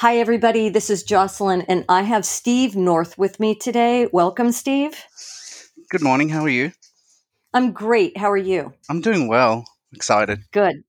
Hi, 0.00 0.16
everybody. 0.16 0.70
This 0.70 0.88
is 0.88 1.02
Jocelyn, 1.02 1.60
and 1.68 1.84
I 1.86 2.00
have 2.00 2.24
Steve 2.24 2.74
North 2.74 3.18
with 3.18 3.38
me 3.38 3.54
today. 3.54 4.08
Welcome, 4.14 4.50
Steve. 4.50 5.04
Good 5.90 6.00
morning. 6.00 6.30
How 6.30 6.42
are 6.42 6.48
you? 6.48 6.72
I'm 7.52 7.72
great. 7.72 8.16
How 8.16 8.30
are 8.30 8.36
you? 8.38 8.72
I'm 8.88 9.02
doing 9.02 9.28
well. 9.28 9.66
Excited. 9.92 10.40
Good. 10.52 10.84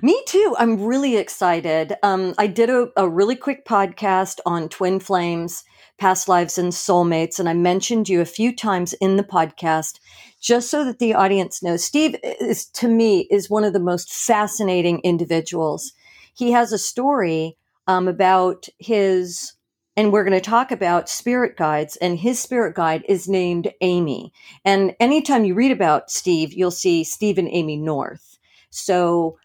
Me 0.00 0.22
too. 0.28 0.54
I'm 0.60 0.80
really 0.80 1.16
excited. 1.16 1.96
Um, 2.04 2.34
I 2.38 2.46
did 2.46 2.70
a, 2.70 2.86
a 2.96 3.08
really 3.08 3.34
quick 3.34 3.66
podcast 3.66 4.38
on 4.46 4.68
twin 4.68 5.00
flames, 5.00 5.64
past 5.98 6.28
lives, 6.28 6.56
and 6.56 6.70
soulmates, 6.70 7.40
and 7.40 7.48
I 7.48 7.52
mentioned 7.52 8.08
you 8.08 8.20
a 8.20 8.24
few 8.24 8.54
times 8.54 8.92
in 8.92 9.16
the 9.16 9.24
podcast 9.24 9.98
just 10.40 10.70
so 10.70 10.84
that 10.84 11.00
the 11.00 11.14
audience 11.14 11.64
knows. 11.64 11.84
Steve 11.84 12.14
is, 12.22 12.66
to 12.66 12.86
me, 12.86 13.26
is 13.28 13.50
one 13.50 13.64
of 13.64 13.72
the 13.72 13.80
most 13.80 14.12
fascinating 14.12 15.00
individuals. 15.00 15.94
He 16.32 16.52
has 16.52 16.72
a 16.72 16.78
story 16.78 17.56
um, 17.86 18.08
about 18.08 18.68
his, 18.78 19.54
and 19.96 20.12
we're 20.12 20.24
going 20.24 20.32
to 20.32 20.40
talk 20.40 20.70
about 20.70 21.08
spirit 21.08 21.56
guides, 21.56 21.96
and 21.96 22.18
his 22.18 22.40
spirit 22.40 22.74
guide 22.74 23.04
is 23.08 23.28
named 23.28 23.72
Amy. 23.80 24.32
And 24.64 24.94
anytime 25.00 25.44
you 25.44 25.54
read 25.54 25.72
about 25.72 26.10
Steve, 26.10 26.52
you'll 26.52 26.70
see 26.70 27.04
Steve 27.04 27.38
and 27.38 27.48
Amy 27.50 27.76
North. 27.76 28.38
So 28.70 29.38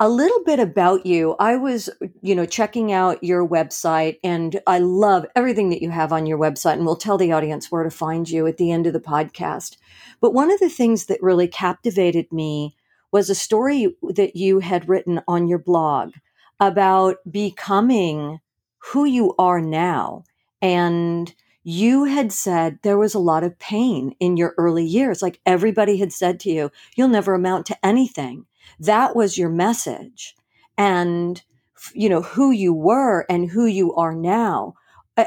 a 0.00 0.08
little 0.08 0.42
bit 0.44 0.60
about 0.60 1.06
you. 1.06 1.34
I 1.40 1.56
was, 1.56 1.90
you 2.22 2.34
know, 2.34 2.46
checking 2.46 2.92
out 2.92 3.24
your 3.24 3.46
website 3.46 4.18
and 4.22 4.60
I 4.66 4.78
love 4.78 5.26
everything 5.34 5.70
that 5.70 5.82
you 5.82 5.90
have 5.90 6.12
on 6.12 6.26
your 6.26 6.38
website 6.38 6.74
and 6.74 6.86
we'll 6.86 6.96
tell 6.96 7.18
the 7.18 7.32
audience 7.32 7.70
where 7.70 7.82
to 7.82 7.90
find 7.90 8.30
you 8.30 8.46
at 8.46 8.58
the 8.58 8.70
end 8.70 8.86
of 8.86 8.92
the 8.92 9.00
podcast. 9.00 9.76
But 10.20 10.34
one 10.34 10.52
of 10.52 10.60
the 10.60 10.68
things 10.68 11.06
that 11.06 11.22
really 11.22 11.48
captivated 11.48 12.32
me 12.32 12.76
was 13.10 13.28
a 13.28 13.34
story 13.34 13.96
that 14.10 14.36
you 14.36 14.60
had 14.60 14.88
written 14.88 15.20
on 15.26 15.48
your 15.48 15.58
blog 15.58 16.12
about 16.60 17.16
becoming 17.30 18.40
who 18.78 19.04
you 19.04 19.34
are 19.38 19.60
now. 19.60 20.24
And 20.60 21.32
you 21.62 22.04
had 22.04 22.32
said 22.32 22.78
there 22.82 22.98
was 22.98 23.14
a 23.14 23.18
lot 23.18 23.44
of 23.44 23.58
pain 23.58 24.14
in 24.20 24.36
your 24.36 24.54
early 24.56 24.84
years. 24.84 25.20
Like 25.20 25.40
everybody 25.44 25.98
had 25.98 26.12
said 26.12 26.40
to 26.40 26.50
you, 26.50 26.70
you'll 26.96 27.08
never 27.08 27.34
amount 27.34 27.66
to 27.66 27.86
anything. 27.86 28.46
That 28.80 29.14
was 29.14 29.36
your 29.36 29.50
message. 29.50 30.34
And, 30.76 31.42
you 31.92 32.08
know, 32.08 32.22
who 32.22 32.50
you 32.50 32.72
were 32.72 33.26
and 33.28 33.50
who 33.50 33.66
you 33.66 33.94
are 33.94 34.14
now 34.14 34.74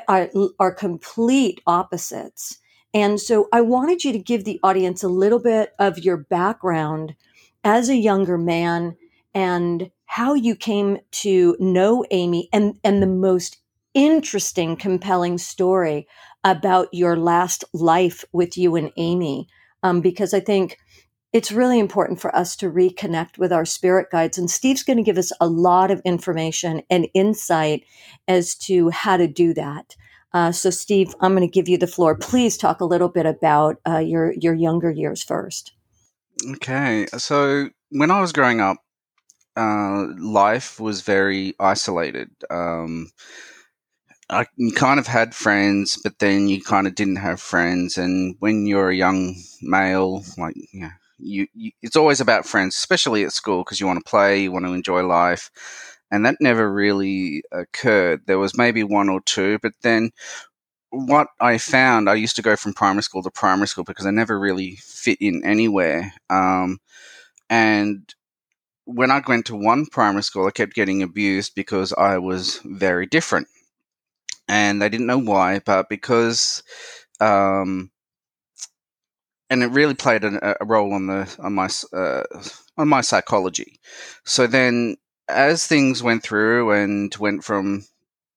are, 0.07 0.29
are 0.59 0.73
complete 0.73 1.61
opposites. 1.67 2.59
And 2.93 3.19
so 3.19 3.47
I 3.53 3.61
wanted 3.61 4.03
you 4.03 4.11
to 4.11 4.19
give 4.19 4.43
the 4.43 4.59
audience 4.63 5.03
a 5.03 5.09
little 5.09 5.39
bit 5.39 5.73
of 5.79 5.99
your 5.99 6.17
background 6.17 7.15
as 7.63 7.89
a 7.89 7.95
younger 7.95 8.37
man 8.37 8.97
and 9.33 9.91
how 10.11 10.33
you 10.33 10.57
came 10.57 10.97
to 11.09 11.55
know 11.57 12.03
Amy 12.11 12.49
and, 12.51 12.77
and 12.83 13.01
the 13.01 13.07
most 13.07 13.61
interesting, 13.93 14.75
compelling 14.75 15.37
story 15.37 16.05
about 16.43 16.89
your 16.91 17.15
last 17.15 17.63
life 17.73 18.25
with 18.33 18.57
you 18.57 18.75
and 18.75 18.91
Amy. 18.97 19.47
Um, 19.83 20.01
because 20.01 20.33
I 20.33 20.41
think 20.41 20.77
it's 21.31 21.53
really 21.53 21.79
important 21.79 22.19
for 22.19 22.35
us 22.35 22.57
to 22.57 22.69
reconnect 22.69 23.37
with 23.37 23.53
our 23.53 23.63
spirit 23.63 24.07
guides. 24.11 24.37
And 24.37 24.51
Steve's 24.51 24.83
going 24.83 24.97
to 24.97 25.03
give 25.03 25.17
us 25.17 25.31
a 25.39 25.47
lot 25.47 25.91
of 25.91 26.01
information 26.03 26.81
and 26.89 27.07
insight 27.13 27.85
as 28.27 28.53
to 28.55 28.89
how 28.89 29.15
to 29.15 29.29
do 29.29 29.53
that. 29.53 29.95
Uh, 30.33 30.51
so, 30.51 30.71
Steve, 30.71 31.15
I'm 31.21 31.33
going 31.33 31.47
to 31.47 31.51
give 31.51 31.69
you 31.69 31.77
the 31.77 31.87
floor. 31.87 32.17
Please 32.17 32.57
talk 32.57 32.81
a 32.81 32.85
little 32.85 33.07
bit 33.07 33.25
about 33.25 33.77
uh, 33.87 33.99
your 33.99 34.33
your 34.33 34.55
younger 34.55 34.91
years 34.91 35.23
first. 35.23 35.71
Okay, 36.55 37.07
so 37.17 37.69
when 37.91 38.11
I 38.11 38.19
was 38.19 38.33
growing 38.33 38.59
up, 38.59 38.77
uh, 39.55 40.07
life 40.19 40.79
was 40.79 41.01
very 41.01 41.53
isolated. 41.59 42.29
Um, 42.49 43.11
I 44.29 44.45
kind 44.75 44.99
of 44.99 45.07
had 45.07 45.35
friends, 45.35 45.99
but 46.01 46.19
then 46.19 46.47
you 46.47 46.61
kind 46.61 46.87
of 46.87 46.95
didn't 46.95 47.17
have 47.17 47.41
friends. 47.41 47.97
And 47.97 48.35
when 48.39 48.65
you're 48.65 48.89
a 48.89 48.95
young 48.95 49.35
male, 49.61 50.23
like 50.37 50.55
yeah, 50.73 50.91
you, 51.19 51.47
you 51.53 51.71
it's 51.81 51.97
always 51.97 52.21
about 52.21 52.45
friends, 52.45 52.75
especially 52.75 53.23
at 53.25 53.33
school, 53.33 53.63
because 53.63 53.79
you 53.79 53.87
want 53.87 54.03
to 54.03 54.09
play, 54.09 54.43
you 54.43 54.51
want 54.51 54.65
to 54.65 54.73
enjoy 54.73 55.05
life, 55.05 55.51
and 56.11 56.25
that 56.25 56.37
never 56.39 56.71
really 56.71 57.43
occurred. 57.51 58.21
There 58.25 58.39
was 58.39 58.57
maybe 58.57 58.83
one 58.83 59.09
or 59.09 59.21
two, 59.21 59.59
but 59.61 59.73
then 59.81 60.11
what 60.91 61.27
I 61.39 61.57
found, 61.57 62.09
I 62.09 62.15
used 62.15 62.35
to 62.37 62.41
go 62.41 62.55
from 62.55 62.73
primary 62.73 63.03
school 63.03 63.23
to 63.23 63.31
primary 63.31 63.67
school 63.67 63.83
because 63.85 64.05
I 64.05 64.11
never 64.11 64.39
really 64.39 64.77
fit 64.77 65.17
in 65.21 65.43
anywhere. 65.45 66.13
Um, 66.29 66.79
and 67.49 68.13
when 68.85 69.11
I 69.11 69.21
went 69.27 69.45
to 69.47 69.55
one 69.55 69.85
primary 69.85 70.23
school, 70.23 70.47
I 70.47 70.51
kept 70.51 70.73
getting 70.73 71.03
abused 71.03 71.53
because 71.55 71.93
I 71.93 72.17
was 72.17 72.59
very 72.65 73.05
different. 73.05 73.47
And 74.47 74.81
they 74.81 74.89
didn't 74.89 75.07
know 75.07 75.19
why, 75.19 75.59
but 75.59 75.87
because, 75.89 76.63
um, 77.19 77.91
and 79.49 79.63
it 79.63 79.67
really 79.67 79.93
played 79.93 80.23
a, 80.23 80.57
a 80.61 80.65
role 80.65 80.93
on 80.93 81.07
the 81.07 81.35
on 81.39 81.53
my 81.53 81.69
uh, 81.93 82.23
on 82.77 82.87
my 82.87 83.01
psychology. 83.01 83.79
So 84.25 84.47
then, 84.47 84.97
as 85.29 85.65
things 85.67 86.03
went 86.03 86.23
through 86.23 86.71
and 86.71 87.15
went 87.15 87.43
from 87.43 87.85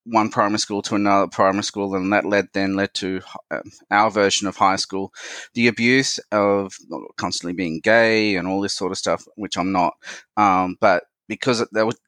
one 0.06 0.28
primary 0.28 0.58
school 0.58 0.82
to 0.82 0.94
another 0.94 1.26
primary 1.26 1.64
school, 1.64 1.94
and 1.94 2.12
that 2.12 2.24
led 2.24 2.48
then 2.52 2.76
led 2.76 2.92
to 2.94 3.20
uh, 3.50 3.60
our 3.90 4.10
version 4.10 4.46
of 4.46 4.56
high 4.56 4.76
school, 4.76 5.12
the 5.54 5.66
abuse 5.68 6.18
of 6.30 6.74
constantly 7.16 7.54
being 7.54 7.80
gay 7.80 8.36
and 8.36 8.46
all 8.46 8.60
this 8.60 8.74
sort 8.74 8.92
of 8.92 8.98
stuff, 8.98 9.24
which 9.36 9.56
I'm 9.56 9.72
not. 9.72 9.94
Um, 10.36 10.76
but 10.80 11.04
because 11.28 11.66
there 11.72 11.86
was, 11.86 11.98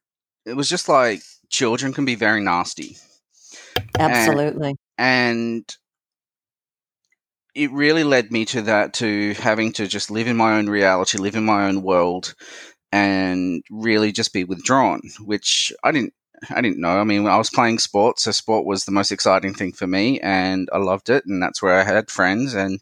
it 0.45 0.55
was 0.55 0.69
just 0.69 0.89
like 0.89 1.23
children 1.49 1.93
can 1.93 2.05
be 2.05 2.15
very 2.15 2.43
nasty. 2.43 2.97
Absolutely. 3.99 4.69
And, 4.69 4.79
and 4.99 5.77
it 7.55 7.73
really 7.73 8.05
led 8.05 8.31
me 8.31 8.45
to 8.45 8.63
that 8.63 8.93
to 8.95 9.33
having 9.35 9.73
to 9.73 9.87
just 9.87 10.11
live 10.11 10.27
in 10.27 10.37
my 10.37 10.59
own 10.59 10.69
reality, 10.69 11.19
live 11.19 11.37
in 11.37 11.45
my 11.45 11.67
own 11.67 11.83
world, 11.83 12.35
and 12.93 13.63
really 13.71 14.13
just 14.13 14.35
be 14.35 14.45
withdrawn, 14.45 15.01
which 15.25 15.73
I 15.83 15.93
didn't 15.93 16.13
I 16.51 16.61
didn't 16.61 16.81
know. 16.81 16.99
I 17.01 17.05
mean, 17.05 17.27
I 17.27 17.39
was 17.39 17.51
playing 17.51 17.79
sports, 17.79 18.25
so 18.25 18.31
sport 18.31 18.67
was 18.67 18.85
the 18.85 18.93
most 18.93 19.13
exciting 19.13 19.55
thing 19.55 19.73
for 19.73 19.87
me, 19.87 20.21
and 20.21 20.69
I 20.73 20.79
loved 20.79 21.09
it, 21.09 21.25
and 21.27 21.43
that's 21.43 21.63
where 21.63 21.75
I 21.75 21.85
had 21.85 22.11
friends, 22.11 22.55
and 22.55 22.81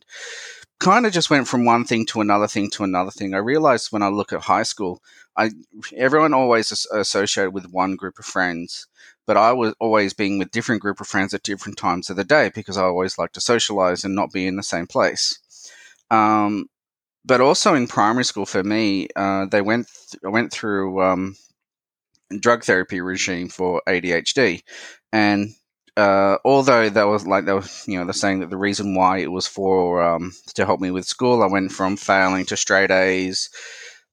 kind 0.80 1.06
of 1.06 1.12
just 1.12 1.30
went 1.30 1.48
from 1.48 1.64
one 1.64 1.84
thing 1.84 2.04
to 2.06 2.20
another 2.20 2.48
thing 2.48 2.70
to 2.70 2.84
another 2.84 3.10
thing. 3.10 3.34
I 3.34 3.38
realized 3.38 3.92
when 3.92 4.02
I 4.02 4.08
look 4.08 4.32
at 4.32 4.42
high 4.42 4.64
school, 4.64 5.02
I 5.36 5.50
everyone 5.96 6.34
always 6.34 6.86
associated 6.92 7.52
with 7.52 7.70
one 7.72 7.96
group 7.96 8.18
of 8.18 8.24
friends, 8.24 8.86
but 9.26 9.36
I 9.36 9.52
was 9.52 9.74
always 9.80 10.12
being 10.12 10.38
with 10.38 10.50
different 10.50 10.82
group 10.82 11.00
of 11.00 11.06
friends 11.06 11.32
at 11.34 11.42
different 11.42 11.78
times 11.78 12.10
of 12.10 12.16
the 12.16 12.24
day 12.24 12.50
because 12.54 12.76
I 12.76 12.82
always 12.84 13.18
like 13.18 13.32
to 13.32 13.40
socialize 13.40 14.04
and 14.04 14.14
not 14.14 14.32
be 14.32 14.46
in 14.46 14.56
the 14.56 14.62
same 14.62 14.86
place. 14.86 15.38
Um, 16.10 16.66
but 17.24 17.40
also 17.40 17.74
in 17.74 17.86
primary 17.86 18.24
school 18.24 18.46
for 18.46 18.62
me, 18.62 19.08
uh, 19.16 19.46
they 19.46 19.62
went 19.62 19.88
th- 19.88 20.22
I 20.24 20.28
went 20.28 20.52
through 20.52 21.02
um, 21.02 21.36
drug 22.40 22.64
therapy 22.64 23.00
regime 23.00 23.48
for 23.48 23.82
ADHD, 23.88 24.62
and 25.12 25.50
uh, 25.96 26.38
although 26.44 26.88
that 26.88 27.06
was 27.06 27.26
like 27.26 27.44
they 27.44 27.52
were, 27.52 27.62
you 27.86 27.98
know, 27.98 28.04
they're 28.04 28.12
saying 28.12 28.40
that 28.40 28.50
the 28.50 28.56
reason 28.56 28.94
why 28.94 29.18
it 29.18 29.30
was 29.30 29.46
for 29.46 30.02
um, 30.02 30.32
to 30.54 30.66
help 30.66 30.80
me 30.80 30.90
with 30.90 31.04
school, 31.04 31.42
I 31.42 31.46
went 31.46 31.72
from 31.72 31.96
failing 31.96 32.46
to 32.46 32.56
straight 32.56 32.90
A's. 32.90 33.50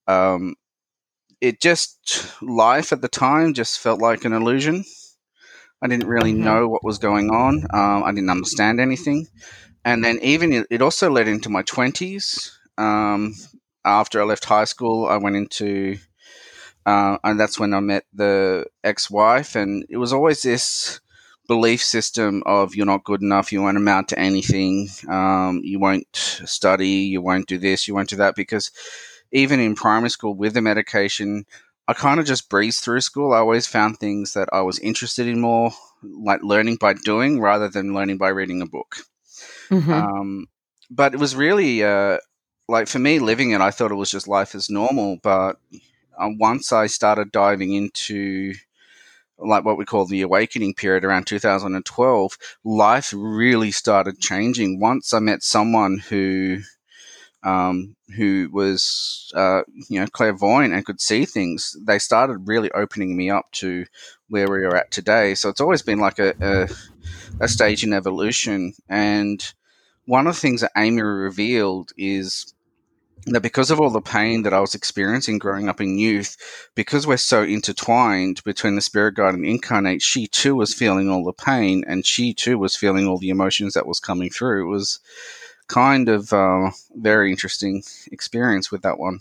Um, 0.07 0.55
it 1.39 1.59
just 1.59 2.31
life 2.41 2.93
at 2.93 3.01
the 3.01 3.07
time 3.07 3.53
just 3.53 3.79
felt 3.79 3.99
like 3.99 4.25
an 4.25 4.33
illusion. 4.33 4.83
I 5.81 5.87
didn't 5.87 6.07
really 6.07 6.33
mm-hmm. 6.33 6.43
know 6.43 6.67
what 6.67 6.83
was 6.83 6.99
going 6.99 7.31
on. 7.31 7.65
Um, 7.73 8.03
I 8.03 8.11
didn't 8.11 8.29
understand 8.29 8.79
anything, 8.79 9.27
and 9.83 10.03
then 10.03 10.19
even 10.21 10.53
it, 10.53 10.67
it 10.69 10.81
also 10.83 11.09
led 11.09 11.27
into 11.27 11.49
my 11.49 11.63
twenties. 11.63 12.57
Um, 12.77 13.33
after 13.83 14.21
I 14.21 14.25
left 14.25 14.45
high 14.45 14.65
school, 14.65 15.07
I 15.07 15.17
went 15.17 15.35
into 15.35 15.97
uh, 16.85 17.17
and 17.23 17.39
that's 17.39 17.59
when 17.59 17.73
I 17.73 17.79
met 17.79 18.05
the 18.13 18.65
ex-wife, 18.83 19.55
and 19.55 19.85
it 19.89 19.97
was 19.97 20.13
always 20.13 20.41
this 20.41 20.99
belief 21.47 21.83
system 21.83 22.43
of 22.45 22.75
you're 22.75 22.85
not 22.85 23.03
good 23.03 23.21
enough, 23.21 23.51
you 23.51 23.61
won't 23.61 23.77
amount 23.77 24.07
to 24.09 24.19
anything, 24.19 24.87
um, 25.09 25.59
you 25.63 25.79
won't 25.79 26.07
study, 26.13 26.87
you 26.87 27.21
won't 27.21 27.47
do 27.47 27.57
this, 27.57 27.87
you 27.87 27.93
won't 27.93 28.09
do 28.09 28.15
that. 28.15 28.35
Because 28.35 28.71
even 29.31 29.59
in 29.59 29.75
primary 29.75 30.09
school 30.09 30.33
with 30.33 30.53
the 30.53 30.61
medication, 30.61 31.45
I 31.87 31.93
kind 31.93 32.19
of 32.19 32.25
just 32.25 32.49
breezed 32.49 32.83
through 32.83 33.01
school. 33.01 33.33
I 33.33 33.39
always 33.39 33.67
found 33.67 33.97
things 33.97 34.33
that 34.33 34.49
I 34.53 34.61
was 34.61 34.79
interested 34.79 35.27
in 35.27 35.41
more, 35.41 35.71
like 36.03 36.41
learning 36.41 36.77
by 36.77 36.93
doing 36.93 37.41
rather 37.41 37.67
than 37.67 37.93
learning 37.93 38.17
by 38.17 38.29
reading 38.29 38.61
a 38.61 38.65
book. 38.65 38.97
Mm-hmm. 39.69 39.91
Um, 39.91 40.47
but 40.89 41.13
it 41.13 41.19
was 41.19 41.35
really 41.35 41.83
uh, 41.83 42.17
like 42.69 42.87
for 42.87 42.99
me 42.99 43.19
living 43.19 43.51
it, 43.51 43.61
I 43.61 43.71
thought 43.71 43.91
it 43.91 43.95
was 43.95 44.11
just 44.11 44.27
life 44.27 44.55
as 44.55 44.69
normal, 44.69 45.17
but 45.21 45.57
uh, 46.17 46.29
once 46.37 46.71
I 46.71 46.87
started 46.87 47.31
diving 47.31 47.73
into 47.73 48.53
like 49.37 49.65
what 49.65 49.77
we 49.77 49.85
call 49.85 50.05
the 50.05 50.21
awakening 50.21 50.73
period 50.75 51.03
around 51.03 51.25
2012, 51.25 52.37
life 52.63 53.13
really 53.15 53.71
started 53.71 54.19
changing. 54.19 54.79
Once 54.79 55.13
I 55.13 55.19
met 55.19 55.43
someone 55.43 55.97
who 55.97 56.59
um, 57.43 57.95
who 58.15 58.49
was 58.51 59.31
uh, 59.35 59.63
you 59.89 59.99
know 59.99 60.07
clairvoyant 60.07 60.73
and 60.73 60.85
could 60.85 61.01
see 61.01 61.25
things, 61.25 61.75
they 61.81 61.97
started 61.99 62.47
really 62.47 62.71
opening 62.71 63.17
me 63.17 63.29
up 63.29 63.51
to 63.53 63.85
where 64.29 64.49
we 64.49 64.59
are 64.59 64.75
at 64.75 64.91
today. 64.91 65.33
So 65.35 65.49
it's 65.49 65.61
always 65.61 65.81
been 65.81 65.99
like 65.99 66.19
a, 66.19 66.35
a, 66.39 66.69
a 67.43 67.47
stage 67.47 67.83
in 67.83 67.93
evolution. 67.93 68.73
And 68.87 69.43
one 70.05 70.27
of 70.27 70.35
the 70.35 70.39
things 70.39 70.61
that 70.61 70.71
Amy 70.77 71.01
revealed 71.01 71.91
is 71.97 72.53
that 73.27 73.41
because 73.41 73.71
of 73.71 73.79
all 73.79 73.89
the 73.89 74.01
pain 74.01 74.43
that 74.43 74.53
I 74.53 74.59
was 74.59 74.75
experiencing 74.75 75.37
growing 75.37 75.69
up 75.69 75.79
in 75.79 75.97
youth, 75.97 76.37
because 76.75 77.05
we're 77.05 77.17
so 77.17 77.43
intertwined 77.43 78.43
between 78.43 78.75
the 78.75 78.81
spirit 78.81 79.15
guide 79.15 79.35
and 79.35 79.45
incarnate, 79.45 80.01
she 80.01 80.27
too 80.27 80.55
was 80.55 80.73
feeling 80.73 81.09
all 81.09 81.23
the 81.23 81.33
pain 81.33 81.83
and 81.87 82.05
she 82.05 82.33
too 82.33 82.57
was 82.57 82.75
feeling 82.75 83.07
all 83.07 83.17
the 83.17 83.29
emotions 83.29 83.73
that 83.73 83.87
was 83.87 83.99
coming 83.99 84.29
through. 84.29 84.67
It 84.67 84.71
was 84.71 84.99
kind 85.67 86.09
of 86.09 86.33
uh, 86.33 86.71
very 86.95 87.31
interesting 87.31 87.83
experience 88.11 88.71
with 88.71 88.81
that 88.81 88.99
one. 88.99 89.19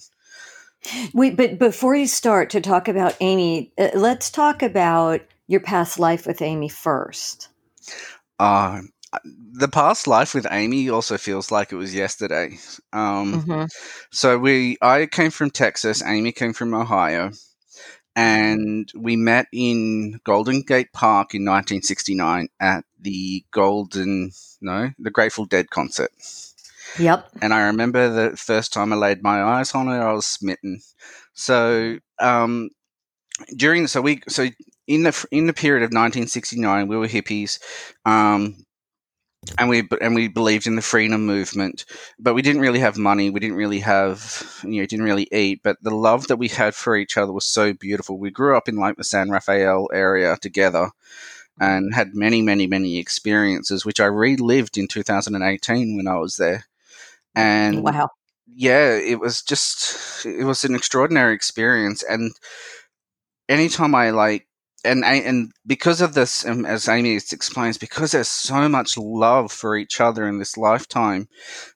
Wait, 1.13 1.37
but 1.37 1.59
before 1.59 1.95
you 1.95 2.07
start 2.07 2.51
to 2.51 2.61
talk 2.61 2.89
about 2.89 3.17
Amy, 3.21 3.71
uh, 3.77 3.91
let's 3.95 4.31
talk 4.31 4.63
about 4.63 5.21
your 5.47 5.61
past 5.61 5.99
life 5.99 6.27
with 6.27 6.41
Amy 6.41 6.69
first. 6.69 7.49
Uh, 8.39 8.81
the 9.25 9.69
past 9.69 10.07
life 10.07 10.35
with 10.35 10.47
Amy 10.51 10.89
also 10.89 11.19
feels 11.19 11.51
like 11.51 11.73
it 11.73 11.77
was 11.77 11.95
yesterday. 11.95 12.59
Um, 12.93 13.43
mm-hmm. 13.43 13.65
So 14.11 14.39
we, 14.39 14.77
I 14.81 15.07
came 15.07 15.31
from 15.31 15.51
Texas. 15.51 16.03
Amy 16.05 16.33
came 16.33 16.53
from 16.53 16.75
Ohio, 16.75 17.33
and 18.15 18.91
we 18.95 19.17
met 19.17 19.47
in 19.53 20.21
Golden 20.25 20.63
Gate 20.63 20.93
Park 20.93 21.35
in 21.35 21.43
1969 21.43 22.49
at 22.61 22.85
the 23.01 23.45
Golden, 23.51 24.31
no, 24.61 24.91
the 24.99 25.11
Grateful 25.11 25.47
Dead 25.47 25.71
concert. 25.71 26.11
Yep. 26.99 27.29
And 27.41 27.55
I 27.55 27.67
remember 27.67 28.09
the 28.09 28.37
first 28.37 28.73
time 28.73 28.93
I 28.93 28.97
laid 28.97 29.23
my 29.23 29.43
eyes 29.43 29.75
on 29.75 29.87
her, 29.87 30.03
I 30.03 30.13
was 30.13 30.27
smitten. 30.27 30.81
So 31.35 31.99
um, 32.19 32.71
during, 33.57 33.87
so 33.87 34.01
we, 34.01 34.23
so 34.29 34.49
in 34.87 35.05
the 35.05 35.27
in 35.31 35.47
the 35.47 35.53
period 35.53 35.85
of 35.85 35.89
1969, 35.89 36.89
we 36.89 36.97
were 36.97 37.07
hippies. 37.07 37.61
Um, 38.05 38.67
and 39.59 39.69
we 39.69 39.89
and 40.01 40.15
we 40.15 40.29
believed 40.29 40.67
in 40.67 40.77
the 40.77 40.83
freedom 40.83 41.25
movement, 41.25 41.87
but 42.19 42.35
we 42.35 42.43
didn't 42.43 42.61
really 42.61 42.79
have 42.81 42.99
money. 42.99 43.31
We 43.31 43.41
didn't 43.41 43.57
really 43.57 43.81
have 43.81 44.61
you 44.65 44.81
know 44.81 44.87
didn't 44.87 45.05
really 45.05 45.29
eat. 45.33 45.63
But 45.63 45.79
the 45.83 45.95
love 45.95 46.27
that 46.29 46.37
we 46.37 46.49
had 46.49 46.75
for 46.75 46.97
each 46.97 47.17
other 47.17 47.33
was 47.33 47.47
so 47.47 47.73
beautiful. 47.73 48.19
We 48.19 48.31
grew 48.31 48.57
up 48.57 48.69
in 48.69 48.77
like 48.77 48.97
the 48.97 49.05
San 49.05 49.31
Rafael 49.31 49.89
area 49.93 50.37
together, 50.41 50.91
and 51.59 51.95
had 51.95 52.15
many 52.15 52.43
many 52.43 52.67
many 52.67 52.99
experiences, 52.99 53.85
which 53.85 54.01
I 54.01 54.07
relived 54.07 54.77
in 54.77 54.89
2018 54.89 55.97
when 55.97 56.07
I 56.07 56.19
was 56.19 56.37
there. 56.37 56.67
And 57.35 57.83
wow, 57.83 58.11
yeah, 58.55 58.95
it 58.95 59.21
was 59.21 59.43
just 59.43 60.27
it 60.27 60.45
was 60.45 60.65
an 60.65 60.75
extraordinary 60.75 61.35
experience. 61.35 62.03
And 62.03 62.33
anytime 63.49 63.95
I 63.95 64.11
like 64.11 64.47
and 64.85 65.05
and 65.05 65.53
because 65.67 66.01
of 66.01 66.15
this, 66.15 66.47
um, 66.47 66.65
as 66.65 66.89
Amy 66.89 67.15
explains, 67.15 67.79
because 67.79 68.13
there's 68.13 68.29
so 68.29 68.69
much 68.69 68.97
love 68.97 69.53
for 69.53 69.77
each 69.77 70.01
other 70.01 70.27
in 70.27 70.39
this 70.39 70.57
lifetime, 70.57 71.29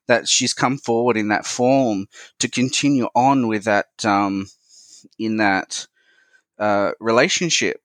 that 0.08 0.28
she's 0.28 0.54
come 0.54 0.78
forward 0.78 1.16
in 1.16 1.28
that 1.28 1.46
form 1.46 2.06
to 2.38 2.48
continue 2.48 3.08
on 3.14 3.46
with 3.46 3.64
that 3.64 3.86
um, 4.04 4.46
in 5.18 5.36
that 5.38 5.86
uh, 6.58 6.92
relationship. 7.00 7.80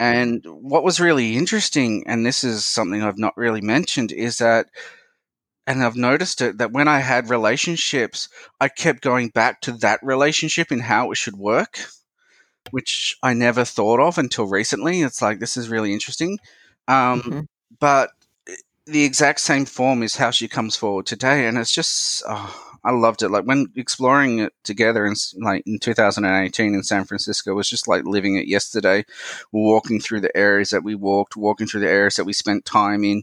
And 0.00 0.44
what 0.46 0.84
was 0.84 1.00
really 1.00 1.36
interesting, 1.36 2.04
and 2.06 2.24
this 2.24 2.44
is 2.44 2.64
something 2.64 3.02
I've 3.02 3.18
not 3.18 3.36
really 3.36 3.60
mentioned, 3.60 4.12
is 4.12 4.38
that, 4.38 4.66
and 5.66 5.82
I've 5.82 5.96
noticed 5.96 6.40
it, 6.40 6.58
that 6.58 6.72
when 6.72 6.86
I 6.86 7.00
had 7.00 7.30
relationships, 7.30 8.28
I 8.60 8.68
kept 8.68 9.02
going 9.02 9.30
back 9.30 9.60
to 9.62 9.72
that 9.72 9.98
relationship 10.02 10.70
and 10.70 10.82
how 10.82 11.10
it 11.10 11.16
should 11.16 11.36
work 11.36 11.80
which 12.70 13.16
I 13.22 13.34
never 13.34 13.64
thought 13.64 14.00
of 14.00 14.18
until 14.18 14.46
recently. 14.46 15.02
It's 15.02 15.22
like 15.22 15.38
this 15.38 15.56
is 15.56 15.68
really 15.68 15.92
interesting, 15.92 16.38
um, 16.86 17.22
mm-hmm. 17.22 17.40
but 17.78 18.10
the 18.86 19.04
exact 19.04 19.40
same 19.40 19.66
form 19.66 20.02
is 20.02 20.16
how 20.16 20.30
she 20.30 20.48
comes 20.48 20.76
forward 20.76 21.06
today, 21.06 21.46
and 21.46 21.58
it's 21.58 21.72
just 21.72 22.22
oh, 22.26 22.68
I 22.84 22.92
loved 22.92 23.22
it. 23.22 23.30
Like 23.30 23.44
when 23.44 23.66
exploring 23.76 24.38
it 24.40 24.52
together 24.64 25.04
in 25.04 25.14
like 25.40 25.62
in 25.66 25.78
2018 25.78 26.74
in 26.74 26.82
San 26.82 27.04
Francisco 27.04 27.54
was 27.54 27.68
just 27.68 27.88
like 27.88 28.04
living 28.04 28.36
it 28.36 28.48
yesterday, 28.48 29.04
walking 29.52 30.00
through 30.00 30.20
the 30.20 30.36
areas 30.36 30.70
that 30.70 30.84
we 30.84 30.94
walked, 30.94 31.36
walking 31.36 31.66
through 31.66 31.80
the 31.80 31.90
areas 31.90 32.16
that 32.16 32.24
we 32.24 32.32
spent 32.32 32.64
time 32.64 33.04
in, 33.04 33.22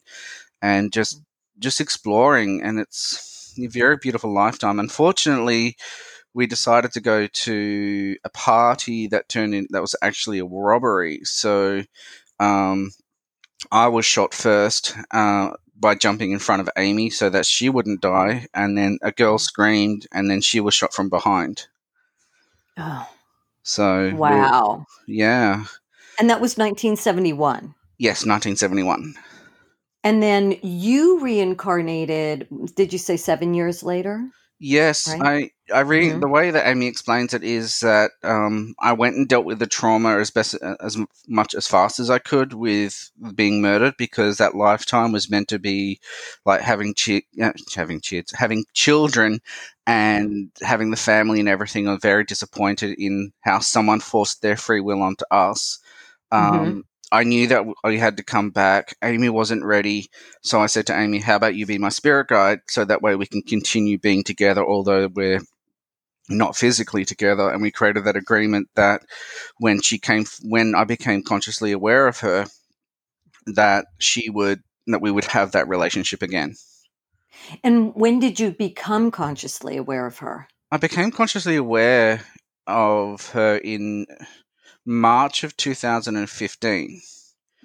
and 0.62 0.94
just 0.94 1.22
just 1.60 1.82
exploring. 1.82 2.62
And 2.62 2.80
it's 2.80 3.56
a 3.60 3.68
very 3.68 3.98
beautiful 3.98 4.34
lifetime. 4.34 4.80
Unfortunately 4.80 5.78
we 6.36 6.46
decided 6.46 6.92
to 6.92 7.00
go 7.00 7.28
to 7.28 8.18
a 8.26 8.30
party 8.30 9.08
that 9.08 9.30
turned 9.30 9.56
in 9.56 9.68
that 9.72 9.82
was 9.82 9.96
actually 10.02 10.38
a 10.40 10.46
robbery. 10.46 11.22
So 11.24 11.84
um, 12.42 12.92
I 13.72 13.88
was 13.88 14.06
shot 14.06 14.34
first 14.34 14.96
uh, 15.12 15.52
by 15.80 15.96
jumping 15.96 16.34
in 16.34 16.40
front 16.40 16.62
of 16.62 16.70
Amy 16.78 17.10
so 17.10 17.30
that 17.30 17.46
she 17.46 17.70
wouldn't 17.70 18.02
die, 18.02 18.48
and 18.54 18.78
then 18.78 19.00
a 19.02 19.14
girl 19.14 19.38
screamed, 19.38 20.08
and 20.12 20.30
then 20.30 20.42
she 20.42 20.60
was 20.60 20.74
shot 20.74 20.94
from 20.94 21.10
behind. 21.10 21.68
Oh, 22.78 23.10
so 23.64 24.14
wow, 24.14 24.86
yeah, 25.08 25.66
and 26.20 26.30
that 26.30 26.42
was 26.42 26.58
1971. 26.58 27.74
Yes, 27.98 28.26
1971. 28.26 29.16
And 30.04 30.22
then 30.22 30.60
you 30.62 31.22
reincarnated. 31.22 32.48
Did 32.76 32.92
you 32.92 33.00
say 33.00 33.16
seven 33.16 33.54
years 33.54 33.82
later? 33.82 34.30
Yes, 34.60 35.08
right? 35.18 35.52
I 35.74 35.80
read 35.80 36.12
mm-hmm. 36.12 36.20
the 36.20 36.28
way 36.28 36.52
that 36.52 36.68
Amy 36.68 36.86
explains 36.86 37.34
it 37.34 37.44
is 37.44 37.80
that 37.80 38.12
um, 38.24 38.76
I 38.80 38.94
went 38.94 39.16
and 39.16 39.28
dealt 39.28 39.46
with 39.46 39.58
the 39.58 39.66
trauma 39.66 40.18
as 40.18 40.30
best 40.30 40.56
as 40.80 40.98
much 41.28 41.56
as 41.56 41.68
fast 41.68 42.00
as 42.00 42.10
I 42.10 42.20
could 42.20 42.54
with 42.54 43.10
being 43.34 43.62
murdered 43.62 43.96
because 43.98 44.38
that 44.38 44.56
lifetime 44.56 45.12
was 45.12 45.30
meant 45.30 45.48
to 45.48 45.60
be 45.60 46.00
like 46.46 46.62
having 46.62 46.94
chi- 46.94 47.24
uh, 47.42 47.54
having 47.76 48.00
kids, 48.00 48.32
having 48.32 48.66
children, 48.74 49.40
and 49.88 50.52
having 50.62 50.92
the 50.92 50.98
family 50.98 51.40
and 51.40 51.50
everything. 51.50 51.88
I'm 51.88 52.00
very 52.00 52.26
disappointed 52.26 52.96
in 53.00 53.32
how 53.42 53.60
someone 53.60 54.02
forced 54.02 54.44
their 54.44 54.58
free 54.58 54.82
will 54.82 55.02
onto 55.02 55.26
us. 55.32 55.80
Mm-hmm. 56.32 56.56
Um, 56.56 56.66
mm-hmm. 56.66 56.80
I 57.12 57.24
knew 57.24 57.48
that 57.48 57.66
I 57.84 57.94
had 57.94 58.18
to 58.18 58.24
come 58.24 58.52
back. 58.52 58.96
Amy 59.04 59.30
wasn't 59.30 59.64
ready. 59.64 60.10
So 60.42 60.60
I 60.60 60.66
said 60.66 60.88
to 60.88 61.00
Amy, 61.00 61.20
How 61.20 61.38
about 61.38 61.56
you 61.56 61.66
be 61.66 61.78
my 61.78 61.90
spirit 61.90 62.28
guide? 62.28 62.60
So 62.68 62.84
that 62.86 63.02
way 63.02 63.16
we 63.16 63.26
can 63.26 63.42
continue 63.42 63.98
being 63.98 64.24
together, 64.24 64.64
although 64.66 65.08
we're 65.08 65.42
not 66.30 66.56
physically 66.56 67.06
together. 67.06 67.50
And 67.50 67.62
we 67.62 67.72
created 67.72 68.06
that 68.06 68.16
agreement 68.16 68.70
that 68.76 69.04
when 69.58 69.82
she 69.82 69.98
came, 69.98 70.26
when 70.44 70.76
I 70.76 70.84
became 70.84 71.24
consciously 71.24 71.72
aware 71.72 72.08
of 72.08 72.20
her, 72.20 72.48
that 73.46 73.86
she 74.00 74.30
would, 74.30 74.62
that 74.88 75.02
we 75.02 75.12
would 75.12 75.26
have 75.26 75.52
that 75.52 75.68
relationship 75.68 76.22
again. 76.22 76.56
And 77.64 77.94
when 77.96 78.20
did 78.20 78.40
you 78.40 78.52
become 78.52 79.12
consciously 79.12 79.78
aware 79.78 80.08
of 80.08 80.20
her? 80.20 80.48
I 80.72 80.78
became 80.78 81.12
consciously 81.12 81.56
aware 81.56 82.22
of 82.66 83.30
her 83.32 83.58
in 83.58 84.08
March 84.86 85.44
of 85.44 85.56
2015. 85.58 87.02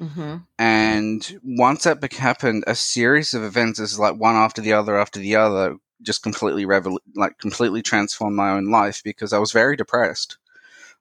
Mm-hmm. 0.01 0.37
And 0.59 1.41
once 1.43 1.85
that 1.85 2.13
happened, 2.13 2.65
a 2.67 2.75
series 2.75 3.35
of 3.35 3.43
events 3.43 3.79
is 3.79 3.99
like 3.99 4.17
one 4.17 4.35
after 4.35 4.63
the 4.63 4.73
other 4.73 4.99
after 4.99 5.21
the 5.21 5.37
other, 5.37 5.77
just 6.03 6.23
completely 6.23 6.65
revol- 6.65 6.99
like 7.15 7.39
completely 7.39 7.83
transformed 7.83 8.37
my 8.37 8.51
own 8.51 8.71
life 8.71 9.03
because 9.03 9.33
I 9.33 9.39
was 9.39 9.53
very 9.53 9.77
depressed. 9.77 10.37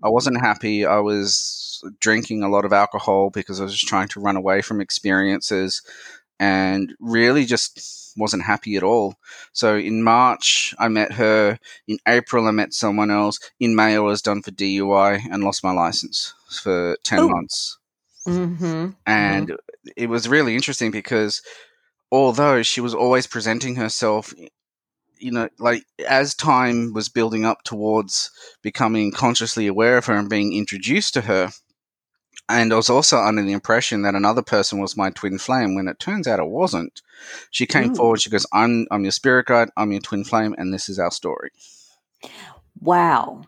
I 0.04 0.10
wasn't 0.10 0.40
happy. 0.40 0.86
I 0.86 1.00
was 1.00 1.84
drinking 2.00 2.44
a 2.44 2.50
lot 2.50 2.66
of 2.66 2.74
alcohol 2.74 3.30
because 3.30 3.60
I 3.60 3.64
was 3.64 3.74
just 3.74 3.88
trying 3.88 4.08
to 4.10 4.20
run 4.20 4.36
away 4.36 4.62
from 4.62 4.82
experiences 4.82 5.82
and 6.40 6.94
really 7.00 7.46
just 7.46 8.14
wasn't 8.18 8.44
happy 8.44 8.76
at 8.76 8.84
all. 8.84 9.16
So 9.52 9.78
in 9.78 10.04
March, 10.04 10.74
I 10.80 10.88
met 10.88 11.14
her. 11.14 11.60
In 11.88 12.00
April, 12.08 12.48
I 12.48 12.52
met 12.52 12.74
someone 12.74 13.12
else. 13.12 13.40
In 13.60 13.76
May, 13.76 13.96
I 13.96 14.00
was 14.00 14.22
done 14.22 14.42
for 14.42 14.52
DUI 14.52 15.22
and 15.30 15.44
lost 15.44 15.64
my 15.64 15.72
license 15.72 16.34
for 16.50 16.98
10 17.04 17.20
Ooh. 17.20 17.30
months. 17.30 17.78
Mm-hmm. 18.28 18.90
And 19.06 19.48
mm-hmm. 19.48 19.90
it 19.96 20.08
was 20.08 20.30
really 20.30 20.56
interesting 20.56 20.92
because 20.92 21.42
although 22.12 22.64
she 22.64 22.82
was 22.82 22.94
always 22.94 23.28
presenting 23.28 23.76
herself, 23.76 24.34
you 25.20 25.32
know, 25.32 25.50
like 25.60 25.86
as 26.08 26.34
time 26.34 26.94
was 26.94 27.10
building 27.10 27.46
up 27.46 27.64
towards 27.64 28.32
becoming 28.62 29.12
consciously 29.12 29.68
aware 29.68 29.98
of 29.98 30.06
her 30.06 30.16
and 30.16 30.30
being 30.30 30.54
introduced 30.56 31.14
to 31.16 31.22
her, 31.22 31.52
and 32.48 32.74
I 32.74 32.76
was 32.76 32.90
also 32.90 33.18
under 33.18 33.44
the 33.44 33.52
impression 33.52 34.02
that 34.04 34.16
another 34.16 34.42
person 34.42 34.80
was 34.80 34.98
my 34.98 35.12
twin 35.12 35.38
flame 35.38 35.76
when 35.76 35.88
it 35.88 36.00
turns 36.00 36.28
out 36.28 36.40
it 36.40 36.48
wasn't. 36.48 37.02
She 37.52 37.66
came 37.66 37.92
Ooh. 37.92 37.96
forward, 37.96 38.22
she 38.22 38.30
goes, 38.30 38.46
I'm 38.54 38.88
I'm 38.92 39.04
your 39.04 39.12
spirit 39.12 39.48
guide, 39.48 39.70
I'm 39.78 39.92
your 39.92 40.02
twin 40.02 40.24
flame, 40.24 40.56
and 40.58 40.74
this 40.74 40.90
is 40.90 41.00
our 41.00 41.12
story. 41.12 41.52
Wow. 42.80 43.44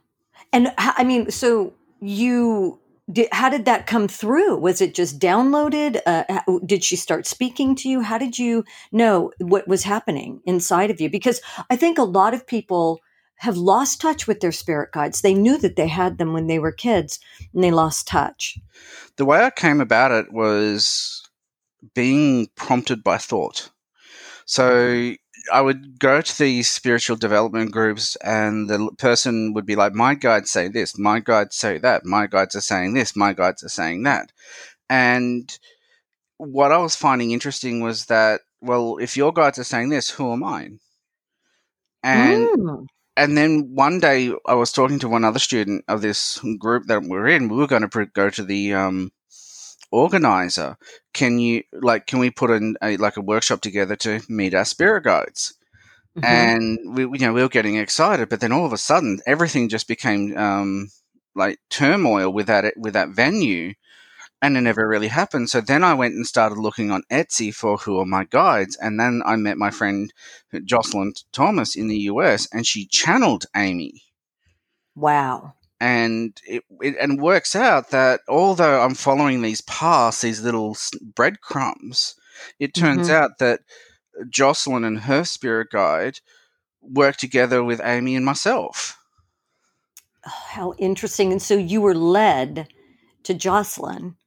And 0.53 0.73
I 0.77 1.03
mean, 1.03 1.31
so 1.31 1.73
you 2.01 2.80
did, 3.11 3.29
how 3.31 3.49
did 3.49 3.65
that 3.65 3.87
come 3.87 4.07
through? 4.07 4.57
Was 4.57 4.81
it 4.81 4.93
just 4.93 5.19
downloaded? 5.19 5.99
Uh, 6.05 6.41
did 6.65 6.83
she 6.83 6.95
start 6.95 7.25
speaking 7.27 7.75
to 7.75 7.89
you? 7.89 8.01
How 8.01 8.17
did 8.17 8.37
you 8.37 8.63
know 8.91 9.31
what 9.39 9.67
was 9.67 9.83
happening 9.83 10.41
inside 10.45 10.91
of 10.91 11.01
you? 11.01 11.09
Because 11.09 11.41
I 11.69 11.75
think 11.75 11.97
a 11.97 12.03
lot 12.03 12.33
of 12.33 12.47
people 12.47 12.99
have 13.37 13.57
lost 13.57 13.99
touch 13.99 14.27
with 14.27 14.39
their 14.39 14.51
spirit 14.51 14.91
guides. 14.91 15.21
They 15.21 15.33
knew 15.33 15.57
that 15.57 15.75
they 15.75 15.87
had 15.87 16.19
them 16.19 16.31
when 16.31 16.45
they 16.45 16.59
were 16.59 16.71
kids 16.71 17.19
and 17.53 17.63
they 17.63 17.71
lost 17.71 18.07
touch. 18.07 18.57
The 19.17 19.25
way 19.25 19.43
I 19.43 19.49
came 19.49 19.81
about 19.81 20.11
it 20.11 20.31
was 20.31 21.27
being 21.95 22.49
prompted 22.55 23.03
by 23.03 23.17
thought. 23.17 23.71
So 24.45 25.15
I 25.51 25.61
would 25.61 25.99
go 25.99 26.21
to 26.21 26.37
these 26.37 26.69
spiritual 26.69 27.15
development 27.15 27.71
groups, 27.71 28.15
and 28.17 28.69
the 28.69 28.91
person 28.97 29.53
would 29.53 29.65
be 29.65 29.75
like, 29.75 29.93
"My 29.93 30.15
guides 30.15 30.51
say 30.51 30.67
this, 30.67 30.97
my 30.97 31.19
guides 31.19 31.55
say 31.55 31.77
that, 31.79 32.05
my 32.05 32.27
guides 32.27 32.55
are 32.55 32.61
saying 32.61 32.93
this, 32.93 33.15
my 33.15 33.33
guides 33.33 33.63
are 33.63 33.69
saying 33.69 34.03
that," 34.03 34.31
and 34.89 35.57
what 36.41 36.71
I 36.71 36.77
was 36.79 36.95
finding 36.95 37.31
interesting 37.31 37.81
was 37.81 38.05
that, 38.07 38.41
well, 38.61 38.97
if 38.97 39.15
your 39.15 39.31
guides 39.31 39.59
are 39.59 39.63
saying 39.63 39.89
this, 39.89 40.09
who 40.09 40.33
am 40.33 40.43
I? 40.43 40.69
And 42.03 42.47
mm. 42.47 42.85
and 43.15 43.37
then 43.37 43.71
one 43.75 43.99
day 43.99 44.33
I 44.47 44.55
was 44.55 44.71
talking 44.71 44.97
to 44.99 45.09
one 45.09 45.23
other 45.23 45.37
student 45.37 45.85
of 45.87 46.01
this 46.01 46.39
group 46.57 46.87
that 46.87 47.03
we're 47.03 47.27
in. 47.27 47.47
We 47.47 47.57
were 47.57 47.67
going 47.67 47.87
to 47.87 48.05
go 48.07 48.31
to 48.31 48.43
the 48.43 48.73
um, 48.73 49.11
organizer. 49.91 50.77
Can 51.13 51.39
you 51.39 51.63
like 51.73 52.07
can 52.07 52.19
we 52.19 52.31
put 52.31 52.49
in 52.49 52.75
a 52.81 52.97
like 52.97 53.17
a 53.17 53.21
workshop 53.21 53.61
together 53.61 53.95
to 53.97 54.21
meet 54.29 54.53
our 54.53 54.65
spirit 54.65 55.03
guides? 55.03 55.53
Mm-hmm. 56.17 56.25
and 56.25 56.95
we 56.97 57.03
you 57.03 57.25
know 57.25 57.31
we 57.31 57.41
were 57.41 57.47
getting 57.47 57.77
excited 57.77 58.27
but 58.27 58.41
then 58.41 58.51
all 58.51 58.65
of 58.65 58.73
a 58.73 58.77
sudden 58.77 59.21
everything 59.25 59.69
just 59.69 59.87
became 59.87 60.35
um 60.35 60.89
like 61.35 61.57
turmoil 61.69 62.33
with 62.33 62.47
that 62.47 62.73
with 62.75 62.95
that 62.95 63.11
venue 63.11 63.75
and 64.41 64.57
it 64.57 64.61
never 64.61 64.85
really 64.87 65.07
happened. 65.07 65.49
So 65.49 65.61
then 65.61 65.85
i 65.85 65.93
went 65.93 66.15
and 66.15 66.27
started 66.27 66.57
looking 66.57 66.91
on 66.91 67.03
etsy 67.09 67.55
for 67.55 67.77
who 67.77 67.97
are 67.97 68.05
my 68.05 68.25
guides 68.25 68.75
and 68.75 68.99
then 68.99 69.21
i 69.25 69.37
met 69.37 69.57
my 69.57 69.71
friend 69.71 70.11
jocelyn 70.65 71.13
thomas 71.31 71.77
in 71.77 71.87
the 71.87 71.95
us 71.95 72.45
and 72.51 72.67
she 72.67 72.85
channeled 72.87 73.45
amy. 73.55 74.03
Wow 74.95 75.53
and 75.81 76.39
it, 76.45 76.63
it, 76.79 76.95
and 77.01 77.19
works 77.19 77.55
out 77.55 77.89
that 77.89 78.21
although 78.29 78.81
I'm 78.81 78.93
following 78.93 79.41
these 79.41 79.61
paths, 79.61 80.21
these 80.21 80.43
little 80.43 80.77
breadcrumbs, 81.15 82.13
it 82.59 82.75
turns 82.75 83.07
mm-hmm. 83.07 83.23
out 83.23 83.39
that 83.39 83.61
Jocelyn 84.29 84.83
and 84.83 84.99
her 84.99 85.23
spirit 85.23 85.69
guide 85.71 86.19
work 86.81 87.17
together 87.17 87.63
with 87.63 87.81
Amy 87.83 88.15
and 88.15 88.23
myself. 88.23 88.95
Oh, 90.23 90.43
how 90.49 90.73
interesting! 90.77 91.31
And 91.31 91.41
so 91.41 91.55
you 91.55 91.81
were 91.81 91.95
led 91.95 92.67
to 93.23 93.33
Jocelyn. 93.33 94.17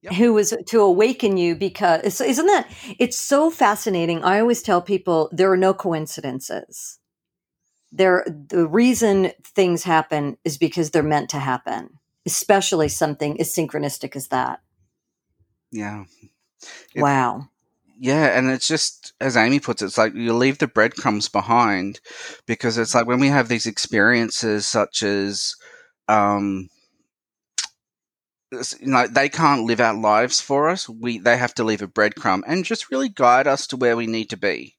Yep. 0.00 0.14
Who 0.14 0.32
was 0.32 0.54
to 0.68 0.80
awaken 0.80 1.36
you 1.36 1.54
because 1.54 2.20
isn't 2.20 2.46
that 2.46 2.70
it's 2.98 3.18
so 3.18 3.50
fascinating? 3.50 4.24
I 4.24 4.40
always 4.40 4.62
tell 4.62 4.80
people 4.80 5.28
there 5.32 5.52
are 5.52 5.56
no 5.56 5.74
coincidences 5.74 6.97
there 7.90 8.24
the 8.26 8.66
reason 8.66 9.32
things 9.44 9.84
happen 9.84 10.36
is 10.44 10.58
because 10.58 10.90
they're 10.90 11.02
meant 11.02 11.30
to 11.30 11.38
happen 11.38 11.98
especially 12.28 12.88
something 12.88 13.40
as 13.40 13.54
synchronistic 13.54 14.14
as 14.14 14.28
that. 14.28 14.60
Yeah. 15.72 16.04
It, 16.94 17.00
wow. 17.00 17.48
Yeah 17.98 18.38
and 18.38 18.50
it's 18.50 18.68
just 18.68 19.12
as 19.20 19.36
amy 19.36 19.60
puts 19.60 19.82
it 19.82 19.86
it's 19.86 19.98
like 19.98 20.14
you 20.14 20.32
leave 20.32 20.58
the 20.58 20.68
breadcrumbs 20.68 21.28
behind 21.28 22.00
because 22.46 22.78
it's 22.78 22.94
like 22.94 23.06
when 23.06 23.20
we 23.20 23.28
have 23.28 23.48
these 23.48 23.66
experiences 23.66 24.66
such 24.66 25.02
as 25.02 25.56
um 26.08 26.68
you 28.52 28.86
know 28.86 29.06
they 29.06 29.28
can't 29.28 29.64
live 29.64 29.80
our 29.80 29.94
lives 29.94 30.40
for 30.40 30.68
us 30.68 30.88
we 30.88 31.18
they 31.18 31.36
have 31.36 31.54
to 31.54 31.64
leave 31.64 31.82
a 31.82 31.88
breadcrumb 31.88 32.42
and 32.46 32.64
just 32.64 32.90
really 32.90 33.08
guide 33.08 33.46
us 33.46 33.66
to 33.66 33.76
where 33.76 33.96
we 33.96 34.06
need 34.06 34.30
to 34.30 34.36
be 34.36 34.76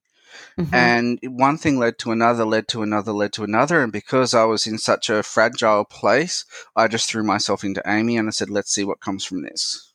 Mm-hmm. 0.58 0.76
And 0.76 1.20
one 1.24 1.58
thing 1.58 1.78
led 1.78 1.98
to 2.00 2.12
another, 2.12 2.46
led 2.46 2.68
to 2.70 2.82
another, 2.82 3.12
led 3.12 3.34
to 3.34 3.44
another. 3.44 3.82
And 3.82 3.92
because 3.92 4.34
I 4.34 4.44
was 4.44 4.68
in 4.68 4.78
such 4.78 5.10
a 5.10 5.24
fragile 5.24 5.86
place, 5.86 6.46
I 6.76 6.88
just 6.88 7.10
threw 7.10 7.24
myself 7.24 7.64
into 7.64 7.84
Amy 7.86 8.18
and 8.18 8.28
I 8.28 8.32
said, 8.32 8.50
let's 8.50 8.74
see 8.74 8.84
what 8.84 9.00
comes 9.00 9.24
from 9.26 9.44
this. 9.44 9.94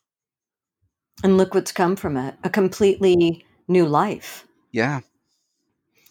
And 1.23 1.37
look 1.37 1.53
what's 1.53 1.71
come 1.71 1.95
from 1.95 2.17
it 2.17 2.35
a 2.43 2.49
completely 2.49 3.45
new 3.67 3.85
life. 3.85 4.45
Yeah. 4.71 5.01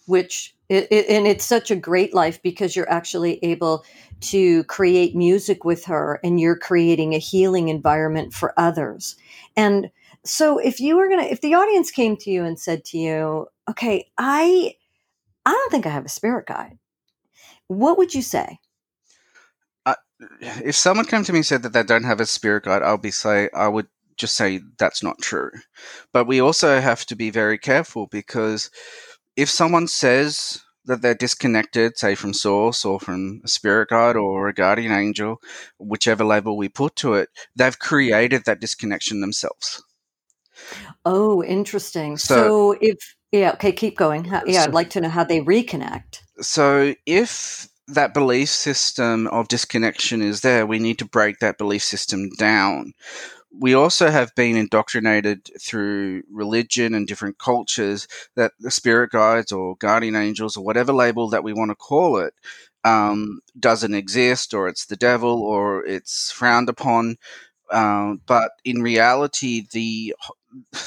Which, 0.07 0.55
it, 0.69 0.87
it, 0.91 1.07
and 1.09 1.27
it's 1.27 1.45
such 1.45 1.71
a 1.71 1.75
great 1.75 2.13
life 2.13 2.41
because 2.41 2.75
you're 2.75 2.91
actually 2.91 3.39
able 3.43 3.85
to 4.21 4.63
create 4.65 5.15
music 5.15 5.63
with 5.63 5.85
her 5.85 6.19
and 6.23 6.39
you're 6.39 6.57
creating 6.57 7.13
a 7.13 7.19
healing 7.19 7.69
environment 7.69 8.33
for 8.33 8.53
others. 8.57 9.15
And 9.55 9.91
so 10.23 10.57
if 10.57 10.79
you 10.79 10.97
were 10.97 11.07
going 11.07 11.23
to, 11.23 11.31
if 11.31 11.41
the 11.41 11.53
audience 11.53 11.91
came 11.91 12.17
to 12.17 12.31
you 12.31 12.43
and 12.43 12.59
said 12.59 12.83
to 12.85 12.97
you, 12.97 13.47
okay, 13.69 14.11
I, 14.17 14.75
I 15.45 15.51
don't 15.51 15.71
think 15.71 15.85
I 15.85 15.89
have 15.89 16.05
a 16.05 16.09
spirit 16.09 16.47
guide. 16.47 16.77
What 17.67 17.97
would 17.97 18.13
you 18.13 18.21
say? 18.21 18.59
Uh, 19.85 19.95
if 20.41 20.75
someone 20.75 21.05
came 21.05 21.23
to 21.23 21.33
me 21.33 21.39
and 21.39 21.45
said 21.45 21.63
that 21.63 21.73
they 21.73 21.83
don't 21.83 22.03
have 22.03 22.19
a 22.19 22.25
spirit 22.25 22.63
guide, 22.63 22.83
I'll 22.83 22.97
be 22.97 23.11
say, 23.11 23.49
I 23.53 23.67
would 23.67 23.87
just 24.17 24.35
say 24.35 24.61
that's 24.77 25.03
not 25.03 25.19
true. 25.21 25.51
But 26.13 26.27
we 26.27 26.39
also 26.39 26.79
have 26.79 27.05
to 27.07 27.15
be 27.15 27.29
very 27.29 27.57
careful 27.57 28.07
because 28.07 28.69
if 29.35 29.49
someone 29.49 29.87
says 29.87 30.61
that 30.85 31.01
they're 31.01 31.15
disconnected, 31.15 31.97
say 31.97 32.15
from 32.15 32.33
source 32.33 32.85
or 32.85 32.99
from 32.99 33.41
a 33.43 33.47
spirit 33.47 33.89
guide 33.89 34.15
or 34.15 34.47
a 34.47 34.53
guardian 34.53 34.91
angel, 34.91 35.37
whichever 35.79 36.23
label 36.23 36.57
we 36.57 36.69
put 36.69 36.95
to 36.97 37.15
it, 37.15 37.29
they've 37.55 37.77
created 37.79 38.45
that 38.45 38.61
disconnection 38.61 39.21
themselves. 39.21 39.83
Oh, 41.05 41.43
interesting. 41.43 42.17
So, 42.17 42.35
so 42.35 42.77
if 42.81 43.14
yeah, 43.31 43.51
okay, 43.53 43.71
keep 43.71 43.97
going. 43.97 44.25
Yeah, 44.25 44.41
so, 44.45 44.61
I'd 44.61 44.73
like 44.73 44.89
to 44.91 45.01
know 45.01 45.09
how 45.09 45.23
they 45.23 45.41
reconnect. 45.41 46.21
So 46.39 46.95
if 47.05 47.67
that 47.87 48.13
belief 48.13 48.49
system 48.49 49.27
of 49.27 49.47
disconnection 49.47 50.21
is 50.21 50.41
there, 50.41 50.65
we 50.65 50.79
need 50.79 50.99
to 50.99 51.05
break 51.05 51.39
that 51.39 51.57
belief 51.57 51.83
system 51.83 52.29
down. 52.37 52.93
We 53.57 53.73
also 53.73 54.09
have 54.09 54.35
been 54.35 54.57
indoctrinated 54.57 55.49
through 55.61 56.23
religion 56.31 56.93
and 56.93 57.07
different 57.07 57.37
cultures 57.37 58.07
that 58.35 58.51
the 58.59 58.71
spirit 58.71 59.11
guides 59.11 59.51
or 59.51 59.77
guardian 59.77 60.15
angels 60.15 60.57
or 60.57 60.65
whatever 60.65 60.91
label 60.91 61.29
that 61.29 61.43
we 61.43 61.53
want 61.53 61.71
to 61.71 61.75
call 61.75 62.17
it 62.17 62.33
um, 62.83 63.39
doesn't 63.59 63.93
exist 63.93 64.53
or 64.53 64.67
it's 64.67 64.85
the 64.85 64.95
devil 64.95 65.41
or 65.41 65.85
it's 65.85 66.31
frowned 66.31 66.69
upon. 66.69 67.15
Um, 67.71 68.21
but 68.25 68.51
in 68.63 68.81
reality, 68.81 69.65
the 69.71 70.15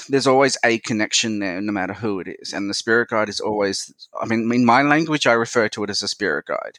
there's 0.09 0.27
always 0.27 0.57
a 0.65 0.79
connection 0.79 1.39
there, 1.41 1.61
no 1.61 1.73
matter 1.73 1.95
who 1.95 2.21
it 2.21 2.29
is. 2.41 2.53
And 2.53 2.69
the 2.69 2.75
spirit 2.75 3.11
guide 3.11 3.29
is 3.29 3.41
always, 3.41 3.93
I 4.21 4.27
mean, 4.27 4.51
in 4.53 4.65
my 4.65 4.83
language, 4.83 5.27
I 5.27 5.33
refer 5.33 5.69
to 5.71 5.85
it 5.85 5.91
as 5.91 6.03
a 6.03 6.09
spirit 6.09 6.47
guide 6.47 6.79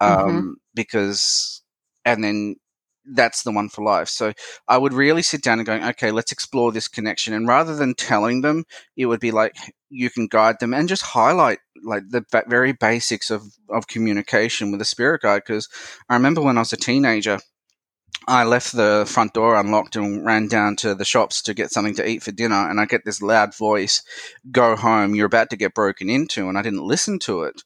um, 0.00 0.18
mm-hmm. 0.18 0.50
because, 0.74 1.62
and 2.04 2.24
then 2.24 2.56
that's 3.12 3.42
the 3.42 3.52
one 3.52 3.68
for 3.68 3.84
life. 3.84 4.08
So 4.08 4.32
I 4.66 4.78
would 4.78 4.92
really 4.92 5.22
sit 5.22 5.42
down 5.42 5.58
and 5.58 5.66
going, 5.66 5.84
okay, 5.84 6.10
let's 6.10 6.32
explore 6.32 6.72
this 6.72 6.88
connection. 6.88 7.34
And 7.34 7.46
rather 7.46 7.76
than 7.76 7.94
telling 7.94 8.40
them, 8.40 8.64
it 8.96 9.06
would 9.06 9.20
be 9.20 9.30
like 9.30 9.54
you 9.90 10.10
can 10.10 10.26
guide 10.26 10.56
them 10.60 10.74
and 10.74 10.88
just 10.88 11.02
highlight 11.02 11.58
like 11.84 12.02
the 12.08 12.24
very 12.48 12.72
basics 12.72 13.30
of, 13.30 13.42
of 13.68 13.86
communication 13.86 14.72
with 14.72 14.80
a 14.80 14.86
spirit 14.86 15.22
guide. 15.22 15.42
Because 15.46 15.68
I 16.08 16.14
remember 16.14 16.40
when 16.40 16.56
I 16.56 16.60
was 16.60 16.72
a 16.72 16.78
teenager, 16.78 17.38
I 18.26 18.44
left 18.44 18.72
the 18.72 19.04
front 19.06 19.34
door 19.34 19.56
unlocked 19.56 19.96
and 19.96 20.24
ran 20.24 20.48
down 20.48 20.76
to 20.76 20.94
the 20.94 21.04
shops 21.04 21.42
to 21.42 21.54
get 21.54 21.70
something 21.70 21.94
to 21.96 22.08
eat 22.08 22.22
for 22.22 22.32
dinner. 22.32 22.68
And 22.68 22.80
I 22.80 22.86
get 22.86 23.04
this 23.04 23.22
loud 23.22 23.56
voice, 23.56 24.02
go 24.50 24.76
home, 24.76 25.14
you're 25.14 25.26
about 25.26 25.50
to 25.50 25.56
get 25.56 25.74
broken 25.74 26.08
into. 26.08 26.48
And 26.48 26.56
I 26.56 26.62
didn't 26.62 26.86
listen 26.86 27.18
to 27.20 27.42
it. 27.42 27.62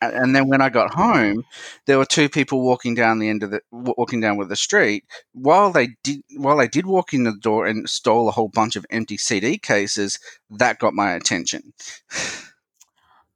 And 0.00 0.34
then 0.34 0.46
when 0.46 0.60
I 0.60 0.68
got 0.68 0.94
home, 0.94 1.44
there 1.86 1.98
were 1.98 2.04
two 2.04 2.28
people 2.28 2.62
walking 2.62 2.94
down 2.94 3.18
the 3.18 3.28
end 3.28 3.42
of 3.42 3.50
the 3.50 3.62
walking 3.72 4.20
down 4.20 4.36
with 4.36 4.48
the 4.48 4.54
street. 4.54 5.04
While 5.32 5.72
they 5.72 5.88
did, 6.04 6.22
while 6.36 6.56
they 6.56 6.68
did 6.68 6.86
walk 6.86 7.12
in 7.12 7.24
the 7.24 7.32
door 7.32 7.66
and 7.66 7.88
stole 7.90 8.28
a 8.28 8.32
whole 8.32 8.48
bunch 8.48 8.76
of 8.76 8.86
empty 8.90 9.16
CD 9.16 9.58
cases, 9.58 10.20
that 10.50 10.78
got 10.78 10.94
my 10.94 11.12
attention. 11.12 11.72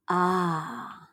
Ah, 0.08 1.08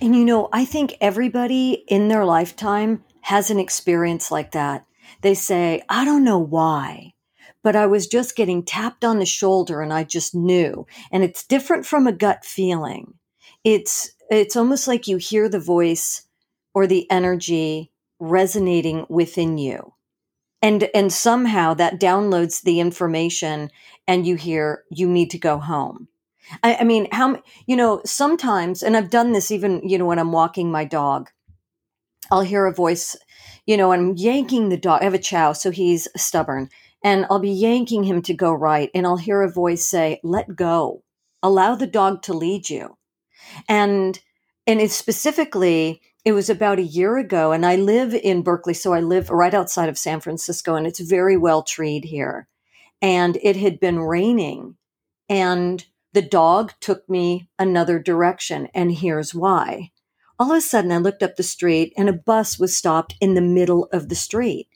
and 0.00 0.14
you 0.14 0.24
know, 0.24 0.48
I 0.52 0.64
think 0.64 0.94
everybody 1.00 1.84
in 1.88 2.06
their 2.08 2.24
lifetime 2.24 3.02
has 3.22 3.50
an 3.50 3.58
experience 3.58 4.30
like 4.30 4.52
that. 4.52 4.86
They 5.22 5.34
say, 5.34 5.82
I 5.88 6.04
don't 6.04 6.24
know 6.24 6.38
why, 6.38 7.14
but 7.62 7.76
I 7.76 7.86
was 7.86 8.06
just 8.06 8.36
getting 8.36 8.64
tapped 8.64 9.04
on 9.04 9.18
the 9.18 9.26
shoulder 9.26 9.80
and 9.80 9.92
I 9.92 10.04
just 10.04 10.34
knew. 10.34 10.86
And 11.10 11.22
it's 11.22 11.46
different 11.46 11.86
from 11.86 12.06
a 12.06 12.12
gut 12.12 12.44
feeling. 12.44 13.14
It's, 13.64 14.12
it's 14.30 14.56
almost 14.56 14.88
like 14.88 15.06
you 15.06 15.16
hear 15.16 15.48
the 15.48 15.60
voice 15.60 16.26
or 16.74 16.86
the 16.86 17.10
energy 17.10 17.92
resonating 18.18 19.06
within 19.08 19.58
you. 19.58 19.94
And, 20.60 20.88
and 20.94 21.12
somehow 21.12 21.74
that 21.74 22.00
downloads 22.00 22.62
the 22.62 22.80
information 22.80 23.70
and 24.06 24.26
you 24.26 24.36
hear, 24.36 24.84
you 24.90 25.08
need 25.08 25.30
to 25.30 25.38
go 25.38 25.58
home. 25.58 26.08
I, 26.62 26.76
I 26.76 26.84
mean, 26.84 27.08
how, 27.12 27.42
you 27.66 27.76
know, 27.76 28.00
sometimes, 28.04 28.82
and 28.82 28.96
I've 28.96 29.10
done 29.10 29.32
this 29.32 29.50
even, 29.50 29.86
you 29.88 29.98
know, 29.98 30.06
when 30.06 30.18
I'm 30.18 30.32
walking 30.32 30.70
my 30.70 30.84
dog, 30.84 31.30
I'll 32.30 32.42
hear 32.42 32.66
a 32.66 32.72
voice, 32.72 33.16
you 33.66 33.76
know, 33.76 33.92
I'm 33.92 34.14
yanking 34.16 34.68
the 34.68 34.76
dog. 34.76 35.00
I 35.00 35.04
have 35.04 35.14
a 35.14 35.18
chow, 35.18 35.52
so 35.52 35.70
he's 35.70 36.08
stubborn. 36.16 36.68
And 37.04 37.26
I'll 37.28 37.40
be 37.40 37.50
yanking 37.50 38.04
him 38.04 38.22
to 38.22 38.34
go 38.34 38.52
right. 38.52 38.90
And 38.94 39.06
I'll 39.06 39.16
hear 39.16 39.42
a 39.42 39.50
voice 39.50 39.84
say, 39.84 40.20
let 40.22 40.54
go, 40.54 41.02
allow 41.42 41.74
the 41.74 41.86
dog 41.86 42.22
to 42.22 42.32
lead 42.32 42.70
you. 42.70 42.96
And, 43.68 44.18
and 44.66 44.80
it's 44.80 44.94
specifically, 44.94 46.00
it 46.24 46.32
was 46.32 46.48
about 46.48 46.78
a 46.78 46.82
year 46.82 47.18
ago 47.18 47.50
and 47.50 47.66
I 47.66 47.76
live 47.76 48.14
in 48.14 48.42
Berkeley. 48.42 48.74
So 48.74 48.92
I 48.92 49.00
live 49.00 49.30
right 49.30 49.52
outside 49.52 49.88
of 49.88 49.98
San 49.98 50.20
Francisco 50.20 50.76
and 50.76 50.86
it's 50.86 51.00
very 51.00 51.36
well 51.36 51.62
treed 51.62 52.04
here. 52.04 52.46
And 53.00 53.36
it 53.42 53.56
had 53.56 53.80
been 53.80 53.98
raining 53.98 54.76
and 55.28 55.84
the 56.12 56.22
dog 56.22 56.72
took 56.80 57.08
me 57.08 57.48
another 57.58 57.98
direction. 57.98 58.68
And 58.74 58.92
here's 58.92 59.34
why. 59.34 59.91
All 60.42 60.50
of 60.50 60.58
a 60.58 60.60
sudden, 60.60 60.90
I 60.90 60.96
looked 60.96 61.22
up 61.22 61.36
the 61.36 61.44
street 61.44 61.92
and 61.96 62.08
a 62.08 62.12
bus 62.12 62.58
was 62.58 62.76
stopped 62.76 63.14
in 63.20 63.34
the 63.34 63.40
middle 63.40 63.88
of 63.92 64.08
the 64.08 64.16
street. 64.16 64.66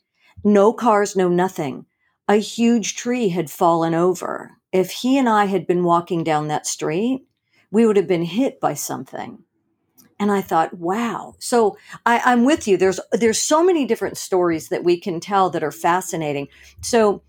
No 0.45 0.73
cars, 0.73 1.17
no 1.17 1.29
nothing. 1.29 1.87
A 2.29 2.37
huge 2.37 2.95
tree 2.95 3.31
had 3.31 3.51
fallen 3.51 3.93
over. 3.93 4.53
If 4.71 4.93
he 4.93 5.19
and 5.19 5.29
I 5.29 5.47
had 5.47 5.67
been 5.67 5.83
walking 5.83 6.23
down 6.23 6.47
that 6.47 6.69
street, 6.69 7.27
we 7.73 7.85
would 7.85 7.97
have 7.97 8.07
been 8.07 8.23
hit 8.23 8.61
by 8.61 8.75
something. 8.75 9.43
And 10.21 10.31
I 10.31 10.41
thought, 10.41 10.75
wow. 10.75 11.35
So 11.41 11.77
I, 12.07 12.33
am 12.33 12.45
with 12.45 12.69
you. 12.69 12.77
There's 12.77 13.01
there's 13.11 13.43
so 13.43 13.65
many 13.65 13.87
different 13.87 14.19
stories 14.19 14.69
that 14.69 14.85
we 14.85 15.01
can 15.01 15.19
tell 15.19 15.51
that 15.51 15.65
are 15.65 15.73
fascinating. 15.73 16.47
So 16.81 17.25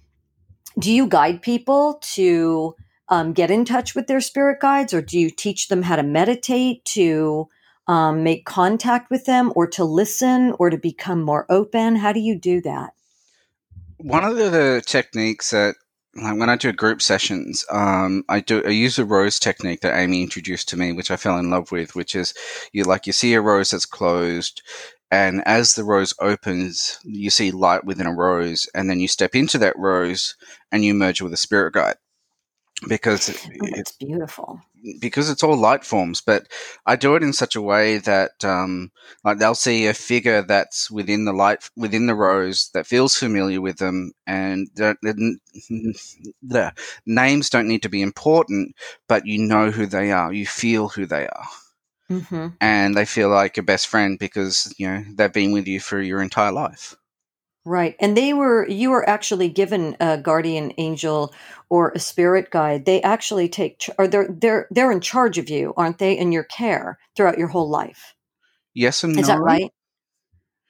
do 0.77 0.93
you 0.93 1.07
guide 1.07 1.41
people 1.41 1.99
to 2.13 2.75
um, 3.09 3.33
get 3.33 3.49
in 3.49 3.65
touch 3.65 3.95
with 3.95 4.05
their 4.05 4.21
spirit 4.21 4.59
guides, 4.59 4.93
or 4.93 5.01
do 5.01 5.17
you 5.17 5.31
teach 5.31 5.69
them 5.69 5.81
how 5.81 5.95
to 5.95 6.03
meditate, 6.03 6.85
to 6.85 7.49
um, 7.87 8.23
make 8.23 8.45
contact 8.45 9.09
with 9.09 9.25
them, 9.25 9.51
or 9.55 9.67
to 9.67 9.83
listen, 9.83 10.53
or 10.59 10.69
to 10.69 10.77
become 10.77 11.21
more 11.21 11.45
open? 11.49 11.95
How 11.95 12.11
do 12.11 12.19
you 12.19 12.37
do 12.37 12.61
that? 12.61 12.93
One 13.97 14.23
of 14.23 14.35
the, 14.35 14.81
techniques 14.85 15.51
that 15.51 15.75
like 16.15 16.39
when 16.39 16.49
I 16.49 16.55
do 16.55 16.71
group 16.71 17.01
sessions, 17.01 17.65
um, 17.71 18.23
I 18.27 18.39
do 18.39 18.63
I 18.65 18.69
use 18.69 18.97
a 18.97 19.05
rose 19.05 19.39
technique 19.39 19.81
that 19.81 19.97
Amy 19.97 20.23
introduced 20.23 20.69
to 20.69 20.77
me, 20.77 20.91
which 20.91 21.11
I 21.11 21.15
fell 21.15 21.37
in 21.37 21.49
love 21.49 21.71
with, 21.71 21.95
which 21.95 22.15
is 22.15 22.33
you 22.73 22.83
like 22.83 23.07
you 23.07 23.13
see 23.13 23.33
a 23.33 23.41
rose 23.41 23.71
that's 23.71 23.85
closed, 23.85 24.61
and 25.11 25.41
as 25.45 25.75
the 25.75 25.83
rose 25.83 26.13
opens, 26.19 26.99
you 27.03 27.29
see 27.29 27.51
light 27.51 27.85
within 27.85 28.07
a 28.07 28.13
rose, 28.13 28.67
and 28.73 28.89
then 28.89 28.99
you 28.99 29.07
step 29.07 29.35
into 29.35 29.57
that 29.59 29.77
rose 29.77 30.35
and 30.71 30.83
you 30.83 30.93
merge 30.93 31.21
with 31.21 31.33
a 31.33 31.37
spirit 31.37 31.73
guide 31.73 31.95
because 32.87 33.29
oh, 33.29 33.49
it's 33.61 33.93
beautiful 33.93 34.61
because 34.99 35.29
it's 35.29 35.43
all 35.43 35.57
light 35.57 35.83
forms 35.83 36.21
but 36.21 36.47
i 36.85 36.95
do 36.95 37.15
it 37.15 37.23
in 37.23 37.33
such 37.33 37.55
a 37.55 37.61
way 37.61 37.97
that 37.97 38.43
um, 38.43 38.91
like 39.23 39.37
they'll 39.37 39.55
see 39.55 39.87
a 39.87 39.93
figure 39.93 40.41
that's 40.41 40.89
within 40.91 41.25
the 41.25 41.33
light 41.33 41.69
within 41.75 42.05
the 42.07 42.15
rose 42.15 42.69
that 42.73 42.87
feels 42.87 43.15
familiar 43.15 43.61
with 43.61 43.77
them 43.77 44.11
and 44.25 44.67
the, 44.75 44.95
the 46.41 46.71
names 47.05 47.49
don't 47.49 47.67
need 47.67 47.81
to 47.81 47.89
be 47.89 48.01
important 48.01 48.75
but 49.07 49.25
you 49.25 49.39
know 49.39 49.71
who 49.71 49.85
they 49.85 50.11
are. 50.11 50.31
You 50.33 50.45
feel 50.45 50.89
who 50.89 51.05
they 51.05 51.27
are. 51.27 51.47
Mm-hmm. 52.09 52.47
and 52.61 52.95
they 52.95 53.03
feel 53.03 53.27
like 53.27 53.57
a 53.57 53.61
best 53.61 53.87
friend 53.89 54.17
because 54.17 54.73
you 54.77 54.87
know 54.87 55.03
they've 55.15 55.33
been 55.33 55.51
with 55.51 55.67
you 55.67 55.81
for 55.81 55.99
your 55.99 56.21
entire 56.21 56.53
life 56.53 56.95
Right. 57.67 57.97
And 57.99 58.15
they 58.15 58.31
were, 58.31 58.65
you 58.69 58.91
were 58.91 59.07
actually 59.09 59.49
given 59.49 59.97
a 59.99 60.17
guardian 60.17 60.71
angel 60.77 61.33
or 61.69 61.91
a 61.91 61.99
spirit 61.99 62.49
guide. 62.49 62.85
They 62.85 63.01
actually 63.01 63.49
take, 63.49 63.83
or 63.97 64.07
they're, 64.07 64.29
they're, 64.29 64.69
they're 64.71 64.91
in 64.91 65.01
charge 65.01 65.37
of 65.37 65.49
you, 65.49 65.73
aren't 65.75 65.97
they? 65.97 66.17
In 66.17 66.31
your 66.31 66.45
care 66.45 66.97
throughout 67.17 67.37
your 67.37 67.49
whole 67.49 67.69
life. 67.69 68.15
Yes 68.73 69.03
and 69.03 69.19
Is 69.19 69.27
no. 69.27 69.33
that 69.33 69.41
right? 69.41 69.69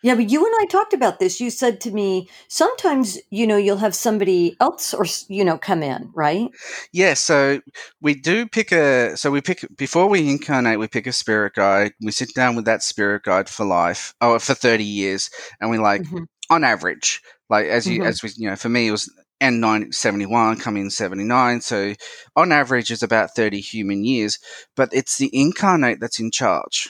Yeah, 0.01 0.15
but 0.15 0.31
you 0.31 0.43
and 0.43 0.55
I 0.59 0.65
talked 0.65 0.93
about 0.93 1.19
this. 1.19 1.39
You 1.39 1.51
said 1.51 1.81
to 1.81 1.91
me, 1.91 2.29
sometimes, 2.47 3.19
you 3.29 3.45
know, 3.45 3.57
you'll 3.57 3.77
have 3.77 3.93
somebody 3.93 4.55
else 4.59 4.91
or, 4.91 5.05
you 5.27 5.45
know, 5.45 5.59
come 5.59 5.83
in, 5.83 6.09
right? 6.15 6.49
Yeah. 6.93 7.13
So 7.13 7.61
we 8.01 8.15
do 8.15 8.47
pick 8.47 8.71
a, 8.71 9.15
so 9.17 9.29
we 9.29 9.41
pick, 9.41 9.67
before 9.77 10.07
we 10.07 10.27
incarnate, 10.27 10.79
we 10.79 10.87
pick 10.87 11.05
a 11.05 11.11
spirit 11.11 11.53
guide. 11.53 11.91
We 12.01 12.11
sit 12.11 12.33
down 12.33 12.55
with 12.55 12.65
that 12.65 12.81
spirit 12.81 13.21
guide 13.23 13.49
for 13.49 13.67
life, 13.67 14.15
oh, 14.19 14.39
for 14.39 14.55
30 14.55 14.83
years. 14.83 15.29
And 15.61 15.69
we 15.69 15.77
like, 15.77 16.01
mm-hmm 16.01 16.23
on 16.49 16.63
average, 16.63 17.21
like 17.49 17.65
as 17.65 17.87
you 17.87 17.99
mm-hmm. 17.99 18.07
as 18.07 18.23
we 18.23 18.29
you 18.37 18.49
know, 18.49 18.55
for 18.55 18.69
me 18.69 18.87
it 18.87 18.91
was 18.91 19.11
N 19.39 19.59
nine 19.59 19.91
seventy 19.91 20.25
one, 20.25 20.57
come 20.57 20.77
in 20.77 20.89
seventy 20.89 21.23
nine. 21.23 21.61
So 21.61 21.93
on 22.35 22.51
average, 22.51 22.91
it's 22.91 23.03
about 23.03 23.35
thirty 23.35 23.59
human 23.59 24.03
years. 24.03 24.39
But 24.75 24.89
it's 24.91 25.17
the 25.17 25.29
incarnate 25.33 25.99
that's 25.99 26.19
in 26.19 26.31
charge. 26.31 26.89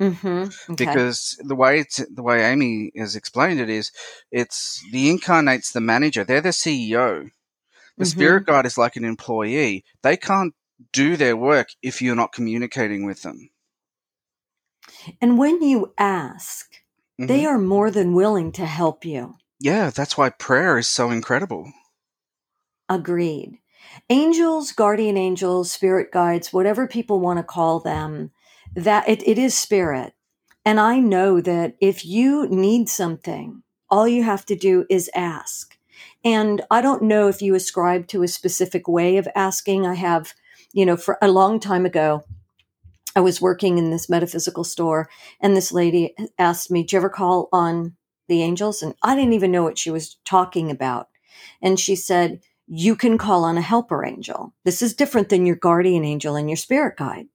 Mm-hmm. 0.00 0.72
Okay. 0.72 0.84
Because 0.86 1.36
the 1.40 1.56
way 1.56 1.80
it's 1.80 2.04
the 2.14 2.22
way 2.22 2.44
Amy 2.44 2.92
has 2.96 3.16
explained 3.16 3.60
it 3.60 3.70
is, 3.70 3.90
it's 4.30 4.84
the 4.92 5.10
incarnate's 5.10 5.72
the 5.72 5.80
manager. 5.80 6.24
They're 6.24 6.40
the 6.40 6.50
CEO. 6.50 7.30
The 7.96 8.04
mm-hmm. 8.04 8.04
spirit 8.04 8.46
guide 8.46 8.66
is 8.66 8.78
like 8.78 8.96
an 8.96 9.04
employee. 9.04 9.84
They 10.02 10.16
can't 10.16 10.54
do 10.92 11.16
their 11.16 11.36
work 11.36 11.68
if 11.82 12.00
you're 12.00 12.14
not 12.14 12.32
communicating 12.32 13.04
with 13.04 13.22
them. 13.22 13.50
And 15.20 15.36
when 15.38 15.62
you 15.62 15.92
ask, 15.98 16.70
Mm-hmm. 17.20 17.26
They 17.26 17.46
are 17.46 17.58
more 17.58 17.90
than 17.90 18.14
willing 18.14 18.52
to 18.52 18.66
help 18.66 19.04
you. 19.04 19.36
Yeah, 19.60 19.90
that's 19.90 20.16
why 20.16 20.30
prayer 20.30 20.78
is 20.78 20.88
so 20.88 21.10
incredible. 21.10 21.72
Agreed. 22.88 23.58
Angels, 24.08 24.72
guardian 24.72 25.16
angels, 25.16 25.70
spirit 25.70 26.12
guides, 26.12 26.52
whatever 26.52 26.86
people 26.86 27.20
want 27.20 27.38
to 27.38 27.42
call 27.42 27.80
them, 27.80 28.30
that 28.74 29.08
it, 29.08 29.26
it 29.26 29.38
is 29.38 29.56
spirit. 29.56 30.14
And 30.64 30.78
I 30.78 31.00
know 31.00 31.40
that 31.40 31.74
if 31.80 32.04
you 32.04 32.46
need 32.48 32.88
something, 32.88 33.62
all 33.90 34.06
you 34.06 34.22
have 34.22 34.44
to 34.46 34.54
do 34.54 34.84
is 34.88 35.10
ask. 35.14 35.76
And 36.24 36.62
I 36.70 36.80
don't 36.80 37.02
know 37.02 37.28
if 37.28 37.42
you 37.42 37.54
ascribe 37.54 38.06
to 38.08 38.22
a 38.22 38.28
specific 38.28 38.86
way 38.86 39.16
of 39.16 39.28
asking. 39.34 39.86
I 39.86 39.94
have, 39.94 40.34
you 40.72 40.84
know, 40.84 40.96
for 40.96 41.18
a 41.22 41.28
long 41.28 41.58
time 41.58 41.86
ago, 41.86 42.24
I 43.16 43.20
was 43.20 43.40
working 43.40 43.78
in 43.78 43.90
this 43.90 44.08
metaphysical 44.08 44.64
store, 44.64 45.08
and 45.40 45.56
this 45.56 45.72
lady 45.72 46.14
asked 46.38 46.70
me, 46.70 46.82
Do 46.82 46.94
you 46.94 46.98
ever 46.98 47.08
call 47.08 47.48
on 47.52 47.96
the 48.28 48.42
angels? 48.42 48.82
And 48.82 48.94
I 49.02 49.14
didn't 49.14 49.32
even 49.32 49.50
know 49.50 49.62
what 49.62 49.78
she 49.78 49.90
was 49.90 50.16
talking 50.24 50.70
about. 50.70 51.08
And 51.62 51.80
she 51.80 51.96
said, 51.96 52.40
You 52.66 52.96
can 52.96 53.18
call 53.18 53.44
on 53.44 53.58
a 53.58 53.62
helper 53.62 54.04
angel. 54.04 54.54
This 54.64 54.82
is 54.82 54.94
different 54.94 55.28
than 55.30 55.46
your 55.46 55.56
guardian 55.56 56.04
angel 56.04 56.36
and 56.36 56.48
your 56.48 56.56
spirit 56.56 56.96
guide. 56.96 57.26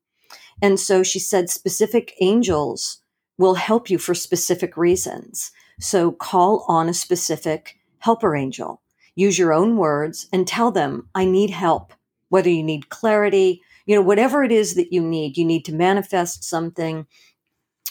And 0.61 0.79
so 0.79 1.03
she 1.03 1.19
said, 1.19 1.49
Specific 1.49 2.13
angels 2.21 3.01
will 3.37 3.55
help 3.55 3.89
you 3.89 3.97
for 3.97 4.13
specific 4.13 4.77
reasons. 4.77 5.51
So 5.79 6.11
call 6.11 6.65
on 6.67 6.87
a 6.87 6.93
specific 6.93 7.77
helper 7.99 8.35
angel. 8.35 8.81
Use 9.15 9.37
your 9.37 9.53
own 9.53 9.77
words 9.77 10.27
and 10.31 10.47
tell 10.47 10.71
them, 10.71 11.09
I 11.13 11.25
need 11.25 11.49
help, 11.49 11.93
whether 12.29 12.49
you 12.49 12.63
need 12.63 12.89
clarity, 12.89 13.61
you 13.85 13.95
know, 13.95 14.01
whatever 14.01 14.43
it 14.43 14.51
is 14.51 14.75
that 14.75 14.93
you 14.93 15.01
need, 15.01 15.37
you 15.37 15.45
need 15.45 15.65
to 15.65 15.73
manifest 15.73 16.43
something. 16.43 17.05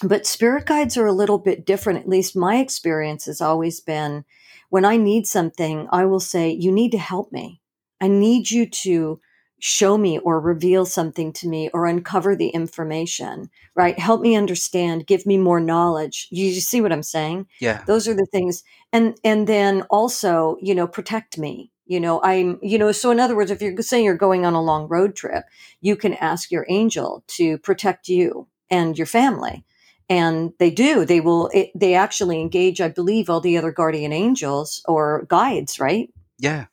But 0.01 0.25
spirit 0.25 0.65
guides 0.65 0.97
are 0.97 1.05
a 1.05 1.13
little 1.13 1.37
bit 1.37 1.65
different. 1.65 1.99
At 1.99 2.09
least 2.09 2.35
my 2.35 2.57
experience 2.57 3.25
has 3.25 3.41
always 3.41 3.79
been 3.79 4.25
when 4.69 4.85
I 4.85 4.97
need 4.97 5.27
something, 5.27 5.87
I 5.91 6.05
will 6.05 6.19
say, 6.19 6.49
You 6.49 6.71
need 6.71 6.93
to 6.93 6.97
help 6.97 7.31
me. 7.31 7.61
I 8.01 8.07
need 8.07 8.49
you 8.49 8.67
to 8.67 9.19
show 9.59 9.99
me 9.99 10.17
or 10.17 10.41
reveal 10.41 10.85
something 10.85 11.31
to 11.31 11.47
me 11.47 11.69
or 11.73 11.85
uncover 11.85 12.35
the 12.35 12.49
information, 12.49 13.51
right? 13.75 13.97
Help 13.99 14.21
me 14.21 14.35
understand, 14.35 15.05
give 15.05 15.25
me 15.25 15.37
more 15.37 15.59
knowledge. 15.59 16.27
You, 16.31 16.47
you 16.47 16.59
see 16.59 16.81
what 16.81 16.91
I'm 16.91 17.03
saying? 17.03 17.47
Yeah. 17.61 17.83
Those 17.85 18.07
are 18.07 18.15
the 18.15 18.25
things. 18.25 18.63
And 18.91 19.15
and 19.23 19.47
then 19.47 19.83
also, 19.91 20.57
you 20.59 20.73
know, 20.73 20.87
protect 20.87 21.37
me 21.37 21.71
you 21.85 21.99
know 21.99 22.21
i'm 22.23 22.59
you 22.61 22.77
know 22.77 22.91
so 22.91 23.11
in 23.11 23.19
other 23.19 23.35
words 23.35 23.51
if 23.51 23.61
you're 23.61 23.81
saying 23.81 24.05
you're 24.05 24.15
going 24.15 24.45
on 24.45 24.53
a 24.53 24.61
long 24.61 24.87
road 24.87 25.15
trip 25.15 25.45
you 25.81 25.95
can 25.95 26.13
ask 26.15 26.51
your 26.51 26.65
angel 26.69 27.23
to 27.27 27.57
protect 27.57 28.07
you 28.07 28.47
and 28.73 28.97
your 28.97 29.07
family. 29.07 29.63
And 30.09 30.53
they 30.59 30.69
do. 30.69 31.05
They 31.05 31.21
will 31.21 31.49
it, 31.53 31.71
they 31.73 31.93
actually 31.93 32.41
engage 32.41 32.81
i 32.81 32.89
believe 32.89 33.29
all 33.29 33.39
the 33.39 33.57
other 33.57 33.71
guardian 33.71 34.11
angels 34.11 34.81
or 34.85 35.25
guides 35.29 35.79
right? 35.79 36.09
Yeah. 36.39 36.65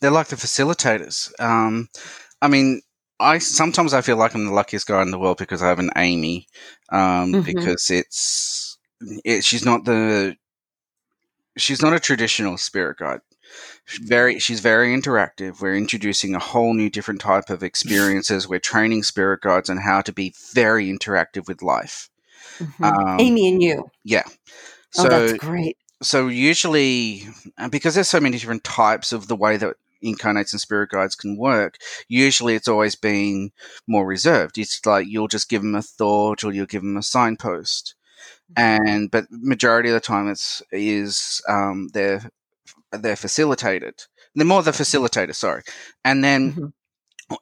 They're 0.00 0.10
like 0.10 0.28
the 0.28 0.36
facilitators. 0.36 1.30
Um 1.40 1.88
i 2.42 2.48
mean 2.48 2.82
i 3.18 3.38
sometimes 3.38 3.94
i 3.94 4.02
feel 4.02 4.18
like 4.18 4.34
i'm 4.34 4.44
the 4.44 4.52
luckiest 4.52 4.86
guy 4.86 5.00
in 5.00 5.10
the 5.10 5.18
world 5.18 5.38
because 5.38 5.62
i 5.62 5.68
have 5.68 5.78
an 5.78 5.88
amy 5.96 6.46
um 6.92 7.32
mm-hmm. 7.32 7.40
because 7.40 7.88
it's 7.88 8.76
it, 9.24 9.42
she's 9.42 9.64
not 9.64 9.86
the 9.86 10.36
she's 11.56 11.80
not 11.80 11.94
a 11.94 11.98
traditional 11.98 12.58
spirit 12.58 12.98
guide 12.98 13.20
very 14.02 14.38
she's 14.38 14.60
very 14.60 14.88
interactive. 14.96 15.60
We're 15.60 15.76
introducing 15.76 16.34
a 16.34 16.40
whole 16.40 16.74
new 16.74 16.90
different 16.90 17.20
type 17.20 17.50
of 17.50 17.62
experiences. 17.62 18.48
We're 18.48 18.58
training 18.58 19.04
spirit 19.04 19.40
guides 19.42 19.70
on 19.70 19.78
how 19.78 20.00
to 20.02 20.12
be 20.12 20.34
very 20.54 20.86
interactive 20.88 21.46
with 21.48 21.62
life. 21.62 22.10
Mm-hmm. 22.58 22.84
um, 22.84 23.20
amy 23.20 23.48
and 23.48 23.62
you. 23.62 23.90
yeah. 24.04 24.24
So 24.92 25.06
oh, 25.06 25.08
that's 25.08 25.32
great. 25.34 25.76
so 26.02 26.28
usually 26.28 27.24
because 27.70 27.94
there's 27.94 28.08
so 28.08 28.20
many 28.20 28.38
different 28.38 28.64
types 28.64 29.12
of 29.12 29.28
the 29.28 29.36
way 29.36 29.56
that 29.58 29.76
incarnates 30.00 30.52
and 30.52 30.60
spirit 30.60 30.90
guides 30.90 31.14
can 31.14 31.36
work 31.36 31.78
usually 32.08 32.54
it's 32.54 32.68
always 32.68 32.94
been 32.94 33.50
more 33.86 34.06
reserved. 34.06 34.58
It's 34.58 34.84
like 34.86 35.06
you'll 35.08 35.28
just 35.28 35.48
give 35.48 35.62
them 35.62 35.74
a 35.74 35.82
thought 35.82 36.44
or 36.44 36.52
you'll 36.52 36.66
give 36.66 36.82
them 36.82 36.96
a 36.96 37.02
signpost. 37.02 37.94
And 38.56 39.10
but 39.10 39.26
majority 39.30 39.88
of 39.88 39.94
the 39.94 40.00
time 40.00 40.28
it's 40.28 40.62
is 40.70 41.42
um, 41.48 41.88
they're 41.92 42.30
they're 43.02 43.16
facilitated. 43.16 43.94
They're 44.34 44.46
more 44.46 44.62
the 44.62 44.70
facilitator, 44.72 45.34
sorry. 45.34 45.62
And 46.04 46.22
then 46.22 46.52
Mm-hmm. 46.52 46.66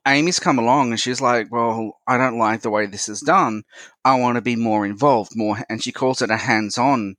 Amy's 0.06 0.38
come 0.38 0.58
along 0.58 0.90
and 0.90 1.00
she's 1.00 1.20
like, 1.20 1.52
"Well, 1.52 2.00
I 2.06 2.16
don't 2.16 2.38
like 2.38 2.62
the 2.62 2.70
way 2.70 2.86
this 2.86 3.08
is 3.08 3.20
done. 3.20 3.64
I 4.04 4.18
want 4.18 4.36
to 4.36 4.42
be 4.42 4.56
more 4.56 4.86
involved, 4.86 5.32
more." 5.34 5.58
And 5.68 5.82
she 5.82 5.92
calls 5.92 6.22
it 6.22 6.30
a 6.30 6.38
hands-on, 6.38 7.16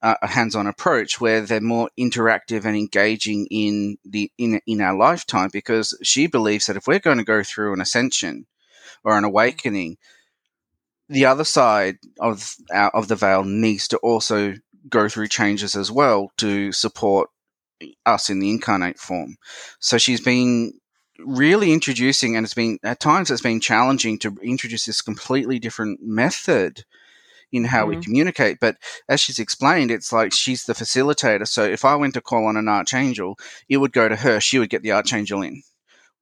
uh, 0.00 0.14
a 0.22 0.26
hands-on 0.28 0.66
approach 0.66 1.20
where 1.20 1.42
they're 1.42 1.60
more 1.60 1.90
interactive 1.98 2.64
and 2.64 2.76
engaging 2.76 3.46
in 3.50 3.98
the 4.04 4.32
in 4.38 4.60
in 4.66 4.80
our 4.80 4.96
lifetime. 4.96 5.50
Because 5.52 5.96
she 6.02 6.26
believes 6.26 6.66
that 6.66 6.76
if 6.76 6.86
we're 6.86 7.00
going 7.00 7.18
to 7.18 7.24
go 7.24 7.42
through 7.42 7.74
an 7.74 7.82
ascension 7.82 8.46
or 9.04 9.18
an 9.18 9.24
awakening, 9.24 9.98
the 11.08 11.26
other 11.26 11.44
side 11.44 11.98
of 12.18 12.54
our, 12.72 12.90
of 12.90 13.08
the 13.08 13.16
veil 13.16 13.44
needs 13.44 13.88
to 13.88 13.98
also 13.98 14.54
go 14.88 15.08
through 15.08 15.28
changes 15.28 15.76
as 15.76 15.90
well 15.90 16.32
to 16.38 16.72
support 16.72 17.28
us 18.06 18.30
in 18.30 18.38
the 18.38 18.50
incarnate 18.50 18.98
form. 18.98 19.36
So 19.78 19.98
she's 19.98 20.20
been 20.20 20.72
really 21.18 21.72
introducing, 21.72 22.36
and 22.36 22.44
it's 22.44 22.54
been 22.54 22.78
at 22.82 23.00
times 23.00 23.30
it's 23.30 23.42
been 23.42 23.60
challenging 23.60 24.18
to 24.20 24.36
introduce 24.42 24.86
this 24.86 25.02
completely 25.02 25.58
different 25.58 26.00
method 26.02 26.84
in 27.52 27.64
how 27.64 27.86
we 27.86 27.96
Mhm. 27.96 28.02
communicate. 28.02 28.58
But 28.60 28.76
as 29.08 29.20
she's 29.20 29.38
explained, 29.38 29.90
it's 29.90 30.12
like 30.12 30.32
she's 30.32 30.64
the 30.64 30.72
facilitator. 30.72 31.46
So 31.46 31.64
if 31.64 31.84
I 31.84 31.96
went 31.96 32.14
to 32.14 32.20
call 32.20 32.46
on 32.46 32.56
an 32.56 32.68
archangel, 32.68 33.38
it 33.68 33.78
would 33.78 33.92
go 33.92 34.08
to 34.08 34.16
her. 34.16 34.40
She 34.40 34.58
would 34.58 34.70
get 34.70 34.82
the 34.82 34.92
archangel 34.92 35.42
in. 35.42 35.62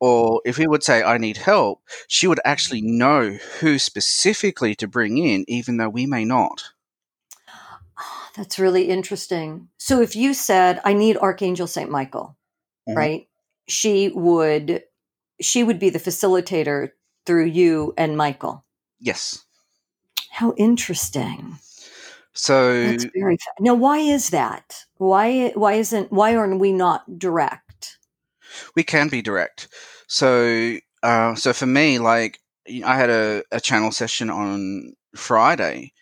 Or 0.00 0.40
if 0.44 0.56
he 0.56 0.66
would 0.66 0.84
say, 0.84 1.02
I 1.02 1.18
need 1.18 1.36
help, 1.36 1.82
she 2.06 2.28
would 2.28 2.40
actually 2.44 2.80
know 2.80 3.32
who 3.60 3.78
specifically 3.78 4.74
to 4.76 4.86
bring 4.86 5.18
in, 5.18 5.44
even 5.48 5.76
though 5.76 5.88
we 5.88 6.06
may 6.06 6.24
not. 6.24 6.64
Ah, 7.98 8.30
That's 8.37 8.58
really 8.58 8.84
interesting. 8.88 9.68
So 9.78 10.00
if 10.00 10.14
you 10.16 10.34
said, 10.34 10.80
I 10.84 10.92
need 10.92 11.16
Archangel 11.16 11.66
St. 11.66 11.90
Michael, 11.90 12.37
Mhm. 12.88 12.96
right? 12.96 13.28
She 13.68 14.08
would 14.11 14.84
she 15.40 15.62
would 15.62 15.78
be 15.78 15.90
the 15.90 16.00
facilitator 16.00 16.90
through 17.26 17.44
you 17.46 17.94
and 17.96 18.16
Michael. 18.16 18.64
Yes. 19.00 19.44
How 20.30 20.52
interesting. 20.56 21.58
So 22.32 22.84
That's 22.87 23.06
very 23.14 23.37
fa- 23.37 23.50
now. 23.61 23.74
Why 23.74 23.98
is 23.98 24.30
that? 24.30 24.84
Why? 24.96 25.50
Why 25.54 25.74
isn't? 25.74 26.12
Why 26.12 26.34
aren't 26.37 26.61
we 26.61 26.72
not 26.72 27.18
direct? 27.18 27.98
we 28.74 28.82
can 28.82 29.08
be 29.08 29.20
direct. 29.22 29.68
So, 30.08 30.78
uh, 31.02 31.34
so 31.34 31.52
for 31.52 31.66
me, 31.66 31.98
like 31.98 32.40
I 32.84 32.96
had 32.96 33.11
a, 33.11 33.42
a 33.52 33.61
channel 33.61 33.92
session 33.92 34.30
on 34.30 34.94
Friday, 35.14 35.92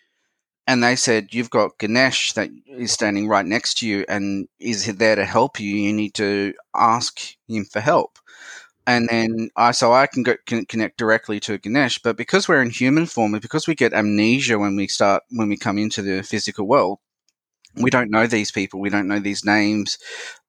and 0.67 0.83
they 0.83 0.95
said 0.95 1.33
you've 1.33 1.49
got 1.49 1.77
Ganesh 1.79 2.33
that 2.33 2.49
is 2.67 2.91
standing 2.91 3.27
right 3.27 3.45
next 3.45 3.79
to 3.79 3.87
you 3.87 4.05
and 4.09 4.47
is 4.59 4.85
there 4.97 5.15
to 5.15 5.25
help 5.25 5.59
you. 5.59 5.73
You 5.75 5.93
need 5.93 6.13
to 6.15 6.53
ask 6.75 7.19
him 7.47 7.65
for 7.65 7.79
help. 7.79 8.19
And 8.85 9.09
then 9.09 9.49
I, 9.57 9.71
so 9.71 9.93
I 9.93 10.07
can 10.07 10.23
go 10.23 10.35
can 10.45 10.65
connect 10.65 10.97
directly 10.97 11.39
to 11.41 11.57
Ganesh, 11.57 11.99
but 11.99 12.17
because 12.17 12.47
we're 12.47 12.61
in 12.61 12.69
human 12.69 13.05
form 13.05 13.33
and 13.33 13.41
because 13.41 13.67
we 13.67 13.75
get 13.75 13.93
amnesia 13.93 14.59
when 14.59 14.75
we 14.75 14.87
start 14.87 15.23
when 15.29 15.49
we 15.49 15.57
come 15.57 15.77
into 15.77 16.01
the 16.01 16.23
physical 16.23 16.67
world, 16.67 16.99
we 17.75 17.89
don't 17.89 18.11
know 18.11 18.27
these 18.27 18.51
people. 18.51 18.79
We 18.79 18.89
don't 18.89 19.07
know 19.07 19.19
these 19.19 19.45
names. 19.45 19.97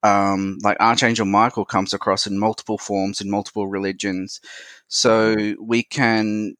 Um, 0.03 0.59
like 0.63 0.77
Archangel 0.81 1.27
Michael 1.27 1.65
comes 1.65 1.93
across 1.93 2.27
in 2.27 2.39
multiple 2.39 2.79
forms 2.79 3.21
in 3.21 3.31
multiple 3.31 3.69
religions, 3.69 4.41
so 4.89 5.37
we 5.61 5.83
can, 5.83 6.55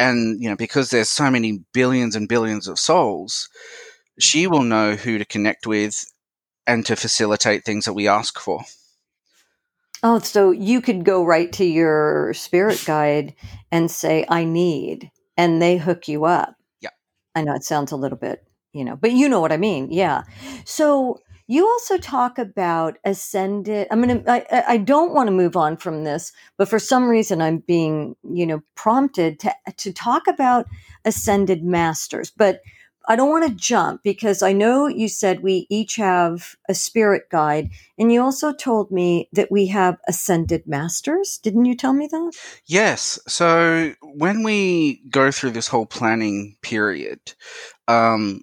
and 0.00 0.42
you 0.42 0.48
know, 0.48 0.56
because 0.56 0.90
there's 0.90 1.10
so 1.10 1.30
many 1.30 1.62
billions 1.74 2.16
and 2.16 2.26
billions 2.26 2.66
of 2.66 2.78
souls, 2.78 3.48
she 4.18 4.46
will 4.46 4.62
know 4.62 4.96
who 4.96 5.18
to 5.18 5.24
connect 5.26 5.66
with 5.66 6.10
and 6.66 6.86
to 6.86 6.96
facilitate 6.96 7.64
things 7.64 7.84
that 7.84 7.92
we 7.92 8.08
ask 8.08 8.38
for. 8.38 8.62
Oh, 10.02 10.18
so 10.18 10.50
you 10.50 10.80
could 10.80 11.04
go 11.04 11.22
right 11.22 11.52
to 11.52 11.64
your 11.64 12.32
spirit 12.32 12.82
guide 12.86 13.34
and 13.70 13.90
say, 13.90 14.24
"I 14.28 14.44
need," 14.44 15.10
and 15.36 15.60
they 15.60 15.76
hook 15.76 16.08
you 16.08 16.24
up. 16.24 16.56
Yeah. 16.80 16.90
I 17.34 17.42
know 17.42 17.54
it 17.54 17.64
sounds 17.64 17.92
a 17.92 17.96
little 17.96 18.16
bit, 18.16 18.42
you 18.72 18.86
know, 18.86 18.96
but 18.96 19.12
you 19.12 19.28
know 19.28 19.40
what 19.40 19.52
I 19.52 19.58
mean. 19.58 19.92
Yeah. 19.92 20.22
So 20.64 21.20
you 21.50 21.66
also 21.66 21.98
talk 21.98 22.38
about 22.38 22.96
ascended. 23.04 23.88
I'm 23.90 24.00
gonna. 24.00 24.22
I, 24.28 24.64
I- 24.68 24.76
don't 24.76 25.12
want 25.12 25.26
to 25.26 25.32
move 25.32 25.56
on 25.56 25.76
from 25.76 26.04
this, 26.04 26.30
but 26.56 26.68
for 26.68 26.78
some 26.78 27.08
reason, 27.08 27.42
I'm 27.42 27.58
being, 27.58 28.14
you 28.22 28.46
know, 28.46 28.62
prompted 28.76 29.40
to 29.40 29.52
to 29.78 29.92
talk 29.92 30.28
about 30.28 30.66
ascended 31.04 31.64
masters, 31.64 32.30
but. 32.30 32.60
I 33.08 33.16
don't 33.16 33.30
want 33.30 33.48
to 33.48 33.54
jump 33.54 34.02
because 34.04 34.42
I 34.42 34.52
know 34.52 34.86
you 34.86 35.08
said 35.08 35.40
we 35.40 35.66
each 35.70 35.96
have 35.96 36.54
a 36.68 36.74
spirit 36.74 37.22
guide, 37.30 37.70
and 37.98 38.12
you 38.12 38.22
also 38.22 38.52
told 38.52 38.92
me 38.92 39.28
that 39.32 39.50
we 39.50 39.66
have 39.68 39.96
ascended 40.06 40.66
masters. 40.66 41.38
Didn't 41.42 41.64
you 41.64 41.74
tell 41.74 41.94
me 41.94 42.06
that? 42.08 42.32
Yes. 42.66 43.18
So 43.26 43.94
when 44.02 44.42
we 44.44 45.00
go 45.08 45.30
through 45.32 45.52
this 45.52 45.66
whole 45.66 45.86
planning 45.86 46.56
period, 46.60 47.20
um, 47.88 48.42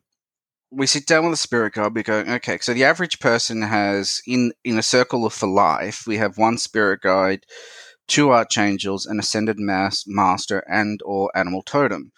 we 0.77 0.85
sit 0.85 1.07
down 1.07 1.25
with 1.25 1.33
a 1.33 1.37
spirit 1.37 1.73
guide. 1.73 1.95
We 1.95 2.03
go, 2.03 2.19
okay. 2.19 2.59
So 2.61 2.73
the 2.73 2.83
average 2.83 3.19
person 3.19 3.63
has 3.63 4.21
in 4.27 4.53
in 4.63 4.77
a 4.77 4.83
circle 4.83 5.25
of 5.25 5.33
for 5.33 5.47
life, 5.47 6.05
we 6.05 6.17
have 6.17 6.37
one 6.37 6.57
spirit 6.57 7.01
guide, 7.01 7.45
two 8.07 8.31
archangels, 8.31 9.05
an 9.07 9.19
ascended 9.19 9.59
mass 9.59 10.05
master, 10.07 10.59
and 10.69 11.01
or 11.03 11.35
animal 11.35 11.63
totem. 11.63 12.11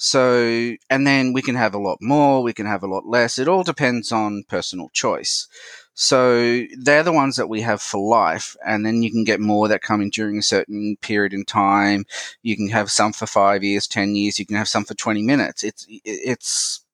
So, 0.00 0.74
and 0.88 1.06
then 1.06 1.32
we 1.32 1.42
can 1.42 1.56
have 1.56 1.74
a 1.74 1.78
lot 1.78 1.98
more, 2.00 2.42
we 2.42 2.52
can 2.52 2.66
have 2.66 2.84
a 2.84 2.86
lot 2.86 3.04
less. 3.06 3.36
It 3.38 3.48
all 3.48 3.64
depends 3.64 4.12
on 4.12 4.44
personal 4.48 4.90
choice. 4.92 5.48
So 5.94 6.64
they're 6.78 7.02
the 7.02 7.12
ones 7.12 7.34
that 7.36 7.48
we 7.48 7.62
have 7.62 7.82
for 7.82 8.00
life, 8.08 8.56
and 8.64 8.86
then 8.86 9.02
you 9.02 9.10
can 9.10 9.24
get 9.24 9.40
more 9.40 9.66
that 9.68 9.82
come 9.82 10.00
in 10.00 10.10
during 10.10 10.38
a 10.38 10.42
certain 10.42 10.96
period 11.02 11.34
in 11.34 11.44
time. 11.44 12.04
You 12.42 12.56
can 12.56 12.68
have 12.68 12.92
some 12.92 13.12
for 13.12 13.26
five 13.26 13.64
years, 13.64 13.88
ten 13.88 14.14
years. 14.14 14.38
You 14.38 14.46
can 14.46 14.56
have 14.56 14.68
some 14.68 14.84
for 14.84 14.94
twenty 14.94 15.22
minutes. 15.22 15.64
It's 15.64 15.84
it's, 16.04 16.84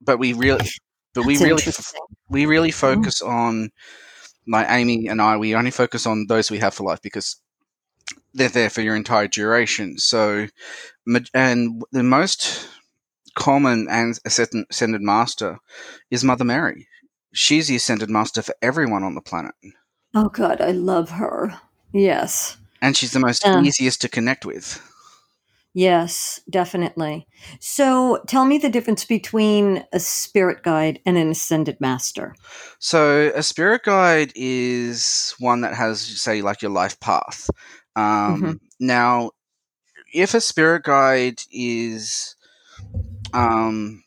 but 0.00 0.18
we 0.18 0.32
really, 0.32 0.68
but 1.14 1.24
we 1.24 1.38
really, 1.38 1.62
we 2.28 2.46
really 2.46 2.70
mm. 2.70 2.74
focus 2.74 3.22
on, 3.22 3.70
like 4.46 4.66
Amy 4.70 5.08
and 5.08 5.20
I, 5.20 5.36
we 5.36 5.54
only 5.54 5.70
focus 5.70 6.06
on 6.06 6.26
those 6.28 6.50
we 6.50 6.58
have 6.58 6.74
for 6.74 6.84
life 6.84 7.02
because 7.02 7.36
they're 8.34 8.48
there 8.48 8.70
for 8.70 8.80
your 8.82 8.94
entire 8.96 9.28
duration. 9.28 9.98
So, 9.98 10.46
and 11.34 11.82
the 11.92 12.02
most 12.02 12.68
common 13.34 13.88
and 13.90 14.18
ascended 14.24 15.02
master 15.02 15.58
is 16.10 16.24
Mother 16.24 16.44
Mary. 16.44 16.88
She's 17.32 17.68
the 17.68 17.76
ascended 17.76 18.08
master 18.08 18.42
for 18.42 18.54
everyone 18.62 19.02
on 19.02 19.14
the 19.14 19.20
planet, 19.20 19.54
Oh 20.14 20.30
God, 20.30 20.62
I 20.62 20.70
love 20.70 21.10
her. 21.10 21.60
Yes, 21.92 22.56
and 22.80 22.96
she's 22.96 23.12
the 23.12 23.20
most 23.20 23.46
easiest 23.46 24.00
to 24.00 24.08
connect 24.08 24.46
with. 24.46 24.80
Yes, 25.76 26.40
definitely. 26.48 27.28
So, 27.60 28.22
tell 28.26 28.44
me 28.46 28.58
the 28.58 28.70
difference 28.70 29.04
between 29.04 29.84
a 29.92 30.00
spirit 30.00 30.62
guide 30.62 31.00
and 31.06 31.16
an 31.16 31.30
ascended 31.30 31.80
master. 31.80 32.34
So, 32.78 33.30
a 33.34 33.42
spirit 33.42 33.82
guide 33.84 34.32
is 34.34 35.34
one 35.38 35.60
that 35.60 35.74
has, 35.74 36.00
say, 36.00 36.40
like 36.42 36.62
your 36.62 36.72
life 36.72 36.98
path. 36.98 37.48
Um, 37.94 38.42
Mhm. 38.42 38.60
Now, 38.80 39.30
if 40.12 40.34
a 40.34 40.40
spirit 40.40 40.82
guide 40.84 41.42
is 41.52 42.36
um, 43.32 44.02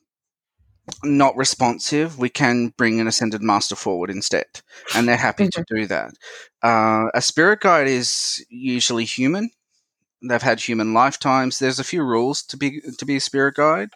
not 1.03 1.35
responsive, 1.37 2.17
we 2.17 2.29
can 2.29 2.69
bring 2.77 2.99
an 2.99 3.07
ascended 3.07 3.41
master 3.41 3.75
forward 3.75 4.09
instead, 4.09 4.45
and 4.95 5.07
they're 5.07 5.17
happy 5.17 5.47
to 5.47 5.63
do 5.67 5.85
that. 5.87 6.13
Uh, 6.63 7.09
a 7.13 7.21
spirit 7.21 7.61
guide 7.61 7.87
is 7.87 8.43
usually 8.49 9.05
human. 9.05 9.51
They've 10.21 10.41
had 10.41 10.59
human 10.59 10.93
lifetimes. 10.93 11.59
There's 11.59 11.79
a 11.79 11.83
few 11.83 12.03
rules 12.03 12.43
to 12.43 12.57
be 12.57 12.81
to 12.97 13.05
be 13.05 13.15
a 13.17 13.21
spirit 13.21 13.55
guide, 13.55 13.89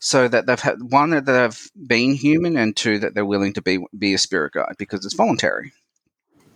so 0.00 0.28
that 0.28 0.46
they've 0.46 0.60
had 0.60 0.82
one 0.90 1.10
that 1.10 1.26
they've 1.26 1.70
been 1.86 2.14
human, 2.14 2.56
and 2.56 2.76
two 2.76 2.98
that 3.00 3.14
they're 3.14 3.24
willing 3.26 3.52
to 3.54 3.62
be 3.62 3.78
be 3.96 4.14
a 4.14 4.18
spirit 4.18 4.52
guide 4.54 4.74
because 4.78 5.04
it's 5.04 5.14
voluntary. 5.14 5.72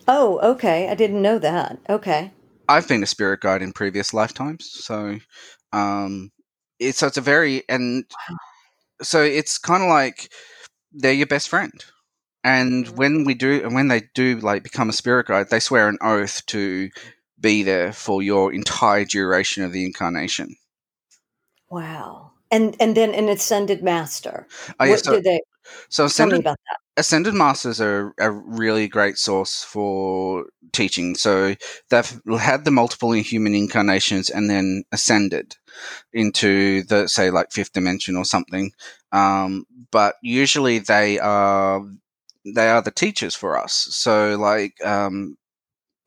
Oh, 0.07 0.39
okay. 0.53 0.89
I 0.89 0.95
didn't 0.95 1.21
know 1.21 1.39
that. 1.39 1.79
Okay. 1.89 2.31
I've 2.69 2.87
been 2.87 3.03
a 3.03 3.07
spirit 3.07 3.41
guide 3.41 3.61
in 3.61 3.73
previous 3.73 4.13
lifetimes, 4.13 4.69
so 4.69 5.19
um, 5.73 6.31
it's 6.79 6.99
so 6.99 7.07
it's 7.07 7.17
a 7.17 7.21
very 7.21 7.63
and 7.69 8.05
so 9.01 9.21
it's 9.23 9.57
kind 9.57 9.83
of 9.83 9.89
like 9.89 10.31
they're 10.91 11.13
your 11.13 11.27
best 11.27 11.49
friend. 11.49 11.83
And 12.43 12.87
Mhm. 12.87 12.95
when 12.95 13.23
we 13.25 13.33
do, 13.33 13.61
and 13.63 13.75
when 13.75 13.89
they 13.89 14.03
do 14.15 14.39
like 14.39 14.63
become 14.63 14.89
a 14.89 14.93
spirit 14.93 15.27
guide, 15.27 15.49
they 15.49 15.59
swear 15.59 15.89
an 15.89 15.97
oath 16.01 16.45
to 16.47 16.89
be 17.39 17.63
there 17.63 17.93
for 17.93 18.21
your 18.21 18.53
entire 18.53 19.05
duration 19.05 19.63
of 19.63 19.71
the 19.71 19.85
incarnation. 19.85 20.55
Wow. 21.69 22.31
And 22.49 22.75
and 22.79 22.95
then 22.95 23.13
an 23.13 23.29
ascended 23.29 23.83
master. 23.83 24.47
Oh, 24.79 24.85
yeah, 24.85 24.91
what 24.91 25.03
so, 25.03 25.15
do 25.15 25.21
they 25.21 25.41
so 25.89 26.07
tell 26.07 26.27
me 26.27 26.37
ascended, 26.37 26.39
about 26.39 26.57
that? 26.67 26.77
ascended 26.97 27.33
masters 27.33 27.79
are 27.81 28.13
a 28.17 28.31
really 28.31 28.87
great 28.87 29.17
source 29.17 29.63
for 29.63 30.45
teaching. 30.71 31.15
So 31.15 31.55
they've 31.89 32.21
had 32.39 32.65
the 32.65 32.71
multiple 32.71 33.11
human 33.11 33.53
incarnations 33.53 34.29
and 34.29 34.49
then 34.49 34.83
ascended 34.91 35.55
into 36.13 36.83
the 36.83 37.07
say 37.07 37.29
like 37.29 37.51
fifth 37.51 37.73
dimension 37.73 38.15
or 38.15 38.25
something. 38.25 38.71
Um, 39.11 39.65
but 39.91 40.15
usually 40.21 40.79
they 40.79 41.19
are 41.19 41.85
they 42.45 42.69
are 42.69 42.81
the 42.81 42.91
teachers 42.91 43.35
for 43.35 43.57
us. 43.61 43.73
So 43.73 44.37
like 44.39 44.73
um, 44.85 45.37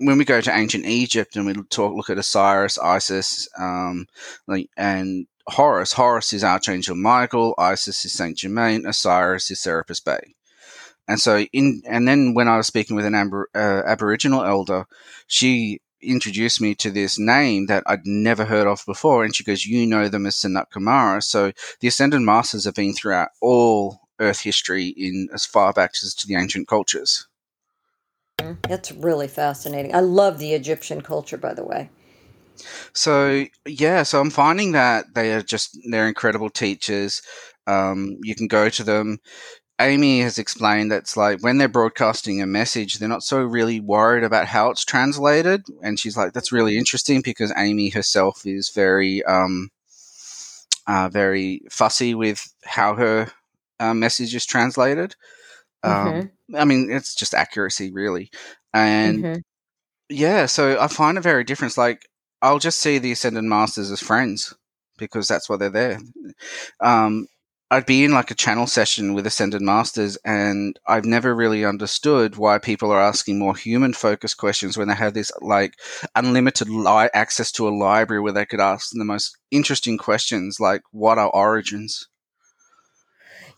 when 0.00 0.16
we 0.16 0.24
go 0.24 0.40
to 0.40 0.56
ancient 0.56 0.86
Egypt 0.86 1.36
and 1.36 1.46
we 1.46 1.54
talk 1.70 1.94
look 1.94 2.10
at 2.10 2.18
Osiris, 2.18 2.78
Isis, 2.78 3.48
um, 3.58 4.06
like, 4.46 4.70
and 4.76 5.26
Horus. 5.46 5.92
Horus 5.92 6.32
is 6.32 6.44
Archangel 6.44 6.96
Michael. 6.96 7.54
Isis 7.58 8.04
is 8.04 8.12
Saint 8.12 8.38
Germain. 8.38 8.86
Osiris 8.86 9.50
is 9.50 9.60
Serapis 9.60 10.00
Bey. 10.00 10.34
And 11.08 11.20
so 11.20 11.40
in 11.52 11.82
and 11.86 12.06
then 12.06 12.34
when 12.34 12.48
I 12.48 12.56
was 12.56 12.66
speaking 12.66 12.96
with 12.96 13.04
an 13.04 13.14
uh, 13.14 13.82
Aboriginal 13.86 14.44
elder, 14.44 14.86
she 15.26 15.80
introduced 16.00 16.60
me 16.60 16.74
to 16.76 16.90
this 16.90 17.18
name 17.18 17.66
that 17.66 17.82
I'd 17.86 18.06
never 18.06 18.44
heard 18.44 18.66
of 18.66 18.84
before, 18.86 19.24
and 19.24 19.34
she 19.34 19.44
goes, 19.44 19.66
"You 19.66 19.86
know 19.86 20.08
them 20.08 20.26
as 20.26 20.36
Sanat 20.36 20.70
Kumara." 20.72 21.22
So 21.22 21.52
the 21.80 21.88
Ascended 21.88 22.20
Masters 22.20 22.64
have 22.64 22.74
been 22.74 22.94
throughout 22.94 23.30
all 23.40 24.00
Earth 24.20 24.40
history 24.40 24.88
in 24.88 25.28
as 25.34 25.44
far 25.44 25.72
back 25.72 25.92
as 26.02 26.14
to 26.14 26.28
the 26.28 26.36
ancient 26.36 26.68
cultures. 26.68 27.26
That's 28.68 28.92
really 28.92 29.28
fascinating. 29.28 29.94
I 29.94 30.00
love 30.00 30.38
the 30.38 30.54
Egyptian 30.54 31.00
culture, 31.00 31.36
by 31.36 31.54
the 31.54 31.64
way. 31.64 31.90
So 32.92 33.46
yeah, 33.66 34.02
so 34.02 34.20
I'm 34.20 34.30
finding 34.30 34.72
that 34.72 35.14
they 35.14 35.32
are 35.32 35.42
just 35.42 35.78
they're 35.90 36.08
incredible 36.08 36.50
teachers. 36.50 37.22
Um, 37.66 38.18
you 38.22 38.34
can 38.34 38.48
go 38.48 38.68
to 38.68 38.84
them. 38.84 39.18
Amy 39.80 40.20
has 40.20 40.38
explained 40.38 40.92
that 40.92 41.02
it's 41.02 41.16
like 41.16 41.42
when 41.42 41.56
they're 41.56 41.68
broadcasting 41.68 42.42
a 42.42 42.46
message, 42.46 42.98
they're 42.98 43.08
not 43.08 43.22
so 43.22 43.40
really 43.40 43.80
worried 43.80 44.24
about 44.24 44.46
how 44.46 44.68
it's 44.70 44.84
translated. 44.84 45.62
And 45.82 45.98
she's 45.98 46.18
like, 46.18 46.34
that's 46.34 46.52
really 46.52 46.76
interesting 46.76 47.22
because 47.22 47.52
Amy 47.56 47.88
herself 47.88 48.42
is 48.44 48.68
very, 48.68 49.24
um, 49.24 49.70
uh, 50.86 51.08
very 51.08 51.62
fussy 51.70 52.14
with 52.14 52.52
how 52.64 52.94
her 52.94 53.32
uh, 53.78 53.94
message 53.94 54.34
is 54.34 54.44
translated. 54.44 55.16
Um, 55.82 55.92
mm-hmm. 55.92 56.56
I 56.56 56.64
mean, 56.64 56.90
it's 56.90 57.14
just 57.14 57.34
accuracy, 57.34 57.90
really. 57.92 58.30
And 58.74 59.24
mm-hmm. 59.24 59.40
yeah, 60.08 60.46
so 60.46 60.80
I 60.80 60.88
find 60.88 61.18
a 61.18 61.22
very 61.22 61.44
different. 61.44 61.76
Like, 61.76 62.08
I'll 62.42 62.58
just 62.58 62.78
see 62.78 62.98
the 62.98 63.12
Ascended 63.12 63.44
Masters 63.44 63.90
as 63.90 64.00
friends 64.00 64.54
because 64.98 65.28
that's 65.28 65.48
why 65.48 65.56
they're 65.56 65.70
there. 65.70 65.98
Um, 66.80 67.26
I'd 67.72 67.86
be 67.86 68.02
in 68.02 68.10
like 68.10 68.32
a 68.32 68.34
channel 68.34 68.66
session 68.66 69.14
with 69.14 69.28
Ascended 69.28 69.62
Masters, 69.62 70.18
and 70.24 70.76
I've 70.88 71.04
never 71.04 71.34
really 71.34 71.64
understood 71.64 72.36
why 72.36 72.58
people 72.58 72.90
are 72.90 73.00
asking 73.00 73.38
more 73.38 73.54
human 73.54 73.92
focused 73.92 74.38
questions 74.38 74.76
when 74.76 74.88
they 74.88 74.94
have 74.96 75.14
this 75.14 75.30
like 75.40 75.74
unlimited 76.16 76.68
li- 76.68 77.10
access 77.14 77.52
to 77.52 77.68
a 77.68 77.70
library 77.70 78.20
where 78.20 78.32
they 78.32 78.44
could 78.44 78.58
ask 78.60 78.90
the 78.92 79.04
most 79.04 79.38
interesting 79.52 79.98
questions, 79.98 80.58
like 80.58 80.82
what 80.90 81.18
are 81.18 81.30
origins? 81.30 82.08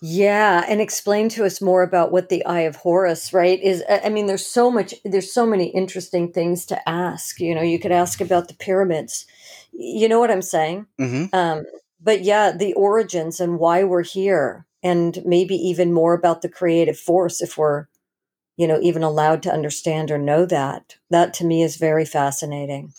Yeah, 0.04 0.64
and 0.68 0.80
explain 0.80 1.28
to 1.30 1.44
us 1.44 1.60
more 1.60 1.84
about 1.84 2.10
what 2.10 2.28
the 2.28 2.44
Eye 2.44 2.62
of 2.62 2.74
Horus, 2.74 3.32
right? 3.32 3.60
Is 3.62 3.84
I 3.88 4.08
mean, 4.08 4.26
there's 4.26 4.44
so 4.44 4.68
much, 4.68 4.94
there's 5.04 5.32
so 5.32 5.46
many 5.46 5.66
interesting 5.66 6.32
things 6.32 6.66
to 6.66 6.88
ask. 6.88 7.38
You 7.38 7.54
know, 7.54 7.62
you 7.62 7.78
could 7.78 7.92
ask 7.92 8.20
about 8.20 8.48
the 8.48 8.54
pyramids. 8.54 9.26
You 9.72 10.08
know 10.08 10.18
what 10.18 10.32
I'm 10.32 10.42
saying? 10.42 10.86
Mm-hmm. 11.00 11.32
Um, 11.34 11.62
but 12.00 12.22
yeah, 12.22 12.50
the 12.50 12.74
origins 12.74 13.38
and 13.38 13.60
why 13.60 13.84
we're 13.84 14.02
here, 14.02 14.66
and 14.82 15.22
maybe 15.24 15.54
even 15.54 15.92
more 15.92 16.14
about 16.14 16.42
the 16.42 16.48
creative 16.48 16.98
force 16.98 17.40
if 17.40 17.56
we're, 17.56 17.86
you 18.56 18.68
know, 18.68 18.80
even 18.82 19.02
allowed 19.04 19.42
to 19.44 19.52
understand 19.52 20.10
or 20.10 20.18
know 20.18 20.46
that. 20.46 20.96
That 21.10 21.34
to 21.34 21.46
me 21.46 21.62
is 21.62 21.76
very 21.76 22.06
fascinating. 22.06 22.92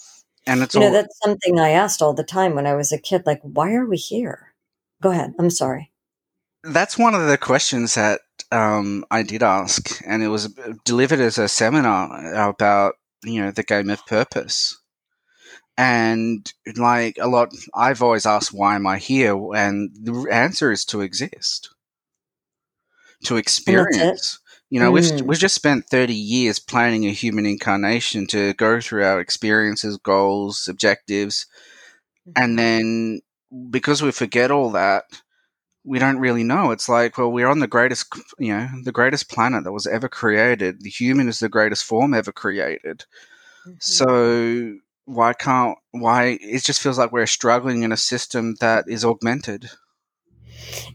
And 0.48 0.64
it's 0.64 0.76
you 0.76 0.82
know 0.82 0.88
all- 0.88 0.94
that's 0.94 1.20
something 1.24 1.60
I 1.60 1.72
asked 1.72 2.02
all 2.02 2.14
the 2.14 2.24
time 2.26 2.56
when 2.56 2.68
I 2.68 2.76
was 2.76 2.92
a 2.94 3.00
kid. 3.00 3.24
Like, 3.26 3.42
why 3.44 3.74
are 3.76 3.86
we 3.88 3.98
here? 3.98 4.54
Go 5.02 5.12
ahead. 5.12 5.34
I'm 5.40 5.50
sorry 5.52 5.93
that's 6.64 6.98
one 6.98 7.14
of 7.14 7.28
the 7.28 7.38
questions 7.38 7.96
that 7.96 8.22
um, 8.52 9.06
I 9.12 9.24
did 9.24 9.44
ask, 9.44 10.02
and 10.06 10.24
it 10.24 10.30
was 10.30 10.54
delivered 10.86 11.20
as 11.20 11.38
a 11.38 11.48
seminar 11.48 12.34
about 12.50 12.96
you 13.24 13.42
know 13.42 13.52
the 13.52 13.64
game 13.64 13.90
of 13.90 14.06
purpose. 14.06 14.80
And 15.76 16.52
like 16.78 17.18
a 17.20 17.28
lot, 17.28 17.50
I've 17.74 18.02
always 18.02 18.26
asked, 18.26 18.54
"Why 18.54 18.76
am 18.76 18.88
I 18.88 19.00
here?" 19.00 19.36
And 19.56 19.90
the 20.02 20.28
answer 20.32 20.72
is 20.72 20.86
to 20.86 21.02
exist, 21.02 21.70
to 23.26 23.38
experience. 23.38 24.40
You 24.70 24.80
know, 24.80 24.92
mm. 24.92 24.94
we've 24.94 25.22
we've 25.22 25.40
just 25.40 25.56
spent 25.56 25.86
thirty 25.90 26.16
years 26.16 26.60
planning 26.60 27.06
a 27.06 27.12
human 27.12 27.46
incarnation 27.46 28.28
to 28.28 28.54
go 28.54 28.80
through 28.80 29.04
our 29.04 29.20
experiences, 29.20 29.98
goals, 29.98 30.68
objectives, 30.70 31.48
and 32.36 32.50
mm-hmm. 32.50 32.56
then 32.56 33.22
because 33.70 34.02
we 34.02 34.12
forget 34.12 34.52
all 34.52 34.72
that, 34.72 35.04
we 35.86 36.00
don't 36.00 36.20
really 36.20 36.44
know. 36.44 36.72
It's 36.72 36.88
like, 36.88 37.18
well, 37.18 37.32
we're 37.32 37.48
on 37.48 37.60
the 37.60 37.68
greatest, 37.68 38.08
you 38.40 38.56
know, 38.56 38.70
the 38.84 38.92
greatest 38.92 39.30
planet 39.30 39.64
that 39.64 39.72
was 39.72 39.88
ever 39.88 40.08
created. 40.08 40.82
The 40.82 40.90
human 40.90 41.28
is 41.28 41.40
the 41.40 41.50
greatest 41.50 41.84
form 41.84 42.14
ever 42.14 42.32
created. 42.32 43.06
Mm-hmm. 43.68 43.76
So 43.80 44.76
why 45.06 45.34
can't 45.34 45.78
why 45.92 46.38
it 46.42 46.64
just 46.64 46.82
feels 46.82 46.98
like 46.98 47.12
we're 47.12 47.28
struggling 47.28 47.84
in 47.84 47.92
a 47.92 47.98
system 47.98 48.56
that 48.62 48.86
is 48.88 49.04
augmented. 49.04 49.70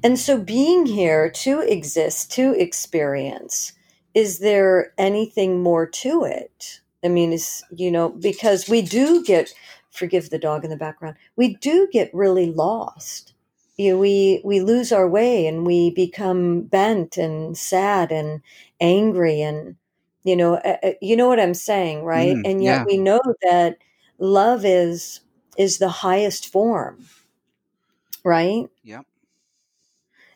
And 0.03 0.19
so 0.19 0.39
being 0.39 0.87
here 0.87 1.31
to 1.31 1.61
exist, 1.61 2.33
to 2.33 2.55
experience, 2.55 3.73
is 4.15 4.39
there 4.39 4.95
anything 4.97 5.63
more 5.63 5.87
to 5.87 6.25
it? 6.25 6.81
I 7.05 7.09
mean, 7.09 7.33
is 7.33 7.63
you 7.71 7.91
know, 7.91 8.09
because 8.09 8.69
we 8.69 8.81
do 8.81 9.23
get 9.23 9.53
forgive 9.91 10.31
the 10.31 10.39
dog 10.39 10.65
in 10.65 10.71
the 10.71 10.77
background. 10.77 11.17
We 11.37 11.57
do 11.57 11.89
get 11.93 12.11
really 12.15 12.51
lost 12.51 13.35
you 13.79 13.93
know, 13.93 13.99
we 13.99 14.43
we 14.45 14.61
lose 14.61 14.93
our 14.93 15.09
way 15.09 15.47
and 15.47 15.67
we 15.67 15.91
become 15.91 16.63
bent 16.63 17.17
and 17.17 17.57
sad 17.59 18.13
and 18.13 18.43
angry 18.81 19.41
and 19.43 19.77
you 20.25 20.37
know 20.37 20.57
uh, 20.57 20.93
you 21.01 21.17
know 21.17 21.29
what 21.29 21.41
I'm 21.41 21.55
saying 21.55 22.05
right 22.05 22.37
mm, 22.37 22.45
and 22.45 22.63
yet 22.63 22.81
yeah. 22.81 22.85
we 22.87 22.99
know 22.99 23.21
that 23.43 23.79
love 24.19 24.65
is 24.65 25.21
is 25.57 25.79
the 25.79 25.89
highest 25.89 26.49
form 26.53 27.07
right 28.25 28.69
Yep. 28.83 29.07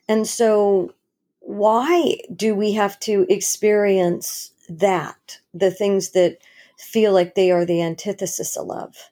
and 0.09 0.27
so 0.27 0.95
why 1.41 2.19
do 2.35 2.55
we 2.55 2.73
have 2.73 2.99
to 3.01 3.27
experience 3.29 4.53
that 4.69 5.41
the 5.53 5.71
things 5.71 6.11
that 6.11 6.39
feel 6.79 7.13
like 7.13 7.35
they 7.35 7.51
are 7.51 7.65
the 7.65 7.83
antithesis 7.83 8.57
of 8.57 8.67
love 8.67 9.11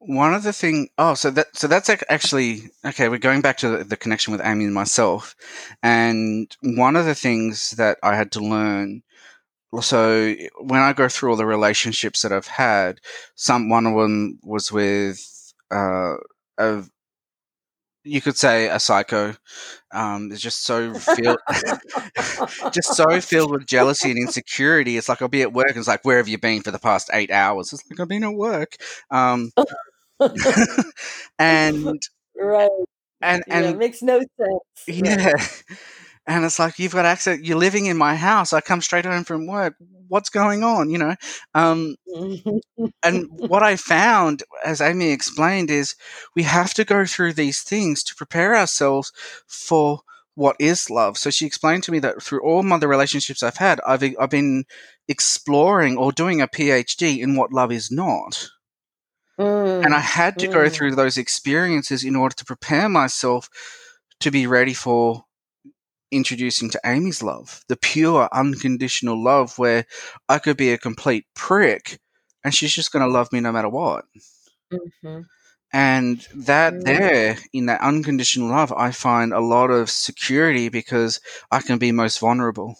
one 0.00 0.34
of 0.34 0.42
the 0.42 0.52
thing, 0.52 0.88
oh, 0.98 1.14
so 1.14 1.30
that 1.30 1.48
so 1.56 1.66
that's 1.68 1.90
actually 1.90 2.70
okay. 2.84 3.08
We're 3.08 3.18
going 3.18 3.42
back 3.42 3.58
to 3.58 3.68
the, 3.68 3.84
the 3.84 3.96
connection 3.96 4.32
with 4.32 4.40
Amy 4.44 4.64
and 4.64 4.74
myself, 4.74 5.36
and 5.82 6.54
one 6.62 6.96
of 6.96 7.04
the 7.06 7.14
things 7.14 7.72
that 7.72 7.98
I 8.02 8.16
had 8.16 8.32
to 8.32 8.40
learn. 8.40 9.02
So 9.82 10.34
when 10.60 10.80
I 10.80 10.92
go 10.94 11.08
through 11.08 11.30
all 11.30 11.36
the 11.36 11.46
relationships 11.46 12.22
that 12.22 12.32
I've 12.32 12.46
had, 12.48 13.00
some 13.36 13.68
one 13.68 13.86
of 13.86 13.94
them 13.96 14.40
was 14.42 14.72
with 14.72 15.20
uh, 15.70 16.16
a 16.58 16.84
you 18.04 18.20
could 18.20 18.36
say 18.36 18.68
a 18.68 18.80
psycho. 18.80 19.34
Um, 19.92 20.30
is 20.32 20.40
just 20.40 20.64
so 20.64 20.94
filled, 20.94 21.38
just 22.72 22.94
so 22.94 23.20
filled 23.20 23.50
with 23.50 23.66
jealousy 23.66 24.10
and 24.10 24.18
insecurity. 24.18 24.96
It's 24.96 25.08
like 25.08 25.20
I'll 25.20 25.28
be 25.28 25.42
at 25.42 25.52
work 25.52 25.68
and 25.68 25.78
it's 25.78 25.88
like, 25.88 26.04
"Where 26.04 26.18
have 26.18 26.28
you 26.28 26.38
been 26.38 26.62
for 26.62 26.70
the 26.70 26.78
past 26.78 27.10
eight 27.12 27.30
hours?" 27.30 27.72
It's 27.72 27.82
like 27.90 28.00
I've 28.00 28.08
been 28.08 28.24
at 28.24 28.32
work. 28.34 28.76
Um, 29.10 29.50
and 31.38 32.02
right. 32.36 32.70
and 33.22 33.42
and 33.48 33.64
yeah, 33.64 33.70
it 33.70 33.78
makes 33.78 34.02
no 34.02 34.18
sense. 34.18 34.86
Yeah. 34.86 35.32
Right. 35.32 35.62
and 36.26 36.44
it's 36.44 36.58
like 36.58 36.78
you've 36.78 36.92
got 36.92 37.06
access 37.06 37.40
you're 37.40 37.56
living 37.56 37.86
in 37.86 37.96
my 37.96 38.14
house 38.14 38.52
i 38.52 38.60
come 38.60 38.82
straight 38.82 39.06
home 39.06 39.24
from 39.24 39.46
work 39.46 39.74
what's 40.10 40.28
going 40.28 40.64
on? 40.64 40.90
You 40.90 40.98
know? 40.98 41.14
Um, 41.54 41.94
and 43.02 43.28
what 43.30 43.62
i 43.62 43.76
found 43.76 44.42
as 44.64 44.80
amy 44.80 45.10
explained 45.10 45.70
is 45.70 45.94
we 46.36 46.42
have 46.42 46.74
to 46.74 46.84
go 46.84 47.06
through 47.06 47.32
these 47.32 47.62
things 47.62 48.02
to 48.04 48.14
prepare 48.14 48.56
ourselves 48.56 49.12
for 49.46 50.00
what 50.34 50.56
is 50.58 50.88
love. 50.88 51.18
So 51.18 51.28
she 51.30 51.44
explained 51.44 51.82
to 51.84 51.92
me 51.92 51.98
that 52.00 52.22
through 52.22 52.42
all 52.42 52.62
my 52.62 52.78
the 52.78 52.88
relationships 52.88 53.42
i've 53.42 53.56
had 53.56 53.80
i've, 53.86 54.02
I've 54.20 54.30
been 54.30 54.64
exploring 55.08 55.96
or 55.96 56.12
doing 56.12 56.40
a 56.40 56.48
phd 56.48 57.18
in 57.18 57.36
what 57.36 57.52
love 57.52 57.72
is 57.72 57.90
not 57.90 58.48
Mm, 59.40 59.86
and 59.86 59.94
I 59.94 60.00
had 60.00 60.38
to 60.40 60.48
mm. 60.48 60.52
go 60.52 60.68
through 60.68 60.94
those 60.94 61.16
experiences 61.16 62.04
in 62.04 62.14
order 62.14 62.34
to 62.36 62.44
prepare 62.44 62.88
myself 62.88 63.48
to 64.20 64.30
be 64.30 64.46
ready 64.46 64.74
for 64.74 65.24
introducing 66.10 66.68
to 66.70 66.80
Amy's 66.84 67.22
love, 67.22 67.64
the 67.68 67.76
pure, 67.76 68.28
unconditional 68.32 69.22
love 69.22 69.58
where 69.58 69.86
I 70.28 70.38
could 70.38 70.56
be 70.56 70.72
a 70.72 70.78
complete 70.78 71.24
prick 71.34 72.00
and 72.44 72.54
she's 72.54 72.74
just 72.74 72.92
going 72.92 73.04
to 73.04 73.12
love 73.12 73.32
me 73.32 73.40
no 73.40 73.52
matter 73.52 73.68
what. 73.68 74.04
Mm-hmm. 74.72 75.20
And 75.72 76.26
that 76.34 76.74
mm. 76.74 76.84
there, 76.84 77.38
in 77.52 77.66
that 77.66 77.80
unconditional 77.80 78.50
love, 78.50 78.72
I 78.72 78.90
find 78.90 79.32
a 79.32 79.40
lot 79.40 79.70
of 79.70 79.88
security 79.88 80.68
because 80.68 81.20
I 81.50 81.60
can 81.60 81.78
be 81.78 81.92
most 81.92 82.18
vulnerable. 82.18 82.76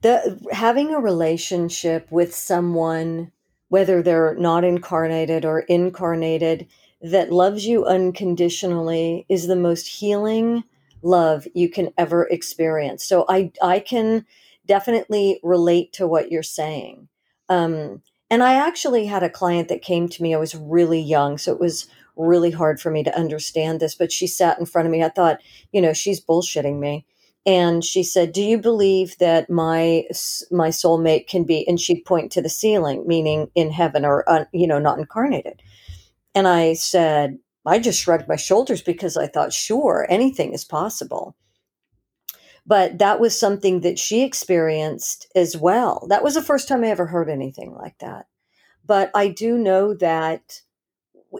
The 0.00 0.40
having 0.50 0.94
a 0.94 1.00
relationship 1.00 2.10
with 2.10 2.34
someone, 2.34 3.32
whether 3.70 4.02
they're 4.02 4.34
not 4.34 4.64
incarnated 4.64 5.44
or 5.44 5.60
incarnated, 5.60 6.66
that 7.00 7.32
loves 7.32 7.64
you 7.64 7.86
unconditionally 7.86 9.24
is 9.28 9.46
the 9.46 9.56
most 9.56 9.86
healing 9.86 10.64
love 11.02 11.46
you 11.54 11.70
can 11.70 11.90
ever 11.96 12.24
experience. 12.24 13.04
So 13.04 13.24
I 13.28 13.52
I 13.62 13.80
can 13.80 14.26
definitely 14.66 15.40
relate 15.42 15.92
to 15.94 16.06
what 16.06 16.30
you're 16.30 16.42
saying. 16.42 17.08
Um, 17.48 18.02
and 18.28 18.42
I 18.42 18.54
actually 18.54 19.06
had 19.06 19.22
a 19.22 19.30
client 19.30 19.68
that 19.68 19.82
came 19.82 20.08
to 20.08 20.22
me. 20.22 20.34
I 20.34 20.38
was 20.38 20.54
really 20.54 21.00
young, 21.00 21.38
so 21.38 21.52
it 21.52 21.60
was 21.60 21.88
really 22.16 22.50
hard 22.50 22.80
for 22.80 22.90
me 22.90 23.02
to 23.04 23.16
understand 23.16 23.80
this. 23.80 23.94
But 23.94 24.12
she 24.12 24.26
sat 24.26 24.58
in 24.58 24.66
front 24.66 24.86
of 24.86 24.92
me. 24.92 25.02
I 25.02 25.08
thought, 25.08 25.40
you 25.72 25.80
know, 25.80 25.92
she's 25.92 26.20
bullshitting 26.20 26.78
me. 26.78 27.06
And 27.46 27.84
she 27.84 28.02
said, 28.02 28.32
"Do 28.32 28.42
you 28.42 28.58
believe 28.58 29.16
that 29.18 29.48
my 29.48 30.04
my 30.50 30.68
soulmate 30.68 31.26
can 31.26 31.44
be?" 31.44 31.66
And 31.66 31.80
she'd 31.80 32.04
point 32.04 32.32
to 32.32 32.42
the 32.42 32.50
ceiling, 32.50 33.04
meaning 33.06 33.50
in 33.54 33.70
heaven 33.70 34.04
or 34.04 34.28
uh, 34.28 34.44
you 34.52 34.66
know, 34.66 34.78
not 34.78 34.98
incarnated. 34.98 35.62
And 36.34 36.46
I 36.46 36.74
said, 36.74 37.38
I 37.66 37.78
just 37.78 38.00
shrugged 38.00 38.28
my 38.28 38.36
shoulders 38.36 38.82
because 38.82 39.16
I 39.16 39.26
thought, 39.26 39.52
sure, 39.52 40.06
anything 40.08 40.52
is 40.52 40.64
possible. 40.64 41.36
But 42.66 42.98
that 42.98 43.20
was 43.20 43.38
something 43.38 43.80
that 43.80 43.98
she 43.98 44.22
experienced 44.22 45.26
as 45.34 45.56
well. 45.56 46.06
That 46.08 46.22
was 46.22 46.34
the 46.34 46.42
first 46.42 46.68
time 46.68 46.84
I 46.84 46.88
ever 46.88 47.06
heard 47.06 47.28
anything 47.28 47.74
like 47.74 47.98
that. 47.98 48.26
But 48.86 49.10
I 49.14 49.28
do 49.28 49.58
know 49.58 49.94
that 49.94 50.62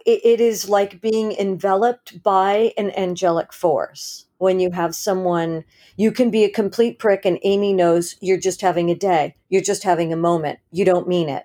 it, 0.06 0.20
it 0.24 0.40
is 0.40 0.68
like 0.68 1.00
being 1.00 1.32
enveloped 1.32 2.22
by 2.22 2.72
an 2.76 2.90
angelic 2.96 3.52
force. 3.52 4.26
When 4.40 4.59
you 4.59 4.70
have 4.70 4.94
someone, 4.94 5.64
you 5.96 6.12
can 6.12 6.31
be 6.31 6.44
a 6.44 6.50
complete 6.50 6.98
prick, 6.98 7.24
and 7.24 7.38
Amy 7.42 7.72
knows 7.72 8.16
you're 8.20 8.40
just 8.40 8.62
having 8.62 8.90
a 8.90 8.94
day, 8.94 9.37
you're 9.48 9.62
just 9.62 9.83
having 9.83 10.12
a 10.12 10.16
moment, 10.16 10.59
you 10.72 10.85
don't 10.85 11.07
mean 11.07 11.29
it 11.29 11.44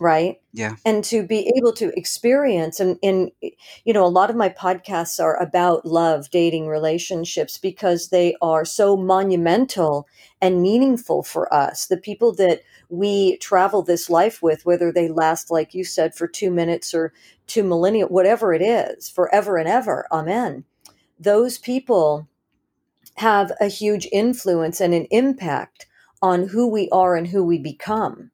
right? 0.00 0.40
Yeah. 0.52 0.76
and 0.84 1.04
to 1.04 1.22
be 1.24 1.52
able 1.56 1.72
to 1.74 1.96
experience 1.96 2.80
and, 2.80 2.98
and 3.04 3.30
you 3.84 3.92
know 3.92 4.04
a 4.04 4.08
lot 4.08 4.30
of 4.30 4.34
my 4.34 4.48
podcasts 4.48 5.22
are 5.22 5.40
about 5.40 5.86
love 5.86 6.28
dating 6.30 6.66
relationships 6.66 7.56
because 7.56 8.08
they 8.08 8.34
are 8.42 8.64
so 8.64 8.96
monumental 8.96 10.08
and 10.42 10.60
meaningful 10.60 11.22
for 11.22 11.52
us. 11.54 11.86
The 11.86 11.98
people 11.98 12.34
that 12.36 12.62
we 12.88 13.36
travel 13.36 13.82
this 13.82 14.10
life 14.10 14.42
with 14.42 14.66
whether 14.66 14.90
they 14.90 15.08
last 15.08 15.50
like 15.52 15.74
you 15.74 15.84
said 15.84 16.16
for 16.16 16.26
two 16.26 16.50
minutes 16.50 16.92
or 16.92 17.12
two 17.46 17.62
millennia 17.62 18.06
whatever 18.06 18.52
it 18.52 18.62
is 18.62 19.08
forever 19.08 19.56
and 19.56 19.68
ever 19.68 20.06
amen 20.10 20.64
those 21.20 21.58
people 21.58 22.28
have 23.16 23.52
a 23.60 23.66
huge 23.66 24.08
influence 24.10 24.80
and 24.80 24.94
an 24.94 25.06
impact 25.10 25.86
on 26.22 26.48
who 26.48 26.66
we 26.66 26.88
are 26.90 27.14
and 27.14 27.28
who 27.28 27.44
we 27.44 27.58
become. 27.58 28.30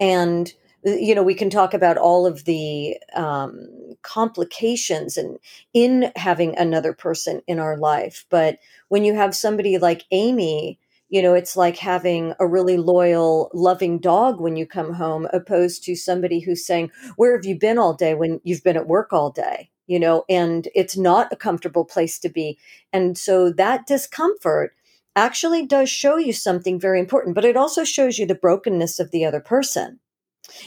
And 0.00 0.52
you 0.86 1.14
know 1.14 1.22
we 1.22 1.34
can 1.34 1.50
talk 1.50 1.74
about 1.74 1.96
all 1.96 2.26
of 2.26 2.44
the 2.44 2.96
um, 3.14 3.66
complications 4.02 5.16
and 5.16 5.38
in 5.74 6.12
having 6.16 6.56
another 6.56 6.92
person 6.92 7.42
in 7.46 7.58
our 7.58 7.76
life 7.76 8.24
but 8.30 8.58
when 8.88 9.04
you 9.04 9.14
have 9.14 9.34
somebody 9.34 9.78
like 9.78 10.04
amy 10.12 10.78
you 11.08 11.20
know 11.20 11.34
it's 11.34 11.56
like 11.56 11.76
having 11.76 12.34
a 12.38 12.46
really 12.46 12.76
loyal 12.76 13.50
loving 13.52 13.98
dog 13.98 14.40
when 14.40 14.56
you 14.56 14.66
come 14.66 14.92
home 14.92 15.26
opposed 15.32 15.82
to 15.82 15.96
somebody 15.96 16.40
who's 16.40 16.64
saying 16.64 16.90
where 17.16 17.34
have 17.34 17.44
you 17.44 17.58
been 17.58 17.78
all 17.78 17.94
day 17.94 18.14
when 18.14 18.40
you've 18.44 18.62
been 18.62 18.76
at 18.76 18.86
work 18.86 19.12
all 19.12 19.30
day 19.30 19.68
you 19.86 19.98
know 19.98 20.24
and 20.28 20.68
it's 20.74 20.96
not 20.96 21.32
a 21.32 21.36
comfortable 21.36 21.84
place 21.84 22.18
to 22.18 22.28
be 22.28 22.58
and 22.92 23.16
so 23.16 23.50
that 23.50 23.86
discomfort 23.86 24.74
actually 25.14 25.64
does 25.64 25.88
show 25.88 26.16
you 26.16 26.32
something 26.32 26.78
very 26.78 27.00
important 27.00 27.34
but 27.34 27.44
it 27.44 27.56
also 27.56 27.84
shows 27.84 28.18
you 28.18 28.26
the 28.26 28.34
brokenness 28.34 29.00
of 29.00 29.10
the 29.10 29.24
other 29.24 29.40
person 29.40 29.98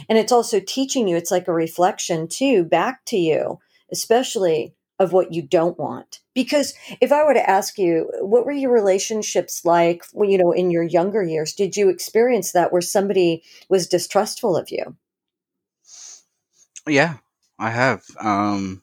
and 0.08 0.18
it's 0.18 0.32
also 0.32 0.60
teaching 0.60 1.08
you, 1.08 1.16
it's 1.16 1.32
like 1.32 1.48
a 1.48 1.54
reflection 1.54 2.28
too, 2.28 2.64
back 2.64 3.06
to 3.06 3.18
you, 3.18 3.60
especially 3.92 4.76
of 5.00 5.14
what 5.14 5.34
you 5.34 5.42
don't 5.42 5.80
want. 5.80 6.20
Because 6.34 6.74
if 7.00 7.12
I 7.12 7.24
were 7.24 7.34
to 7.34 7.50
ask 7.50 7.78
you, 7.78 8.12
what 8.20 8.46
were 8.46 8.52
your 8.52 8.72
relationships 8.72 9.64
like, 9.64 10.04
you 10.14 10.38
know, 10.38 10.52
in 10.52 10.72
your 10.72 10.84
younger 10.84 11.24
years? 11.24 11.54
Did 11.54 11.78
you 11.78 11.90
experience 11.90 12.52
that 12.52 12.72
where 12.72 12.82
somebody 12.82 13.44
was 13.70 13.88
distrustful 13.88 14.58
of 14.58 14.70
you? 14.72 14.96
Yeah, 16.88 17.18
I 17.58 17.70
have. 17.70 18.04
Um, 18.20 18.82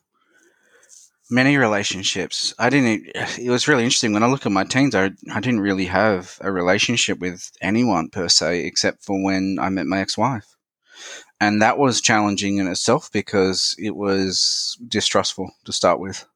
many 1.31 1.57
relationships. 1.57 2.55
I 2.59 2.71
didn't. 2.71 3.11
It 3.39 3.51
was 3.51 3.69
really 3.69 3.85
interesting 3.85 4.13
when 4.13 4.23
I 4.23 4.29
look 4.29 4.47
at 4.47 4.53
my 4.53 4.65
teens. 4.65 4.95
I 4.95 5.11
I 5.33 5.41
didn't 5.41 5.61
really 5.61 5.87
have 5.87 6.39
a 6.41 6.53
relationship 6.53 7.19
with 7.19 7.51
anyone 7.61 8.11
per 8.11 8.29
se, 8.29 8.65
except 8.65 9.05
for 9.05 9.23
when 9.23 9.59
I 9.61 9.69
met 9.69 9.87
my 9.87 10.01
ex-wife 10.01 10.57
and 11.41 11.61
that 11.61 11.79
was 11.79 12.01
challenging 12.01 12.59
in 12.59 12.67
itself 12.67 13.11
because 13.13 13.75
it 13.79 13.95
was 13.97 14.79
distrustful 14.89 15.51
to 15.65 15.73
start 15.73 16.01
with. 16.01 16.27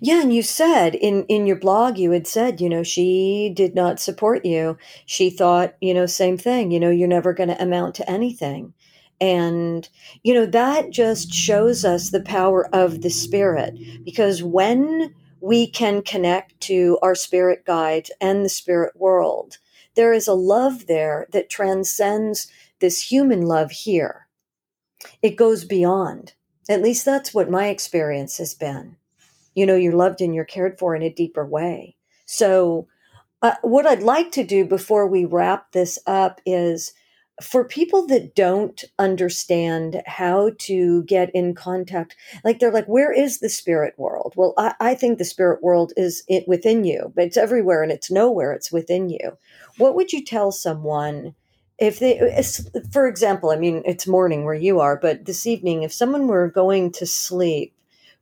Yeah, 0.00 0.20
and 0.20 0.34
you 0.34 0.42
said 0.42 0.94
in 0.94 1.24
in 1.24 1.46
your 1.46 1.56
blog 1.56 1.96
you 1.96 2.10
had 2.10 2.26
said, 2.26 2.60
you 2.60 2.68
know, 2.68 2.82
she 2.82 3.50
did 3.54 3.74
not 3.74 3.98
support 3.98 4.44
you. 4.44 4.76
She 5.06 5.30
thought, 5.30 5.74
you 5.80 5.94
know, 5.94 6.04
same 6.04 6.36
thing, 6.36 6.70
you 6.70 6.78
know, 6.78 6.90
you're 6.90 7.08
never 7.08 7.32
going 7.32 7.48
to 7.48 7.62
amount 7.62 7.94
to 7.96 8.10
anything. 8.10 8.74
And 9.20 9.88
you 10.22 10.34
know, 10.34 10.46
that 10.46 10.90
just 10.90 11.32
shows 11.32 11.84
us 11.84 12.10
the 12.10 12.22
power 12.22 12.74
of 12.74 13.02
the 13.02 13.10
spirit 13.10 13.74
because 14.04 14.42
when 14.42 15.14
we 15.40 15.66
can 15.66 16.02
connect 16.02 16.58
to 16.60 16.98
our 17.02 17.14
spirit 17.14 17.64
guides 17.64 18.10
and 18.20 18.44
the 18.44 18.48
spirit 18.48 18.94
world, 18.96 19.58
there 19.94 20.12
is 20.12 20.28
a 20.28 20.34
love 20.34 20.86
there 20.86 21.26
that 21.32 21.50
transcends 21.50 22.50
this 22.80 23.10
human 23.10 23.42
love 23.42 23.70
here. 23.70 24.28
It 25.22 25.36
goes 25.36 25.64
beyond. 25.64 26.34
At 26.68 26.82
least 26.82 27.04
that's 27.04 27.34
what 27.34 27.50
my 27.50 27.68
experience 27.68 28.38
has 28.38 28.54
been. 28.54 28.96
You 29.54 29.66
know, 29.66 29.76
you're 29.76 29.96
loved 29.96 30.20
and 30.20 30.34
you're 30.34 30.44
cared 30.44 30.78
for 30.78 30.94
in 30.94 31.02
a 31.02 31.12
deeper 31.12 31.44
way. 31.44 31.96
So, 32.26 32.86
uh, 33.42 33.54
what 33.62 33.86
I'd 33.86 34.02
like 34.02 34.32
to 34.32 34.44
do 34.44 34.66
before 34.66 35.06
we 35.06 35.24
wrap 35.24 35.72
this 35.72 35.98
up 36.06 36.40
is 36.44 36.92
for 37.40 37.64
people 37.64 38.06
that 38.06 38.34
don't 38.34 38.84
understand 38.98 40.02
how 40.06 40.50
to 40.58 41.02
get 41.04 41.30
in 41.34 41.54
contact, 41.54 42.16
like 42.44 42.58
they're 42.58 42.72
like, 42.72 42.86
where 42.86 43.12
is 43.12 43.38
the 43.38 43.48
spirit 43.48 43.94
world? 43.96 44.34
Well, 44.36 44.54
I, 44.58 44.74
I 44.80 44.94
think 44.94 45.18
the 45.18 45.24
spirit 45.24 45.62
world 45.62 45.92
is 45.96 46.22
it 46.28 46.46
within 46.46 46.84
you, 46.84 47.12
but 47.14 47.24
it's 47.24 47.36
everywhere 47.36 47.82
and 47.82 47.92
it's 47.92 48.10
nowhere, 48.10 48.52
it's 48.52 48.72
within 48.72 49.08
you. 49.08 49.38
What 49.78 49.94
would 49.94 50.12
you 50.12 50.24
tell 50.24 50.52
someone 50.52 51.34
if 51.78 51.98
they 51.98 52.20
for 52.92 53.08
example 53.08 53.50
i 53.50 53.56
mean 53.56 53.82
it's 53.86 54.06
morning 54.06 54.44
where 54.44 54.52
you 54.52 54.80
are 54.80 54.98
but 54.98 55.24
this 55.24 55.46
evening 55.46 55.82
if 55.82 55.92
someone 55.92 56.26
were 56.26 56.46
going 56.46 56.92
to 56.92 57.06
sleep 57.06 57.74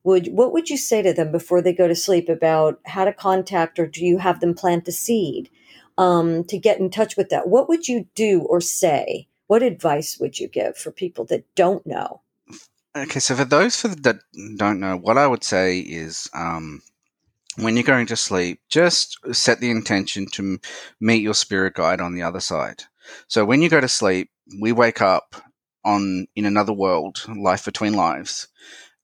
would 0.04 0.28
what 0.28 0.52
would 0.52 0.70
you 0.70 0.76
say 0.76 1.02
to 1.02 1.12
them 1.12 1.33
before 1.33 1.61
they 1.61 1.72
go 1.72 1.88
to 1.88 1.94
sleep 1.94 2.28
about 2.28 2.78
how 2.87 3.04
to 3.04 3.12
contact 3.12 3.78
or 3.81 3.87
do 3.87 4.04
you 4.04 4.18
have 4.18 4.38
them 4.38 4.54
plant 4.54 4.87
a 4.87 4.92
seed 4.92 5.50
um, 5.98 6.44
to 6.46 6.58
get 6.58 6.80
in 6.80 6.90
touch 6.90 7.16
with 7.18 7.30
that 7.30 7.48
what 7.48 7.68
would 7.68 7.88
you 7.88 8.08
do 8.16 8.42
or 8.42 8.62
say 8.62 9.28
what 9.48 9.62
advice 9.64 10.18
would 10.20 10.40
you 10.40 10.48
give 10.48 10.78
for 10.78 10.92
people 10.92 11.26
that 11.26 11.44
don't 11.56 11.87
know 11.87 12.22
okay 12.96 13.20
so 13.20 13.37
for 13.37 13.46
those 13.46 13.76
for 13.80 13.88
that 13.88 14.18
don't 14.56 14.80
know 14.80 14.96
what 14.96 15.18
i 15.18 15.26
would 15.26 15.44
say 15.44 15.80
is 15.80 16.30
um, 16.34 16.82
when 17.56 17.76
you're 17.76 17.84
going 17.84 18.06
to 18.06 18.16
sleep 18.16 18.61
just 18.70 19.18
set 19.34 19.61
the 19.61 19.70
intention 19.70 20.26
to 20.26 20.58
meet 21.00 21.22
your 21.22 21.34
spirit 21.34 21.74
guide 21.74 22.00
on 22.00 22.14
the 22.14 22.22
other 22.22 22.40
side 22.40 22.84
so 23.28 23.44
when 23.44 23.62
you 23.62 23.68
go 23.68 23.80
to 23.80 23.88
sleep, 23.88 24.30
we 24.61 24.72
wake 24.72 25.00
up 25.00 25.37
on 25.84 26.26
in 26.37 26.44
another 26.44 26.72
world, 26.72 27.24
life 27.28 27.64
between 27.64 27.94
lives, 27.94 28.48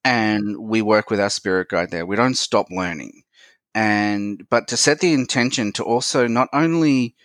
and 0.05 0.59
we 0.59 0.83
work 0.83 1.11
with 1.11 1.21
our 1.21 1.31
spirit 1.31 1.71
guide 1.71 1.93
there. 1.93 2.07
We 2.07 2.17
don't 2.17 2.37
stop 2.37 2.69
learning. 2.71 3.24
And 3.75 4.47
but 4.49 4.69
to 4.69 4.77
set 4.77 5.01
the 5.01 5.13
intention 5.13 5.73
to 5.73 5.85
also 5.85 6.27
not 6.27 6.49
only 6.53 7.17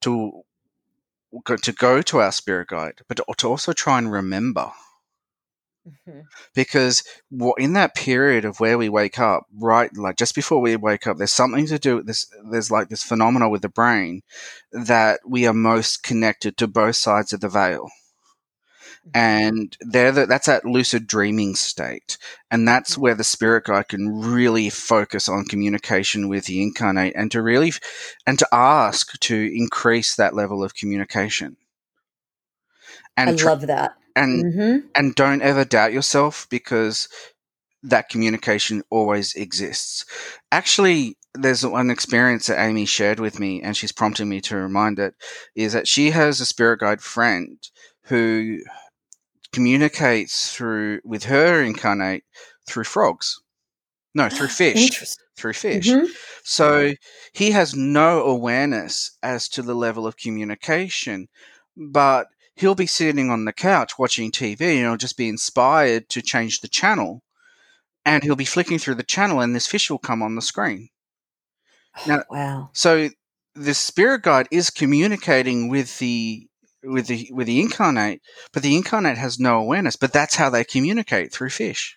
to 0.00 0.42
to 1.62 1.72
go 1.72 2.00
to 2.02 2.18
our 2.18 2.32
spirit 2.32 2.68
guide, 2.68 3.02
but 3.06 3.18
to 3.18 3.48
also 3.48 3.72
try 3.72 3.98
and 3.98 4.10
remember 4.10 4.72
Mm-hmm. 5.88 6.20
Because 6.54 7.04
in 7.58 7.72
that 7.74 7.94
period 7.94 8.44
of 8.44 8.60
where 8.60 8.78
we 8.78 8.88
wake 8.88 9.18
up, 9.18 9.46
right, 9.54 9.94
like 9.96 10.16
just 10.16 10.34
before 10.34 10.60
we 10.60 10.76
wake 10.76 11.06
up, 11.06 11.16
there's 11.16 11.32
something 11.32 11.66
to 11.66 11.78
do 11.78 11.96
with 11.96 12.06
this. 12.06 12.26
There's 12.50 12.70
like 12.70 12.88
this 12.88 13.02
phenomena 13.02 13.48
with 13.48 13.62
the 13.62 13.68
brain 13.68 14.22
that 14.72 15.20
we 15.26 15.46
are 15.46 15.54
most 15.54 16.02
connected 16.02 16.56
to 16.58 16.66
both 16.66 16.96
sides 16.96 17.32
of 17.32 17.40
the 17.40 17.48
veil. 17.48 17.88
And 19.14 19.76
there, 19.80 20.12
the, 20.12 20.26
that's 20.26 20.46
that 20.46 20.64
lucid 20.64 21.06
dreaming 21.06 21.54
state, 21.54 22.18
and 22.50 22.68
that's 22.68 22.92
mm-hmm. 22.92 23.02
where 23.02 23.14
the 23.14 23.24
spirit 23.24 23.64
guide 23.64 23.88
can 23.88 24.20
really 24.20 24.68
focus 24.68 25.28
on 25.28 25.44
communication 25.46 26.28
with 26.28 26.44
the 26.44 26.62
incarnate, 26.62 27.14
and 27.16 27.30
to 27.32 27.40
really, 27.40 27.72
and 28.26 28.38
to 28.38 28.48
ask 28.52 29.18
to 29.20 29.50
increase 29.54 30.16
that 30.16 30.34
level 30.34 30.62
of 30.62 30.74
communication. 30.74 31.56
And 33.16 33.40
I 33.40 33.44
love 33.44 33.66
that 33.66 33.94
and 34.18 34.44
mm-hmm. 34.44 34.86
and 34.94 35.14
don't 35.14 35.42
ever 35.42 35.64
doubt 35.64 35.92
yourself 35.92 36.46
because 36.50 37.08
that 37.82 38.08
communication 38.08 38.82
always 38.90 39.34
exists. 39.34 40.04
Actually, 40.50 41.16
there's 41.34 41.64
one 41.64 41.90
experience 41.90 42.46
that 42.46 42.60
Amy 42.60 42.84
shared 42.84 43.20
with 43.20 43.38
me, 43.38 43.62
and 43.62 43.76
she's 43.76 43.92
prompting 43.92 44.28
me 44.28 44.40
to 44.42 44.56
remind 44.56 44.98
it, 44.98 45.14
is 45.54 45.72
that 45.72 45.86
she 45.86 46.10
has 46.10 46.40
a 46.40 46.46
spirit 46.46 46.80
guide 46.80 47.00
friend 47.00 47.58
who 48.04 48.58
communicates 49.52 50.52
through 50.54 51.00
with 51.04 51.24
her 51.24 51.62
incarnate 51.62 52.24
through 52.68 52.84
frogs. 52.84 53.40
No, 54.14 54.28
through 54.28 54.48
fish. 54.48 55.16
Through 55.36 55.52
fish. 55.52 55.88
Mm-hmm. 55.88 56.06
So 56.42 56.94
he 57.32 57.52
has 57.52 57.74
no 57.74 58.24
awareness 58.24 59.16
as 59.22 59.48
to 59.50 59.62
the 59.62 59.74
level 59.74 60.06
of 60.06 60.16
communication, 60.16 61.28
but 61.76 62.26
he'll 62.56 62.74
be 62.74 62.86
sitting 62.86 63.30
on 63.30 63.44
the 63.44 63.52
couch 63.52 63.98
watching 63.98 64.32
TV 64.32 64.60
and 64.60 64.80
he'll 64.80 64.96
just 64.96 65.16
be 65.16 65.28
inspired 65.28 66.08
to 66.08 66.22
change 66.22 66.60
the 66.60 66.68
channel. 66.68 67.22
And 68.04 68.24
he'll 68.24 68.36
be 68.36 68.44
flicking 68.44 68.78
through 68.78 68.96
the 68.96 69.02
channel 69.02 69.40
and 69.40 69.54
this 69.54 69.66
fish 69.66 69.90
will 69.90 69.98
come 69.98 70.22
on 70.22 70.34
the 70.34 70.42
screen. 70.42 70.88
Now, 72.06 72.24
wow. 72.30 72.70
So 72.72 73.10
the 73.54 73.74
spirit 73.74 74.22
guide 74.22 74.48
is 74.50 74.70
communicating 74.70 75.68
with 75.68 75.98
the 75.98 76.48
with 76.82 77.06
the 77.06 77.28
with 77.32 77.46
the 77.46 77.60
incarnate, 77.60 78.20
but 78.52 78.62
the 78.62 78.76
incarnate 78.76 79.18
has 79.18 79.38
no 79.38 79.58
awareness. 79.58 79.96
But 79.96 80.12
that's 80.12 80.36
how 80.36 80.50
they 80.50 80.64
communicate 80.64 81.32
through 81.32 81.50
fish. 81.50 81.96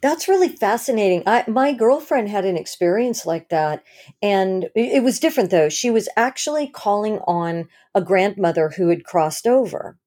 That's 0.00 0.28
really 0.28 0.48
fascinating. 0.48 1.22
I, 1.26 1.44
my 1.46 1.72
girlfriend 1.72 2.28
had 2.28 2.44
an 2.44 2.56
experience 2.56 3.26
like 3.26 3.50
that, 3.50 3.82
and 4.22 4.70
it, 4.74 5.02
was 5.02 5.20
different 5.20 5.50
though. 5.50 5.68
She 5.68 5.90
was 5.90 6.08
actually 6.16 6.68
calling 6.68 7.18
on 7.26 7.68
a 7.94 8.00
grandmother 8.00 8.70
who 8.70 8.88
had 8.88 9.04
crossed 9.04 9.46
over. 9.46 9.98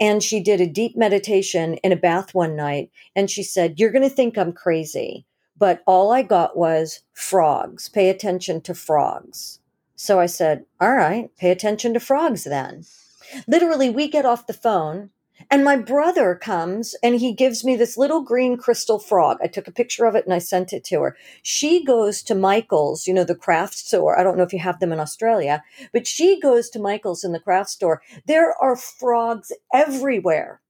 And 0.00 0.22
she 0.22 0.42
did 0.42 0.60
a 0.60 0.66
deep 0.66 0.96
meditation 0.96 1.74
in 1.84 1.92
a 1.92 1.96
bath 1.96 2.34
one 2.34 2.56
night, 2.56 2.90
and 3.14 3.30
she 3.30 3.42
said, 3.42 3.78
You're 3.78 3.92
going 3.92 4.08
to 4.08 4.14
think 4.14 4.38
I'm 4.38 4.52
crazy, 4.52 5.26
but 5.56 5.82
all 5.86 6.10
I 6.12 6.22
got 6.22 6.56
was 6.56 7.02
frogs. 7.12 7.88
Pay 7.88 8.08
attention 8.08 8.60
to 8.62 8.74
frogs. 8.74 9.60
So 9.96 10.20
I 10.20 10.26
said, 10.26 10.66
All 10.80 10.92
right, 10.92 11.30
pay 11.36 11.50
attention 11.50 11.94
to 11.94 12.00
frogs 12.00 12.44
then. 12.44 12.84
Literally, 13.48 13.90
we 13.90 14.08
get 14.08 14.24
off 14.24 14.46
the 14.46 14.52
phone 14.52 15.10
and 15.50 15.64
my 15.64 15.76
brother 15.76 16.34
comes 16.34 16.94
and 17.02 17.16
he 17.16 17.32
gives 17.32 17.64
me 17.64 17.76
this 17.76 17.96
little 17.96 18.22
green 18.22 18.56
crystal 18.56 18.98
frog. 18.98 19.38
I 19.42 19.46
took 19.46 19.68
a 19.68 19.72
picture 19.72 20.04
of 20.06 20.14
it 20.14 20.24
and 20.24 20.34
I 20.34 20.38
sent 20.38 20.72
it 20.72 20.82
to 20.84 21.02
her. 21.02 21.16
She 21.42 21.84
goes 21.84 22.22
to 22.22 22.34
Michael's, 22.34 23.06
you 23.06 23.14
know, 23.14 23.24
the 23.24 23.34
craft 23.34 23.74
store. 23.74 24.18
I 24.18 24.22
don't 24.22 24.36
know 24.36 24.42
if 24.42 24.52
you 24.52 24.58
have 24.60 24.80
them 24.80 24.92
in 24.92 25.00
Australia, 25.00 25.62
but 25.92 26.06
she 26.06 26.40
goes 26.40 26.70
to 26.70 26.78
Michael's 26.78 27.22
in 27.22 27.32
the 27.32 27.40
craft 27.40 27.70
store. 27.70 28.02
There 28.26 28.54
are 28.60 28.76
frogs 28.76 29.52
everywhere. 29.72 30.60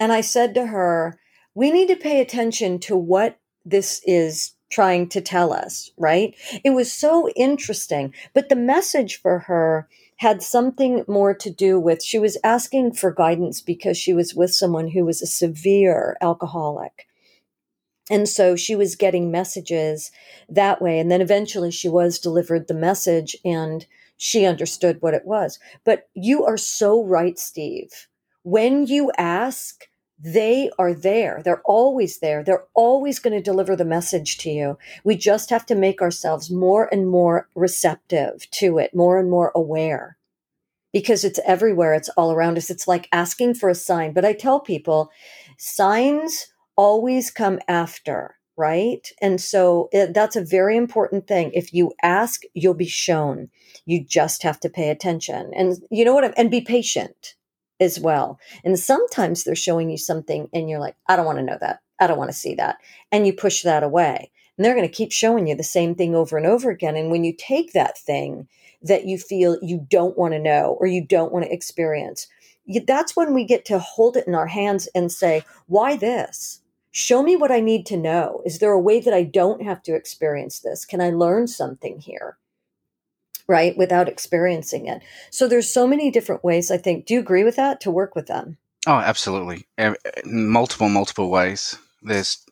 And 0.00 0.12
I 0.12 0.22
said 0.22 0.54
to 0.54 0.66
her, 0.66 1.18
we 1.54 1.70
need 1.70 1.88
to 1.88 1.96
pay 1.96 2.20
attention 2.20 2.78
to 2.80 2.96
what 2.96 3.38
this 3.64 4.00
is 4.04 4.54
trying 4.72 5.08
to 5.10 5.20
tell 5.20 5.52
us, 5.52 5.90
right? 5.96 6.34
It 6.64 6.70
was 6.70 6.90
so 6.92 7.28
interesting. 7.36 8.12
But 8.34 8.48
the 8.48 8.56
message 8.56 9.20
for 9.20 9.40
her 9.40 9.88
had 10.16 10.42
something 10.42 11.04
more 11.06 11.34
to 11.34 11.50
do 11.50 11.78
with 11.78 12.02
she 12.02 12.18
was 12.18 12.38
asking 12.42 12.94
for 12.94 13.12
guidance 13.12 13.60
because 13.60 13.98
she 13.98 14.14
was 14.14 14.34
with 14.34 14.54
someone 14.54 14.88
who 14.88 15.04
was 15.04 15.20
a 15.20 15.26
severe 15.26 16.16
alcoholic. 16.20 17.06
And 18.10 18.28
so 18.28 18.56
she 18.56 18.74
was 18.74 18.96
getting 18.96 19.30
messages 19.30 20.10
that 20.48 20.82
way. 20.82 20.98
And 20.98 21.10
then 21.10 21.20
eventually 21.20 21.70
she 21.70 21.88
was 21.88 22.18
delivered 22.18 22.66
the 22.68 22.74
message 22.74 23.36
and 23.44 23.86
she 24.16 24.44
understood 24.44 24.98
what 25.00 25.14
it 25.14 25.24
was. 25.24 25.58
But 25.84 26.08
you 26.14 26.44
are 26.44 26.56
so 26.56 27.04
right, 27.04 27.38
Steve. 27.38 28.08
When 28.42 28.86
you 28.86 29.12
ask, 29.18 29.86
they 30.22 30.70
are 30.78 30.94
there. 30.94 31.42
They're 31.44 31.62
always 31.64 32.20
there. 32.20 32.44
They're 32.44 32.64
always 32.74 33.18
going 33.18 33.34
to 33.34 33.42
deliver 33.42 33.74
the 33.74 33.84
message 33.84 34.38
to 34.38 34.50
you. 34.50 34.78
We 35.02 35.16
just 35.16 35.50
have 35.50 35.66
to 35.66 35.74
make 35.74 36.00
ourselves 36.00 36.50
more 36.50 36.88
and 36.92 37.08
more 37.08 37.48
receptive 37.56 38.48
to 38.52 38.78
it, 38.78 38.94
more 38.94 39.18
and 39.18 39.28
more 39.28 39.50
aware 39.54 40.16
because 40.92 41.24
it's 41.24 41.40
everywhere. 41.44 41.94
It's 41.94 42.10
all 42.10 42.32
around 42.32 42.56
us. 42.56 42.70
It's 42.70 42.86
like 42.86 43.08
asking 43.10 43.54
for 43.54 43.68
a 43.68 43.74
sign. 43.74 44.12
But 44.12 44.24
I 44.24 44.32
tell 44.32 44.60
people 44.60 45.10
signs 45.58 46.48
always 46.76 47.30
come 47.30 47.58
after, 47.66 48.36
right? 48.56 49.10
And 49.20 49.40
so 49.40 49.88
it, 49.90 50.14
that's 50.14 50.36
a 50.36 50.44
very 50.44 50.76
important 50.76 51.26
thing. 51.26 51.50
If 51.52 51.74
you 51.74 51.92
ask, 52.02 52.42
you'll 52.54 52.74
be 52.74 52.86
shown. 52.86 53.48
You 53.86 54.04
just 54.04 54.44
have 54.44 54.60
to 54.60 54.70
pay 54.70 54.90
attention. 54.90 55.50
And 55.56 55.78
you 55.90 56.04
know 56.04 56.14
what? 56.14 56.32
And 56.36 56.50
be 56.50 56.60
patient 56.60 57.34
as 57.80 57.98
well. 57.98 58.38
And 58.64 58.78
sometimes 58.78 59.44
they're 59.44 59.54
showing 59.54 59.90
you 59.90 59.98
something 59.98 60.48
and 60.52 60.68
you're 60.68 60.80
like, 60.80 60.96
I 61.08 61.16
don't 61.16 61.26
want 61.26 61.38
to 61.38 61.44
know 61.44 61.58
that. 61.60 61.80
I 62.00 62.06
don't 62.06 62.18
want 62.18 62.30
to 62.30 62.36
see 62.36 62.54
that. 62.54 62.78
And 63.10 63.26
you 63.26 63.32
push 63.32 63.62
that 63.62 63.82
away. 63.82 64.30
And 64.56 64.64
they're 64.64 64.74
going 64.74 64.88
to 64.88 64.94
keep 64.94 65.12
showing 65.12 65.46
you 65.46 65.54
the 65.54 65.64
same 65.64 65.94
thing 65.94 66.14
over 66.14 66.36
and 66.36 66.46
over 66.46 66.70
again. 66.70 66.96
And 66.96 67.10
when 67.10 67.24
you 67.24 67.34
take 67.36 67.72
that 67.72 67.98
thing 67.98 68.48
that 68.82 69.06
you 69.06 69.18
feel 69.18 69.58
you 69.62 69.86
don't 69.90 70.18
want 70.18 70.34
to 70.34 70.38
know 70.38 70.76
or 70.80 70.86
you 70.86 71.04
don't 71.04 71.32
want 71.32 71.44
to 71.44 71.52
experience, 71.52 72.28
that's 72.86 73.16
when 73.16 73.34
we 73.34 73.44
get 73.44 73.64
to 73.66 73.78
hold 73.78 74.16
it 74.16 74.26
in 74.26 74.34
our 74.34 74.46
hands 74.46 74.88
and 74.94 75.10
say, 75.10 75.44
why 75.66 75.96
this? 75.96 76.60
Show 76.90 77.22
me 77.22 77.36
what 77.36 77.50
I 77.50 77.60
need 77.60 77.86
to 77.86 77.96
know. 77.96 78.42
Is 78.44 78.58
there 78.58 78.72
a 78.72 78.80
way 78.80 79.00
that 79.00 79.14
I 79.14 79.22
don't 79.22 79.62
have 79.62 79.82
to 79.84 79.94
experience 79.94 80.60
this? 80.60 80.84
Can 80.84 81.00
I 81.00 81.10
learn 81.10 81.46
something 81.46 81.98
here? 81.98 82.36
Right 83.48 83.76
without 83.76 84.08
experiencing 84.08 84.86
it 84.86 85.02
so 85.30 85.46
there's 85.46 85.72
so 85.72 85.86
many 85.86 86.10
different 86.10 86.44
ways 86.44 86.70
i 86.70 86.76
think 86.76 87.06
do 87.06 87.14
you 87.14 87.20
agree 87.20 87.44
with 87.44 87.56
that 87.56 87.80
to 87.80 87.90
work 87.90 88.14
with 88.14 88.26
them 88.26 88.56
oh 88.86 88.94
absolutely 88.98 89.66
multiple 90.24 90.88
multiple 90.88 91.30
ways 91.30 91.76
there's 92.02 92.44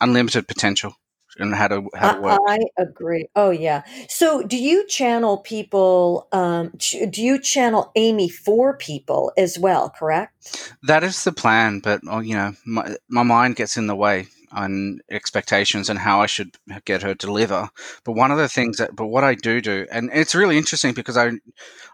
unlimited 0.00 0.48
potential 0.48 0.96
and 1.38 1.54
how 1.54 1.68
to 1.68 1.88
how 1.94 2.12
to 2.12 2.20
work. 2.20 2.40
I, 2.46 2.58
agree. 2.78 3.28
Oh 3.34 3.50
yeah. 3.50 3.82
So 4.08 4.42
do 4.42 4.56
you 4.56 4.86
channel 4.86 5.38
people? 5.38 6.28
Um, 6.32 6.72
do 6.78 7.22
you 7.22 7.40
channel 7.40 7.90
Amy 7.96 8.28
for 8.28 8.76
people 8.76 9.32
as 9.36 9.58
well? 9.58 9.90
Correct. 9.90 10.72
That 10.82 11.02
is 11.02 11.24
the 11.24 11.32
plan, 11.32 11.80
but 11.80 12.00
oh, 12.08 12.20
you 12.20 12.34
know, 12.34 12.52
my 12.66 12.96
my 13.08 13.22
mind 13.22 13.56
gets 13.56 13.76
in 13.76 13.86
the 13.86 13.96
way 13.96 14.26
on 14.52 15.00
expectations 15.10 15.88
and 15.88 15.98
how 15.98 16.20
I 16.20 16.26
should 16.26 16.56
get 16.84 17.02
her 17.02 17.14
to 17.14 17.26
deliver. 17.26 17.68
But 18.04 18.12
one 18.12 18.30
of 18.30 18.38
the 18.38 18.48
things 18.48 18.78
that, 18.78 18.94
but 18.94 19.06
what 19.06 19.24
I 19.24 19.34
do 19.34 19.60
do, 19.60 19.86
and 19.90 20.10
it's 20.12 20.34
really 20.34 20.58
interesting 20.58 20.94
because 20.94 21.16
I, 21.16 21.32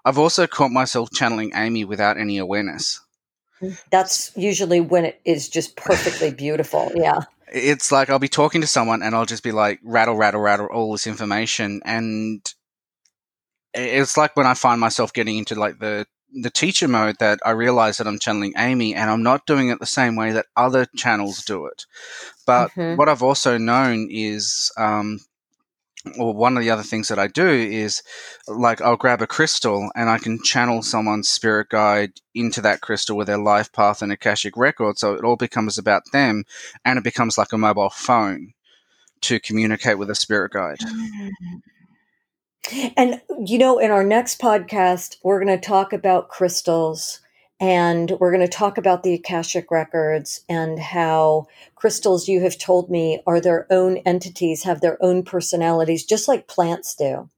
I've 0.05 0.19
also 0.19 0.47
caught 0.47 0.71
myself 0.71 1.11
channeling 1.13 1.53
Amy 1.55 1.85
without 1.85 2.19
any 2.19 2.39
awareness. 2.39 3.01
That's 3.91 4.33
usually 4.37 4.81
when 4.81 5.05
it 5.05 5.21
is 5.25 5.49
just 5.49 5.77
perfectly 5.77 6.31
beautiful. 6.35 6.93
Yeah. 6.95 7.21
It's 7.53 7.91
like 7.91 8.11
I'll 8.11 8.19
be 8.19 8.29
talking 8.29 8.61
to 8.61 8.67
someone 8.67 9.03
and 9.03 9.15
I'll 9.15 9.27
just 9.27 9.43
be 9.43 9.53
like 9.53 9.81
rattle, 9.83 10.17
rattle, 10.17 10.41
rattle 10.41 10.67
all 10.67 10.93
this 10.93 11.07
information. 11.07 11.81
And 11.85 12.43
it's 13.75 14.17
like 14.17 14.37
when 14.37 14.47
I 14.47 14.55
find 14.55 14.81
myself 14.81 15.13
getting 15.13 15.39
into 15.39 15.55
like 15.55 15.79
the 15.79 16.07
the 16.33 16.51
teacher 16.51 16.89
mode 16.89 17.17
that 17.21 17.41
I 17.45 17.51
realize 17.51 17.97
that 17.97 18.07
I'm 18.07 18.19
channeling 18.19 18.53
Amy 18.57 18.95
and 18.95 19.11
I'm 19.11 19.23
not 19.23 19.47
doing 19.47 19.69
it 19.69 19.81
the 19.81 19.87
same 19.87 20.17
way 20.17 20.33
that 20.33 20.47
other 20.57 20.87
channels 20.97 21.43
do 21.45 21.67
it. 21.67 21.87
But 22.47 22.71
mm-hmm. 22.71 22.97
what 22.97 23.09
I've 23.09 23.23
also 23.23 23.59
known 23.59 24.09
is, 24.11 24.71
um, 24.77 25.21
or 26.19 26.33
one 26.33 26.57
of 26.57 26.63
the 26.63 26.71
other 26.71 26.83
things 26.83 27.09
that 27.09 27.19
I 27.19 27.27
do 27.27 27.49
is 27.49 28.03
like 28.47 28.81
I'll 28.81 28.97
grab 28.97 29.21
a 29.21 29.27
crystal 29.27 29.91
and 29.95 30.09
I 30.09 30.19
can 30.19 30.43
channel 30.43 30.83
someone's 30.83 31.29
spirit 31.29 31.71
guide 31.71 32.13
into 32.35 32.61
that 32.63 32.81
crystal 32.81 33.17
with 33.17 33.27
their 33.27 33.39
life 33.39 33.73
path 33.73 34.01
and 34.01 34.13
Akashic 34.13 34.57
record. 34.57 34.99
So 34.99 35.15
it 35.15 35.25
all 35.25 35.37
becomes 35.37 35.77
about 35.77 36.03
them 36.13 36.45
and 36.85 36.99
it 36.99 37.05
becomes 37.05 37.37
like 37.37 37.53
a 37.53 37.59
mobile 37.59 37.91
phone 37.91 38.53
to 39.23 39.41
communicate 39.41 39.99
with 39.99 40.11
a 40.11 40.15
spirit 40.15 40.53
guide. 40.53 40.79
Mm-hmm. 40.79 41.57
And, 42.97 43.21
you 43.45 43.59
know, 43.59 43.79
in 43.79 43.91
our 43.91 44.05
next 44.05 44.41
podcast, 44.41 45.17
we're 45.23 45.43
going 45.43 45.59
to 45.59 45.67
talk 45.67 45.93
about 45.93 46.29
crystals 46.29 47.21
and 47.61 48.13
we're 48.21 48.31
going 48.31 48.47
to 48.47 48.49
talk 48.49 48.79
about 48.79 49.03
the 49.03 49.15
Akashic 49.15 49.71
records 49.71 50.45
and 50.49 50.79
how 50.79 51.47
crystals, 51.75 52.29
you 52.29 52.41
have 52.43 52.59
told 52.59 52.91
me, 52.91 53.21
are 53.27 53.41
their 53.41 53.67
own 53.71 53.97
entities, 53.99 54.63
have 54.63 54.81
their 54.81 55.03
own 55.03 55.25
personalities, 55.25 56.05
just 56.05 56.29
like 56.29 56.47
plants 56.47 56.95
do. 56.95 57.29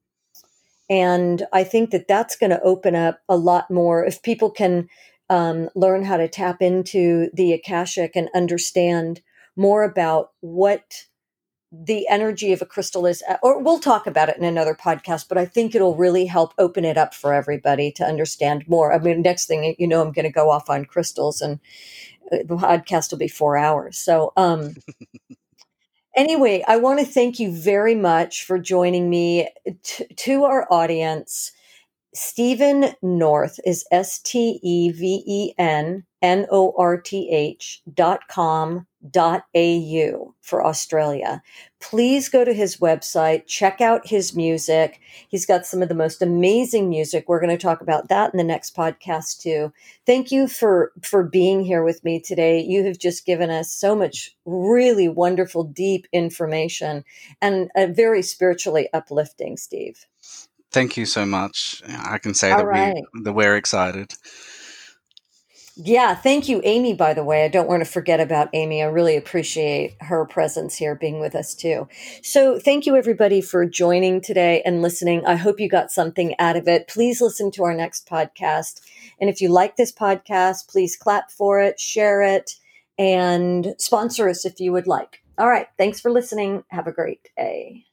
And 0.89 1.43
I 1.53 1.63
think 1.63 1.91
that 1.91 2.07
that's 2.07 2.35
going 2.35 2.49
to 2.49 2.61
open 2.61 2.95
up 2.95 3.21
a 3.29 3.37
lot 3.37 3.71
more 3.71 4.05
if 4.05 4.21
people 4.21 4.51
can 4.51 4.89
um, 5.29 5.69
learn 5.73 6.03
how 6.03 6.17
to 6.17 6.27
tap 6.27 6.61
into 6.61 7.29
the 7.33 7.53
Akashic 7.53 8.15
and 8.15 8.29
understand 8.35 9.21
more 9.55 9.83
about 9.83 10.31
what 10.41 11.05
the 11.71 12.05
energy 12.09 12.51
of 12.51 12.61
a 12.61 12.65
crystal 12.65 13.05
is 13.05 13.23
or 13.41 13.61
we'll 13.61 13.79
talk 13.79 14.05
about 14.05 14.27
it 14.27 14.37
in 14.37 14.43
another 14.43 14.75
podcast 14.75 15.29
but 15.29 15.37
i 15.37 15.45
think 15.45 15.73
it'll 15.73 15.95
really 15.95 16.25
help 16.25 16.53
open 16.57 16.83
it 16.83 16.97
up 16.97 17.13
for 17.13 17.33
everybody 17.33 17.91
to 17.91 18.03
understand 18.03 18.67
more. 18.67 18.93
I 18.93 18.99
mean 18.99 19.21
next 19.21 19.45
thing 19.45 19.75
you 19.79 19.87
know 19.87 20.01
i'm 20.01 20.11
going 20.11 20.25
to 20.25 20.31
go 20.31 20.49
off 20.49 20.69
on 20.69 20.85
crystals 20.85 21.41
and 21.41 21.59
uh, 22.31 22.37
the 22.45 22.57
podcast 22.57 23.11
will 23.11 23.19
be 23.19 23.29
four 23.29 23.57
hours. 23.57 23.97
So 23.97 24.33
um 24.35 24.75
anyway 26.15 26.63
i 26.67 26.75
want 26.75 26.99
to 26.99 27.05
thank 27.05 27.39
you 27.39 27.51
very 27.51 27.95
much 27.95 28.43
for 28.43 28.59
joining 28.59 29.09
me. 29.09 29.47
T- 29.83 30.07
to 30.13 30.43
our 30.43 30.67
audience 30.71 31.53
stephen 32.13 32.93
North 33.01 33.61
is 33.65 33.85
S 33.91 34.19
T 34.19 34.59
E 34.61 34.91
V 34.91 35.23
E 35.25 35.53
N 35.57 36.03
N 36.21 36.47
O 36.51 36.73
R 36.77 36.99
T 36.99 37.29
H 37.31 37.81
dot 37.93 38.27
com 38.27 38.87
au 39.15 40.33
for 40.41 40.65
Australia. 40.65 41.41
Please 41.79 42.29
go 42.29 42.45
to 42.45 42.53
his 42.53 42.77
website, 42.77 43.47
check 43.47 43.81
out 43.81 44.07
his 44.07 44.35
music. 44.35 44.99
He's 45.27 45.45
got 45.45 45.65
some 45.65 45.81
of 45.81 45.89
the 45.89 45.95
most 45.95 46.21
amazing 46.21 46.89
music. 46.89 47.25
We're 47.27 47.39
going 47.39 47.57
to 47.57 47.61
talk 47.61 47.81
about 47.81 48.09
that 48.09 48.33
in 48.33 48.37
the 48.37 48.43
next 48.43 48.75
podcast 48.75 49.39
too. 49.39 49.73
Thank 50.05 50.31
you 50.31 50.47
for 50.47 50.91
for 51.01 51.23
being 51.23 51.63
here 51.63 51.83
with 51.83 52.03
me 52.03 52.19
today. 52.19 52.61
You 52.61 52.83
have 52.85 52.99
just 52.99 53.25
given 53.25 53.49
us 53.49 53.71
so 53.71 53.95
much 53.95 54.35
really 54.45 55.07
wonderful 55.07 55.63
deep 55.63 56.07
information 56.11 57.03
and 57.41 57.69
a 57.75 57.87
very 57.87 58.21
spiritually 58.21 58.89
uplifting, 58.93 59.57
Steve. 59.57 60.05
Thank 60.71 60.95
you 60.95 61.05
so 61.05 61.25
much. 61.25 61.81
I 61.87 62.17
can 62.17 62.33
say 62.33 62.49
that 62.49 62.65
right. 62.65 62.95
we 63.13 63.23
that 63.23 63.33
we're 63.33 63.57
excited. 63.57 64.13
Yeah, 65.83 66.13
thank 66.13 66.47
you, 66.47 66.61
Amy, 66.63 66.93
by 66.93 67.13
the 67.15 67.23
way. 67.23 67.43
I 67.43 67.47
don't 67.47 67.67
want 67.67 67.83
to 67.83 67.89
forget 67.89 68.19
about 68.19 68.49
Amy. 68.53 68.83
I 68.83 68.85
really 68.85 69.17
appreciate 69.17 69.95
her 70.01 70.25
presence 70.25 70.75
here 70.75 70.93
being 70.93 71.19
with 71.19 71.33
us 71.33 71.55
too. 71.55 71.87
So, 72.21 72.59
thank 72.59 72.85
you, 72.85 72.95
everybody, 72.95 73.41
for 73.41 73.65
joining 73.65 74.21
today 74.21 74.61
and 74.63 74.83
listening. 74.83 75.25
I 75.25 75.35
hope 75.35 75.59
you 75.59 75.67
got 75.67 75.89
something 75.89 76.35
out 76.37 76.55
of 76.55 76.67
it. 76.67 76.87
Please 76.87 77.19
listen 77.19 77.49
to 77.51 77.63
our 77.63 77.73
next 77.73 78.07
podcast. 78.07 78.81
And 79.19 79.27
if 79.27 79.41
you 79.41 79.49
like 79.49 79.75
this 79.75 79.91
podcast, 79.91 80.67
please 80.69 80.95
clap 80.95 81.31
for 81.31 81.59
it, 81.59 81.79
share 81.79 82.21
it, 82.21 82.57
and 82.99 83.73
sponsor 83.79 84.29
us 84.29 84.45
if 84.45 84.59
you 84.59 84.73
would 84.73 84.87
like. 84.87 85.23
All 85.39 85.49
right. 85.49 85.67
Thanks 85.79 85.99
for 85.99 86.11
listening. 86.11 86.63
Have 86.69 86.85
a 86.85 86.91
great 86.91 87.29
day. 87.35 87.85